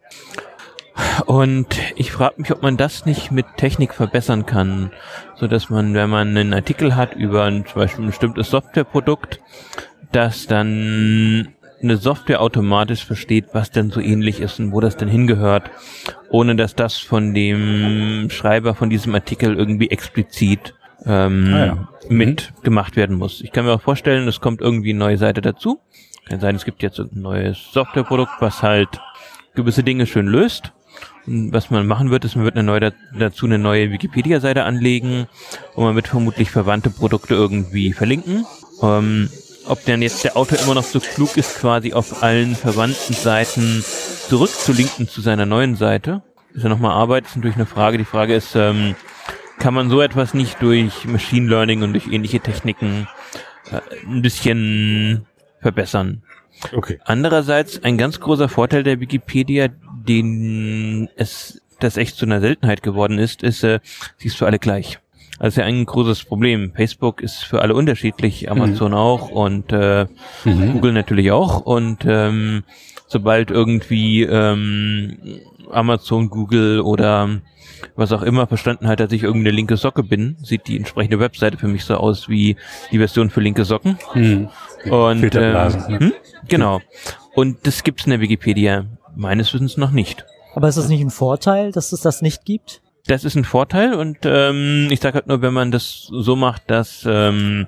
Und 1.27 1.66
ich 1.97 2.12
frage 2.12 2.35
mich, 2.39 2.53
ob 2.53 2.62
man 2.62 2.77
das 2.77 3.05
nicht 3.05 3.33
mit 3.33 3.47
Technik 3.57 3.95
verbessern 3.95 4.47
kann, 4.47 4.93
so 5.35 5.49
dass 5.49 5.70
man, 5.70 5.95
wenn 5.95 6.09
man 6.09 6.29
einen 6.29 6.55
Artikel 6.55 6.95
hat 6.95 7.14
über 7.14 7.45
ein, 7.45 7.66
zum 7.66 7.81
Beispiel 7.81 8.05
ein 8.05 8.09
bestimmtes 8.09 8.51
Softwareprodukt, 8.51 9.41
dass 10.12 10.47
dann 10.47 11.55
eine 11.85 11.97
Software 11.99 12.41
automatisch 12.41 13.05
versteht, 13.05 13.47
was 13.53 13.70
denn 13.70 13.91
so 13.91 14.01
ähnlich 14.01 14.41
ist 14.41 14.59
und 14.59 14.72
wo 14.72 14.80
das 14.80 14.97
denn 14.97 15.09
hingehört, 15.09 15.70
ohne 16.30 16.57
dass 16.57 16.74
das 16.74 16.97
von 16.97 17.35
dem 17.35 18.28
Schreiber 18.30 18.74
von 18.74 18.91
diesem 18.91 19.14
Artikel 19.14 19.55
irgendwie 19.55 19.91
explizit 19.91 20.74
ähm, 21.07 21.51
Ah 21.53 21.66
ja. 21.66 21.89
mit 22.09 22.53
gemacht 22.62 22.97
werden 22.97 23.16
muss. 23.16 23.41
Ich 23.43 23.53
kann 23.53 23.64
mir 23.64 23.72
auch 23.72 23.82
vorstellen, 23.82 24.26
es 24.26 24.41
kommt 24.41 24.61
irgendwie 24.61 24.91
eine 24.91 24.99
neue 24.99 25.18
Seite 25.18 25.41
dazu. 25.41 25.80
Kann 26.28 26.41
sein, 26.41 26.57
es 26.57 26.64
gibt 26.64 26.82
jetzt 26.82 26.99
ein 26.99 27.11
neues 27.12 27.59
Softwareprodukt, 27.72 28.32
was 28.41 28.62
halt 28.62 28.89
gewisse 29.55 29.82
Dinge 29.82 30.07
schön 30.07 30.26
löst. 30.26 30.72
Und 31.26 31.53
was 31.53 31.70
man 31.70 31.87
machen 31.87 32.11
wird, 32.11 32.24
ist, 32.24 32.37
man 32.37 32.45
wird 32.45 32.57
eine 32.57 32.64
neue, 32.64 32.93
dazu 33.18 33.47
eine 33.47 33.59
neue 33.59 33.91
Wikipedia-Seite 33.91 34.64
anlegen 34.64 35.26
und 35.74 35.85
man 35.85 35.95
wird 35.95 36.09
vermutlich 36.09 36.51
verwandte 36.51 36.91
Produkte 36.91 37.35
irgendwie 37.35 37.93
verlinken. 37.93 38.47
Ähm, 38.82 39.28
ob 39.67 39.85
denn 39.85 40.03
jetzt 40.03 40.25
der 40.25 40.37
Autor 40.37 40.59
immer 40.61 40.75
noch 40.75 40.85
so 40.85 41.01
klug 41.01 41.37
ist, 41.37 41.57
quasi 41.57 41.93
auf 41.93 42.23
allen 42.23 42.55
verwandten 42.55 43.15
Seiten 43.15 43.85
zurückzulinken 44.29 45.09
zu 45.09 45.21
seiner 45.21 45.47
neuen 45.47 45.77
Seite, 45.77 46.23
ist 46.53 46.62
ja 46.62 46.69
nochmal 46.69 46.93
Arbeit, 46.93 47.27
ist 47.27 47.37
natürlich 47.37 47.57
eine 47.57 47.67
Frage. 47.67 47.99
Die 47.99 48.05
Frage 48.05 48.35
ist, 48.35 48.55
ähm, 48.55 48.95
kann 49.59 49.75
man 49.75 49.91
so 49.91 50.01
etwas 50.01 50.35
nicht 50.35 50.61
durch 50.62 51.05
Machine 51.05 51.49
Learning 51.49 51.83
und 51.83 51.93
durch 51.93 52.09
ähnliche 52.09 52.41
Techniken 52.41 53.09
äh, 53.71 53.81
ein 54.07 54.23
bisschen 54.23 55.27
verbessern? 55.61 56.23
Okay. 56.73 57.01
Andererseits 57.05 57.83
ein 57.83 57.99
ganz 57.99 58.21
großer 58.21 58.49
Vorteil 58.49 58.83
der 58.83 59.01
Wikipedia, 59.01 59.69
den 60.07 61.09
es 61.17 61.61
das 61.81 61.97
echt 61.97 62.17
zu 62.17 62.25
einer 62.25 62.41
Seltenheit 62.41 62.83
geworden 62.83 63.19
ist, 63.19 63.43
ist, 63.43 63.65
äh, 63.65 63.81
sie 64.17 64.29
ist 64.29 64.37
für 64.37 64.47
alle 64.47 64.59
gleich. 64.59 65.01
Das 65.39 65.49
ist 65.49 65.57
ja 65.57 65.64
ein 65.64 65.85
großes 65.85 66.24
Problem. 66.24 66.72
Facebook 66.74 67.20
ist 67.20 67.45
für 67.45 67.61
alle 67.61 67.74
unterschiedlich, 67.74 68.51
Amazon 68.51 68.93
mhm. 68.93 68.99
auch 68.99 69.30
und 69.30 69.72
äh, 69.72 70.07
mhm. 70.45 70.72
Google 70.72 70.93
natürlich 70.93 71.32
auch. 71.32 71.61
Und 71.61 72.05
ähm, 72.07 72.62
sobald 73.09 73.51
irgendwie 73.51 74.22
ähm, 74.22 75.16
Amazon, 75.70 76.30
Google 76.30 76.80
oder 76.80 77.41
was 77.97 78.12
auch 78.12 78.22
immer 78.22 78.47
verstanden 78.47 78.89
hat, 78.89 79.01
dass 79.01 79.12
ich 79.12 79.22
irgendeine 79.22 79.55
linke 79.55 79.76
Socke 79.76 80.03
bin, 80.03 80.37
sieht 80.43 80.68
die 80.68 80.76
entsprechende 80.76 81.18
Webseite 81.20 81.59
für 81.59 81.68
mich 81.68 81.85
so 81.85 81.97
aus 81.97 82.28
wie 82.28 82.57
die 82.93 82.99
Version 82.99 83.30
für 83.30 83.41
linke 83.41 83.64
Socken. 83.64 83.99
Mhm. 84.14 84.49
Und 84.89 85.35
äh, 85.35 85.70
hm? 85.70 86.12
genau. 86.49 86.80
Und 87.35 87.66
das 87.66 87.82
gibt's 87.82 88.05
in 88.05 88.11
der 88.11 88.20
Wikipedia 88.20 88.87
meines 89.16 89.53
Wissens 89.53 89.76
noch 89.76 89.91
nicht. 89.91 90.24
Aber 90.55 90.68
ist 90.68 90.78
das 90.78 90.89
nicht 90.89 91.01
ein 91.01 91.11
Vorteil, 91.11 91.72
dass 91.72 91.93
es 91.93 92.01
das 92.01 92.22
nicht 92.22 92.45
gibt? 92.45 92.80
Das 93.07 93.25
ist 93.25 93.37
ein 93.37 93.45
Vorteil 93.45 93.93
und 93.95 94.19
ähm, 94.25 94.89
ich 94.91 95.01
sage 95.01 95.17
halt 95.17 95.27
nur, 95.27 95.43
wenn 95.43 95.53
man 95.53 95.71
das 95.71 96.09
so 96.11 96.37
macht, 96.37 96.71
dass 96.71 97.05
ähm, 97.07 97.67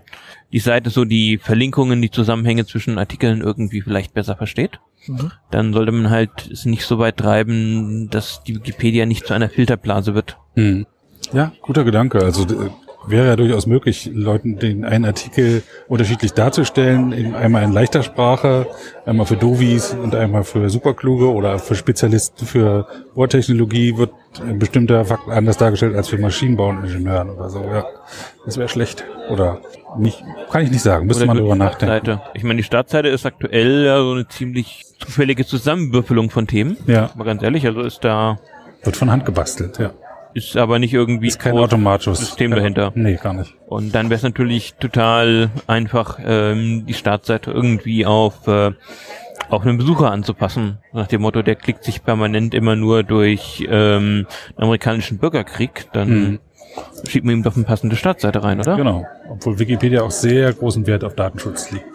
die 0.51 0.61
Seite 0.61 0.89
so 0.89 1.05
die 1.05 1.37
Verlinkungen, 1.37 2.01
die 2.01 2.11
Zusammenhänge 2.11 2.64
zwischen 2.64 2.97
Artikeln 2.97 3.43
irgendwie 3.43 3.82
vielleicht 3.82 4.14
besser 4.14 4.37
versteht, 4.37 4.80
mhm. 5.07 5.32
dann 5.51 5.74
sollte 5.74 5.93
man 5.93 6.09
halt 6.09 6.51
es 6.51 6.64
nicht 6.64 6.84
so 6.84 6.99
weit 6.99 7.18
treiben, 7.18 8.09
dass 8.09 8.45
die 8.45 8.55
Wikipedia 8.55 9.05
nicht 9.05 9.26
zu 9.26 9.34
einer 9.34 9.51
Filterblase 9.51 10.14
wird. 10.14 10.39
Mhm. 10.55 10.87
Ja, 11.34 11.53
guter 11.61 11.84
Gedanke. 11.84 12.22
Also 12.22 12.47
wäre 13.07 13.26
ja 13.26 13.36
durchaus 13.36 13.66
möglich, 13.66 14.11
Leuten 14.12 14.59
den 14.59 14.84
einen 14.84 15.04
Artikel 15.04 15.62
unterschiedlich 15.88 16.32
darzustellen, 16.32 17.12
in, 17.12 17.34
einmal 17.34 17.62
in 17.62 17.72
leichter 17.72 18.02
Sprache, 18.02 18.66
einmal 19.04 19.26
für 19.26 19.36
Dovis 19.36 19.94
und 19.94 20.14
einmal 20.14 20.44
für 20.44 20.68
Superkluge 20.70 21.32
oder 21.32 21.59
für 21.59 21.74
Spezialisten 21.74 22.46
für 22.46 22.86
Bohrtechnologie 23.14 23.96
wird 23.96 24.11
ein 24.40 24.59
bestimmter 24.59 25.04
Fakt 25.04 25.28
anders 25.28 25.57
dargestellt 25.57 25.96
als 25.96 26.09
für 26.09 26.18
Maschinenbauingenieuren 26.18 27.30
oder 27.30 27.48
so. 27.48 27.62
Ja, 27.62 27.86
das 28.44 28.59
wäre 28.59 28.68
schlecht 28.68 29.04
oder 29.30 29.61
nicht, 29.98 30.22
kann 30.50 30.62
ich 30.62 30.70
nicht 30.70 30.82
sagen. 30.82 31.07
Müsste 31.07 31.26
man 31.26 31.36
darüber 31.36 31.57
nachdenken. 31.57 32.20
Ich 32.34 32.42
meine, 32.42 32.59
die 32.59 32.64
Startseite 32.64 33.09
ist 33.09 33.24
aktuell 33.24 33.84
ja 33.84 33.98
so 33.98 34.12
eine 34.12 34.28
ziemlich 34.28 34.84
zufällige 34.98 35.46
Zusammenwürfelung 35.46 36.30
von 36.30 36.46
Themen. 36.46 36.76
Ja. 36.86 37.11
Aber 37.14 37.24
ganz 37.24 37.42
ehrlich, 37.42 37.66
also 37.66 37.80
ist 37.80 38.04
da 38.04 38.38
wird 38.82 38.96
von 38.96 39.11
Hand 39.11 39.24
gebastelt, 39.24 39.78
ja. 39.78 39.92
Ist 40.37 40.55
aber 40.55 40.78
nicht 40.78 40.93
irgendwie 40.93 41.28
ist 41.28 41.39
kein 41.39 41.57
automatisches 41.57 42.18
System 42.18 42.51
dahinter. 42.51 42.93
Nee, 42.95 43.14
gar 43.14 43.32
nicht. 43.32 43.55
Und 43.68 43.95
dann 43.95 44.11
wäre 44.11 44.18
es 44.18 44.22
natürlich 44.22 44.74
total 44.74 45.49
einfach, 45.66 46.18
ähm, 46.22 46.84
die 46.84 46.93
Startseite 46.93 47.53
irgendwie 47.53 48.05
auf 48.05 48.47
äh, 48.47 48.72
auf 49.49 49.62
einen 49.62 49.78
Besucher 49.78 50.11
anzupassen. 50.11 50.76
Nach 50.93 51.07
dem 51.07 51.22
Motto, 51.22 51.41
der 51.41 51.55
klickt 51.55 51.84
sich 51.84 52.05
permanent 52.05 52.53
immer 52.53 52.76
nur 52.76 53.03
durch 53.03 53.66
ähm, 53.66 54.26
den 54.51 54.62
amerikanischen 54.62 55.16
Bürgerkrieg, 55.16 55.87
dann 55.95 56.09
mhm. 56.11 56.39
schiebt 57.09 57.24
man 57.24 57.37
ihm 57.37 57.43
doch 57.43 57.57
eine 57.57 57.64
passende 57.64 57.97
Startseite 57.97 58.45
rein, 58.45 58.61
oder? 58.61 58.76
Genau. 58.76 59.07
Obwohl 59.30 59.59
Wikipedia 59.59 60.03
auch 60.03 60.11
sehr 60.11 60.53
großen 60.53 60.87
Wert 60.87 61.03
auf 61.03 61.14
Datenschutz 61.14 61.70
liegt. 61.70 61.87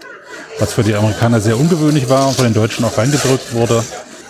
Was 0.57 0.73
für 0.73 0.81
die 0.81 0.95
Amerikaner 0.95 1.41
sehr 1.41 1.59
ungewöhnlich 1.59 2.09
war 2.09 2.27
und 2.27 2.37
von 2.37 2.45
den 2.45 2.55
Deutschen 2.55 2.85
auch 2.85 2.97
reingedrückt 2.97 3.53
wurde. 3.53 3.83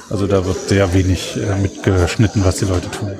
Also 0.09 0.28
da 0.28 0.45
wird 0.45 0.57
sehr 0.57 0.93
wenig 0.93 1.38
äh, 1.38 1.62
mitgeschnitten, 1.62 2.43
was 2.43 2.57
die 2.57 2.66
Leute 2.66 2.91
tun. 2.91 3.14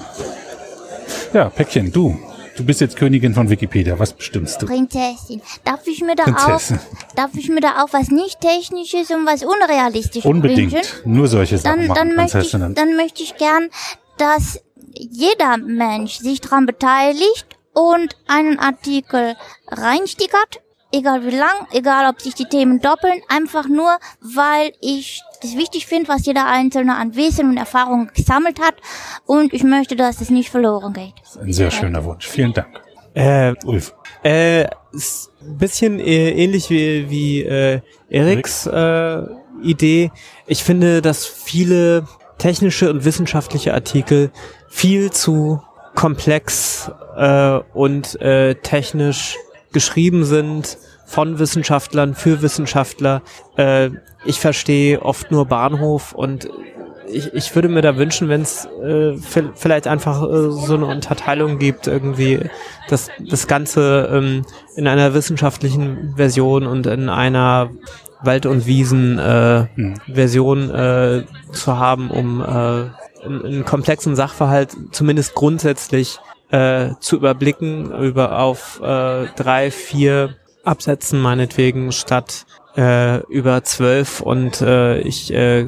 Ja, 1.34 1.50
Päckchen, 1.50 1.92
du. 1.92 2.20
Du 2.58 2.66
bist 2.66 2.82
jetzt 2.82 2.98
Königin 2.98 3.34
von 3.34 3.50
Wikipedia. 3.50 3.98
Was 3.98 4.12
bestimmst 4.12 4.62
du? 4.62 4.66
Prinzessin. 4.66 5.42
Darf 5.64 5.88
ich 5.88 6.02
mir 6.02 6.16
da 6.16 6.24
Prinzessin. 6.24 6.78
auch, 6.78 7.16
darf 7.16 7.32
ich 7.36 7.48
mir 7.48 7.62
da 7.62 7.82
auch 7.82 7.94
was 7.94 8.10
nicht 8.10 8.42
technisches 8.42 9.10
und 9.12 9.26
was 9.26 9.44
unrealistisches 9.44 10.30
Unbedingt. 10.30 10.74
wünschen? 10.74 11.00
Nur 11.06 11.28
solche 11.28 11.58
Sachen 11.58 11.88
dann, 11.88 11.88
machen, 11.88 11.96
dann 11.96 12.16
möchte 12.16 12.40
ich, 12.40 12.52
dann 12.52 12.96
möchte 12.98 13.24
ich 13.24 13.38
gern, 13.38 13.70
dass 14.18 14.60
jeder 14.94 15.58
Mensch 15.58 16.18
sich 16.18 16.42
daran 16.42 16.66
beteiligt 16.66 17.48
und 17.74 18.18
einen 18.28 18.60
Artikel 18.60 19.36
reinstickert 19.70 20.60
egal 20.92 21.26
wie 21.26 21.36
lang, 21.36 21.68
egal 21.72 22.10
ob 22.10 22.22
sich 22.22 22.36
die 22.36 22.46
Themen 22.46 22.80
doppeln, 22.80 23.22
einfach 23.30 23.68
nur, 23.68 23.98
weil 24.20 24.74
ich 24.82 25.22
das 25.42 25.56
wichtig 25.58 25.86
finde, 25.86 26.08
was 26.08 26.26
jeder 26.26 26.48
Einzelne 26.48 26.96
an 26.96 27.16
Wissen 27.16 27.50
und 27.50 27.58
Erfahrung 27.58 28.10
gesammelt 28.14 28.60
hat 28.60 28.76
und 29.26 29.54
ich 29.54 29.64
möchte, 29.64 29.96
dass 29.96 30.22
es 30.22 30.30
nicht 30.30 30.50
verloren 30.50 30.94
geht. 30.94 31.14
Ein 31.40 31.54
sehr 31.54 31.72
schöner 31.72 32.04
Wunsch. 32.04 32.28
Vielen 32.28 32.54
Dank. 32.54 32.82
Äh, 33.14 33.54
Ulf. 33.66 33.94
Äh, 34.24 34.68
bisschen 35.42 36.00
äh, 36.00 36.32
ähnlich 36.32 36.70
wie, 36.70 37.10
wie 37.10 37.44
äh, 37.44 37.82
Eriks 38.10 38.68
äh, 38.68 39.22
Idee. 39.64 40.12
Ich 40.48 40.64
finde, 40.64 41.02
dass 41.02 41.26
viele 41.26 42.08
technische 42.38 42.90
und 42.90 43.06
wissenschaftliche 43.06 43.74
Artikel 43.74 44.32
viel 44.70 45.12
zu 45.12 45.62
komplex 45.96 46.90
äh, 47.18 47.60
und 47.74 48.20
äh, 48.22 48.56
technisch 48.56 49.38
geschrieben 49.74 50.26
sind 50.26 50.78
von 51.12 51.40
Wissenschaftlern 51.40 52.16
für 52.16 52.42
Wissenschaftler. 52.42 53.22
Äh, 53.58 53.90
ich 54.26 54.40
verstehe 54.40 55.02
oft 55.02 55.30
nur 55.30 55.46
Bahnhof 55.46 56.14
und 56.14 56.48
ich, 57.12 57.34
ich 57.34 57.54
würde 57.54 57.68
mir 57.68 57.82
da 57.82 57.98
wünschen, 57.98 58.30
wenn 58.30 58.42
es 58.42 58.66
äh, 58.82 59.18
vielleicht 59.56 59.88
einfach 59.88 60.24
äh, 60.24 60.52
so 60.52 60.76
eine 60.76 60.86
Unterteilung 60.86 61.60
gibt, 61.60 61.88
irgendwie 61.88 62.40
das, 62.88 63.10
das 63.20 63.48
Ganze 63.48 64.10
ähm, 64.14 64.46
in 64.78 64.88
einer 64.88 65.14
wissenschaftlichen 65.14 66.14
Version 66.16 66.66
und 66.66 66.88
in 66.88 67.10
einer 67.10 67.72
Wald- 68.22 68.46
und 68.46 68.66
Wiesen-Version 68.66 70.70
äh, 70.70 71.18
äh, 71.18 71.24
zu 71.52 71.78
haben, 71.78 72.10
um 72.10 72.40
äh, 72.40 72.46
einen, 72.46 73.46
einen 73.46 73.66
komplexen 73.66 74.16
Sachverhalt 74.16 74.78
zumindest 74.92 75.36
grundsätzlich 75.36 76.20
äh, 76.52 76.92
zu 77.00 77.18
überblicken 77.18 77.92
über 77.92 78.40
auf 78.40 78.80
äh, 78.82 79.26
drei, 79.36 79.72
vier 79.72 80.36
Absätzen 80.64 81.20
meinetwegen 81.20 81.92
statt 81.92 82.46
äh, 82.78 83.20
über 83.28 83.64
zwölf 83.64 84.22
und 84.22 84.62
äh, 84.62 85.00
ich 85.02 85.34
äh, 85.34 85.66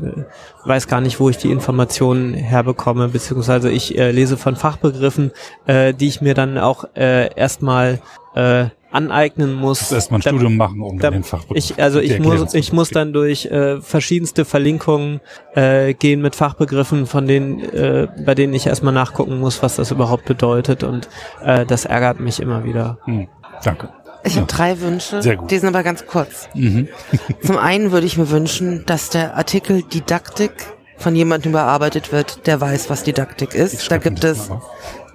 weiß 0.66 0.88
gar 0.88 1.02
nicht, 1.02 1.20
wo 1.20 1.30
ich 1.30 1.38
die 1.38 1.52
Informationen 1.52 2.34
herbekomme, 2.34 3.10
beziehungsweise 3.10 3.70
ich 3.72 3.98
äh, 3.98 4.12
lese 4.12 4.38
von 4.38 4.56
Fachbegriffen, 4.56 5.32
äh, 5.66 5.94
die 5.94 6.08
ich 6.08 6.22
mir 6.22 6.34
dann 6.34 6.58
auch 6.58 6.86
äh, 6.96 7.34
erstmal 7.36 8.00
äh, 8.36 8.68
aneignen 8.92 9.54
muss. 9.54 9.92
Erstmal 9.92 10.20
ein 10.20 10.22
da, 10.22 10.30
Studium 10.30 10.56
machen, 10.56 10.82
um 10.82 11.00
da, 11.00 11.10
den 11.10 11.24
Fachbegriff 11.24 11.58
ich, 11.58 11.82
Also 11.82 12.00
ich 12.00 12.20
muss, 12.20 12.54
ich 12.54 12.72
muss 12.72 12.90
dann 12.90 13.12
durch 13.12 13.48
äh, 13.48 13.82
verschiedenste 13.82 14.46
Verlinkungen 14.46 15.20
äh, 15.56 15.94
gehen 15.94 16.22
mit 16.22 16.36
Fachbegriffen, 16.36 17.08
von 17.08 17.28
denen, 17.28 17.60
äh, 17.60 18.08
bei 18.26 18.36
denen 18.36 18.54
ich 18.54 18.68
erstmal 18.68 18.94
nachgucken 18.94 19.40
muss, 19.40 19.64
was 19.64 19.76
das 19.76 19.92
überhaupt 19.92 20.26
bedeutet 20.26 20.84
und 20.84 21.10
äh, 21.44 21.66
das 21.66 21.86
ärgert 21.86 22.20
mich 22.20 22.40
immer 22.40 22.64
wieder. 22.64 23.00
Hm, 23.06 23.28
danke. 23.64 23.90
Ich 24.26 24.38
habe 24.38 24.48
drei 24.48 24.80
Wünsche, 24.80 25.20
die 25.50 25.58
sind 25.58 25.68
aber 25.68 25.84
ganz 25.84 26.06
kurz. 26.06 26.48
Mhm. 26.54 26.88
Zum 27.46 27.58
einen 27.58 27.92
würde 27.92 28.08
ich 28.08 28.18
mir 28.18 28.30
wünschen, 28.30 28.86
dass 28.86 29.10
der 29.10 29.36
Artikel 29.36 29.84
Didaktik 29.84 30.52
von 30.98 31.16
jemandem 31.16 31.52
überarbeitet 31.52 32.12
wird, 32.12 32.48
der 32.48 32.62
weiß, 32.62 32.90
was 32.90 33.04
Didaktik 33.04 33.54
ist. 33.54 33.92
Da 33.92 33.98
gibt 33.98 34.24
es 34.24 34.50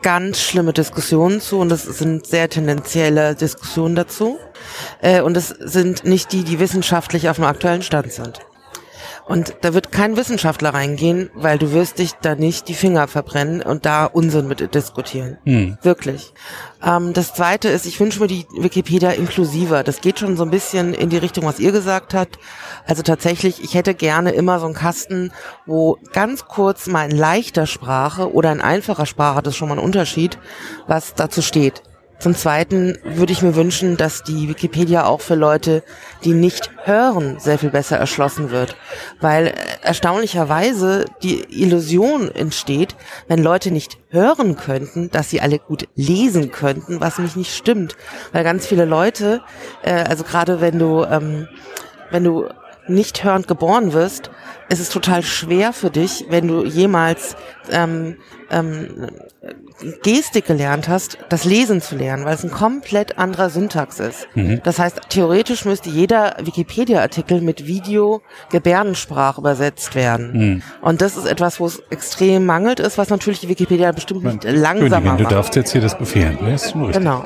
ganz 0.03 0.41
schlimme 0.41 0.73
Diskussionen 0.73 1.41
zu 1.41 1.59
und 1.59 1.73
es 1.73 1.85
sind 1.85 2.27
sehr 2.27 2.49
tendenzielle 2.49 3.35
Diskussionen 3.35 3.97
dazu. 3.97 4.39
Äh, 5.01 5.23
und 5.23 5.37
es 5.37 5.49
sind 5.49 6.05
nicht 6.05 6.33
die, 6.33 6.45
die 6.45 6.61
wissenschaftlich 6.61 7.29
auf 7.29 7.37
dem 7.37 7.47
aktuellen 7.47 7.83
Stand 7.83 8.13
sind. 8.13 8.41
Und 9.29 9.57
da 9.61 9.75
wird 9.75 9.93
kein 9.93 10.17
Wissenschaftler 10.17 10.71
reingehen, 10.71 11.29
weil 11.35 11.59
du 11.59 11.73
wirst 11.73 11.99
dich 11.99 12.13
da 12.15 12.35
nicht 12.35 12.67
die 12.67 12.75
Finger 12.75 13.09
verbrennen 13.09 13.61
und 13.61 13.85
da 13.85 14.07
Unsinn 14.07 14.49
mit 14.49 14.75
diskutieren. 14.75 15.37
Hm. 15.45 15.77
Wirklich. 15.83 16.33
Ähm, 16.83 17.13
das 17.13 17.35
zweite 17.35 17.69
ist, 17.69 17.85
ich 17.85 18.01
wünsche 18.01 18.21
mir 18.21 18.27
die 18.27 18.47
Wikipedia 18.57 19.11
inklusiver. 19.11 19.85
Das 19.85 20.01
geht 20.01 20.19
schon 20.19 20.39
so 20.39 20.45
ein 20.45 20.51
bisschen 20.51 20.95
in 20.95 21.11
die 21.11 21.19
Richtung, 21.19 21.45
was 21.45 21.61
ihr 21.61 21.73
gesagt 21.73 22.15
habt. 22.15 22.39
Also 22.87 23.03
tatsächlich, 23.03 23.63
ich 23.63 23.75
hätte 23.75 23.95
gerne 23.95 24.31
immer 24.31 24.61
so 24.61 24.65
einen 24.67 24.75
Kasten, 24.75 25.31
wo 25.67 25.99
ganz 26.15 26.47
kurz 26.47 26.87
mal 26.87 27.11
in 27.11 27.17
leichter 27.17 27.67
Sprache 27.67 28.33
oder 28.33 28.51
in 28.51 28.63
einfacher 28.63 29.05
Sprache, 29.05 29.43
das 29.43 29.53
ist 29.53 29.59
schon 29.59 29.69
mal 29.69 29.79
ein 29.79 29.85
Unterschied, 29.85 30.39
was 30.87 31.13
dazu 31.13 31.43
steht. 31.43 31.83
Zum 32.19 32.35
Zweiten 32.35 32.99
würde 33.05 33.33
ich 33.33 33.43
mir 33.43 33.55
wünschen, 33.55 33.97
dass 33.97 34.25
die 34.25 34.49
Wikipedia 34.49 35.07
auch 35.07 35.21
für 35.21 35.37
Leute, 35.37 35.85
die 36.25 36.35
nicht 36.35 36.71
hören, 36.83 37.39
sehr 37.39 37.59
viel 37.59 37.71
besser 37.71 37.97
erschlossen 37.97 38.51
wird. 38.51 38.77
Weil 39.21 39.49
äh, 39.49 39.55
erstaunlicherweise 39.83 41.05
die 41.23 41.45
Illusion 41.63 42.29
entsteht, 42.29 42.97
wenn 43.29 43.41
Leute 43.41 43.71
nicht 43.71 43.99
hören 44.11 44.57
könnten, 44.57 45.11
dass 45.11 45.31
sie 45.31 45.41
alle 45.41 45.61
gut 45.61 45.87
lesen 45.95 46.51
könnten, 46.51 47.01
was 47.01 47.19
mich 47.19 47.37
nicht 47.37 47.55
stimmt. 47.55 47.97
Weil 48.33 48.43
ganz 48.43 48.67
viele 48.67 48.85
Leute, 48.85 49.41
äh, 49.83 49.93
also 49.93 50.25
gerade 50.25 50.61
wenn 50.61 50.81
du, 50.81 51.05
ähm, 51.05 51.47
wenn 52.11 52.25
du 52.25 52.49
nicht 52.89 53.25
hörend 53.25 53.49
geboren 53.49 53.93
wirst, 53.93 54.31
ist 54.69 54.81
es 54.81 54.91
total 54.91 55.23
schwer 55.23 55.73
für 55.73 55.91
dich, 55.91 56.27
wenn 56.29 56.49
du 56.49 56.65
jemals 56.65 57.37
ähm, 57.71 58.17
ähm, 58.51 59.09
Gestik 60.03 60.47
gelernt 60.47 60.89
hast, 60.89 61.19
das 61.29 61.45
Lesen 61.45 61.81
zu 61.81 61.95
lernen, 61.97 62.25
weil 62.25 62.35
es 62.35 62.43
ein 62.43 62.51
komplett 62.51 63.19
anderer 63.19 63.49
Syntax 63.51 64.01
ist. 64.01 64.27
Mhm. 64.35 64.61
Das 64.65 64.79
heißt, 64.79 65.03
theoretisch 65.09 65.65
müsste 65.65 65.89
jeder 65.89 66.37
Wikipedia-Artikel 66.43 67.41
mit 67.41 67.67
Video 67.67 68.23
Gebärdensprache 68.51 69.41
übersetzt 69.41 69.95
werden. 69.95 70.33
Mhm. 70.33 70.63
Und 70.81 71.01
das 71.01 71.17
ist 71.17 71.27
etwas, 71.27 71.61
wo 71.61 71.67
es 71.67 71.81
extrem 71.91 72.45
mangelt 72.45 72.81
ist, 72.81 72.99
was 72.99 73.11
natürlich 73.11 73.41
die 73.41 73.49
Wikipedia 73.49 73.93
bestimmt 73.93 74.25
nicht 74.25 74.45
Man, 74.45 74.57
langsamer 74.57 75.13
macht. 75.13 75.21
Du 75.21 75.25
darfst 75.25 75.55
jetzt 75.55 75.71
hier 75.71 75.81
das 75.81 75.97
befehlen, 75.97 76.39
ne? 76.43 76.55
Ist 76.55 76.75
nur 76.75 76.91
Genau. 76.91 77.25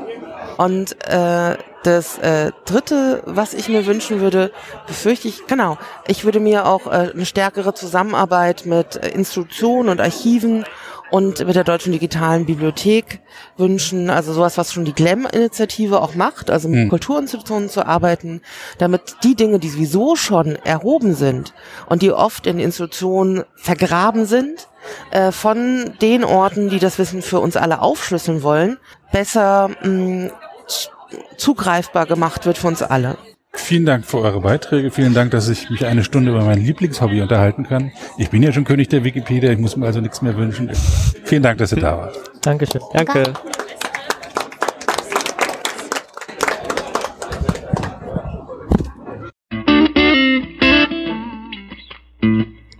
Und 0.57 0.97
äh, 1.09 1.57
das 1.83 2.19
äh, 2.19 2.53
Dritte, 2.65 3.23
was 3.27 3.55
ich 3.55 3.69
mir 3.69 3.87
wünschen 3.87 4.21
würde, 4.21 4.53
befürchte 4.87 5.29
ich, 5.29 5.47
genau, 5.47 5.79
ich 6.07 6.25
würde 6.25 6.41
mir 6.41 6.67
auch 6.67 6.87
äh, 6.87 7.11
eine 7.13 7.27
stärkere 7.27 7.75
Zusammenarbeit 7.75 8.67
mit 8.67 8.97
Institutionen 8.97 9.89
und 9.89 10.01
Archiven 10.01 10.65
und 11.11 11.45
mit 11.47 11.57
der 11.57 11.65
Deutschen 11.65 11.93
Digitalen 11.93 12.47
Bibliothek 12.47 13.21
wünschen, 13.59 14.09
also 14.09 14.33
sowas, 14.33 14.57
was 14.57 14.73
schon 14.73 14.87
die 14.87 14.95
GLEM-Initiative 14.95 16.01
auch 16.01 16.15
macht, 16.15 16.51
also 16.51 16.69
mit 16.69 16.85
mhm. 16.85 16.89
Kulturinstitutionen 16.89 17.69
zu 17.69 17.85
arbeiten, 17.85 18.41
damit 18.79 19.17
die 19.23 19.35
Dinge, 19.35 19.59
die 19.59 19.69
sowieso 19.69 20.17
schon 20.17 20.57
erhoben 20.57 21.15
sind 21.15 21.53
und 21.87 22.01
die 22.01 22.13
oft 22.13 22.47
in 22.47 22.59
Institutionen 22.59 23.45
vergraben 23.57 24.25
sind, 24.25 24.69
äh, 25.11 25.33
von 25.33 25.93
den 26.01 26.25
Orten, 26.25 26.71
die 26.71 26.79
das 26.79 26.99
Wissen 26.99 27.21
für 27.21 27.41
uns 27.41 27.59
alle 27.59 27.83
aufschlüsseln 27.83 28.43
wollen, 28.43 28.79
besser 29.13 29.71
mh, 29.83 30.31
zugreifbar 31.37 32.07
gemacht 32.07 32.47
wird 32.47 32.59
für 32.59 32.69
uns 32.69 32.83
alle. 32.83 33.17
Vielen 33.55 33.85
Dank 33.85 34.07
für 34.07 34.19
eure 34.19 34.41
Beiträge. 34.41 34.91
Vielen 34.91 35.13
Dank, 35.13 35.31
dass 35.31 35.49
ich 35.49 35.69
mich 35.69 35.85
eine 35.85 36.05
Stunde 36.05 36.31
über 36.31 36.43
mein 36.43 36.65
Lieblingshobby 36.65 37.21
unterhalten 37.21 37.65
kann. 37.65 37.93
Ich 38.17 38.31
bin 38.31 38.43
ja 38.43 38.51
schon 38.51 38.65
König 38.65 38.89
der 38.89 39.05
Wikipedia. 39.05 39.53
Ich 39.53 39.59
muss 39.59 39.77
mir 39.77 39.85
also 39.85 40.01
nichts 40.01 40.23
mehr 40.23 40.37
wünschen. 40.37 40.71
Vielen 41.25 41.43
Dank, 41.43 41.59
dass 41.59 41.73
ihr 41.73 41.81
da 41.81 41.99
wart. 41.99 42.19
Dankeschön. 42.41 42.81
Danke. 42.95 43.35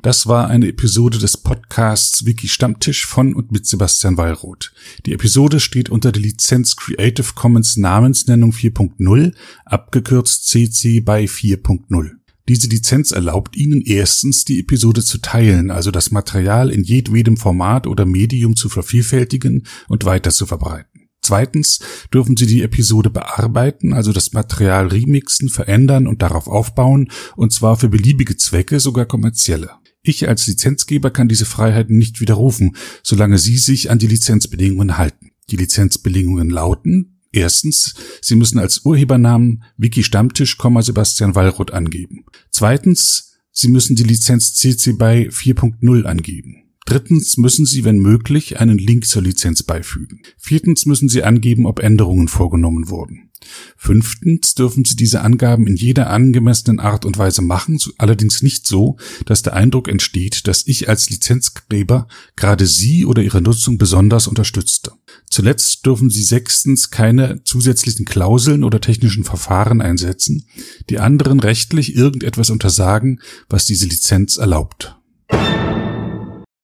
Das 0.03 0.27
war 0.27 0.49
eine 0.49 0.67
Episode 0.67 1.19
des 1.19 1.37
Podcasts 1.37 2.27
Wiki 2.27 2.49
Stammtisch 2.49 3.07
von 3.07 3.35
und 3.35 3.53
mit 3.53 3.67
Sebastian 3.67 4.17
Wallroth. 4.17 4.73
Die 5.07 5.13
Episode 5.13 5.61
steht 5.61 5.91
unter 5.91 6.11
der 6.11 6.23
Lizenz 6.23 6.75
Creative 6.75 7.35
Commons 7.37 7.77
Namensnennung 7.77 8.51
4.0, 8.51 9.33
abgekürzt 9.65 10.49
CC 10.49 10.99
by 10.99 11.29
4.0. 11.29 12.11
Diese 12.49 12.69
Lizenz 12.69 13.13
erlaubt 13.13 13.57
Ihnen 13.57 13.81
erstens, 13.81 14.45
die 14.45 14.59
Episode 14.59 15.05
zu 15.05 15.19
teilen, 15.19 15.71
also 15.71 15.93
das 15.93 16.11
Material 16.11 16.71
in 16.71 16.83
jedwedem 16.83 17.37
Format 17.37 17.87
oder 17.87 18.05
Medium 18.05 18.57
zu 18.57 18.69
vervielfältigen 18.69 19.69
und 19.87 20.05
weiter 20.05 20.33
zu 20.33 20.47
verbreiten. 20.47 21.11
Zweitens 21.21 21.79
dürfen 22.13 22.37
Sie 22.37 22.47
die 22.47 22.63
Episode 22.63 23.09
bearbeiten, 23.09 23.93
also 23.93 24.13
das 24.13 24.33
Material 24.33 24.89
remixen, 24.89 25.49
verändern 25.49 26.09
und 26.09 26.23
darauf 26.23 26.49
aufbauen, 26.49 27.13
und 27.37 27.53
zwar 27.53 27.77
für 27.77 27.89
beliebige 27.89 28.37
Zwecke, 28.37 28.81
sogar 28.81 29.07
kommerzielle. 29.07 29.71
Ich 30.05 30.29
als 30.29 30.47
Lizenzgeber 30.49 31.11
kann 31.11 31.29
diese 31.29 31.45
Freiheiten 31.45 31.97
nicht 31.97 32.21
widerrufen, 32.21 32.77
solange 33.05 33.39
Sie 33.39 33.57
sich 33.57 33.91
an 33.91 33.99
die 33.99 34.09
Lizenzbedingungen 34.09 34.99
halten. 34.99 35.31
Die 35.51 35.57
Lizenzbedingungen 35.57 36.51
lauten, 36.51 37.21
erstens, 37.31 37.95
Sie 38.21 38.35
müssen 38.35 38.59
als 38.59 38.85
Urhebernamen 38.85 39.63
Wiki 39.77 40.03
Stammtisch, 40.03 40.59
Sebastian 40.81 41.35
Wallroth 41.37 41.73
angeben. 41.73 42.25
Zweitens, 42.51 43.39
Sie 43.53 43.69
müssen 43.69 43.95
die 43.95 44.03
Lizenz 44.03 44.55
CC 44.55 44.95
BY 44.95 45.29
4.0 45.29 46.05
angeben. 46.05 46.65
Drittens 46.85 47.37
müssen 47.37 47.65
Sie, 47.65 47.85
wenn 47.85 47.99
möglich, 47.99 48.59
einen 48.59 48.79
Link 48.79 49.07
zur 49.07 49.23
Lizenz 49.23 49.63
beifügen. 49.63 50.23
Viertens 50.37 50.85
müssen 50.85 51.09
Sie 51.09 51.23
angeben, 51.23 51.67
ob 51.67 51.79
Änderungen 51.79 52.27
vorgenommen 52.27 52.91
wurden. 52.91 53.31
Fünftens 53.77 54.55
dürfen 54.55 54.85
Sie 54.85 54.97
diese 54.97 55.23
Angaben 55.23 55.67
in 55.67 55.77
jeder 55.77 56.11
angemessenen 56.11 56.81
Art 56.81 57.05
und 57.05 57.19
Weise 57.19 57.43
machen, 57.43 57.79
allerdings 57.99 58.43
nicht 58.43 58.67
so, 58.67 58.97
dass 59.27 59.43
der 59.43 59.55
Eindruck 59.55 59.89
entsteht, 59.89 60.47
dass 60.47 60.67
ich 60.67 60.89
als 60.89 61.11
Lizenzgeber 61.11 62.09
gerade 62.37 62.67
Sie 62.67 63.05
oder 63.07 63.23
Ihre 63.23 63.41
Nutzung 63.41 63.79
besonders 63.79 64.27
unterstützte. 64.27 64.93
Zuletzt 65.31 65.85
dürfen 65.87 66.11
Sie 66.11 66.23
sechstens 66.23 66.91
keine 66.91 67.43
zusätzlichen 67.45 68.05
Klauseln 68.05 68.65
oder 68.65 68.81
technischen 68.81 69.25
Verfahren 69.25 69.81
einsetzen, 69.81 70.47
die 70.91 70.99
anderen 70.99 71.41
rechtlich 71.41 71.95
irgendetwas 71.95 72.51
untersagen, 72.51 73.21
was 73.49 73.67
diese 73.67 73.87
Lizenz 73.87 74.37
erlaubt. 74.37 74.97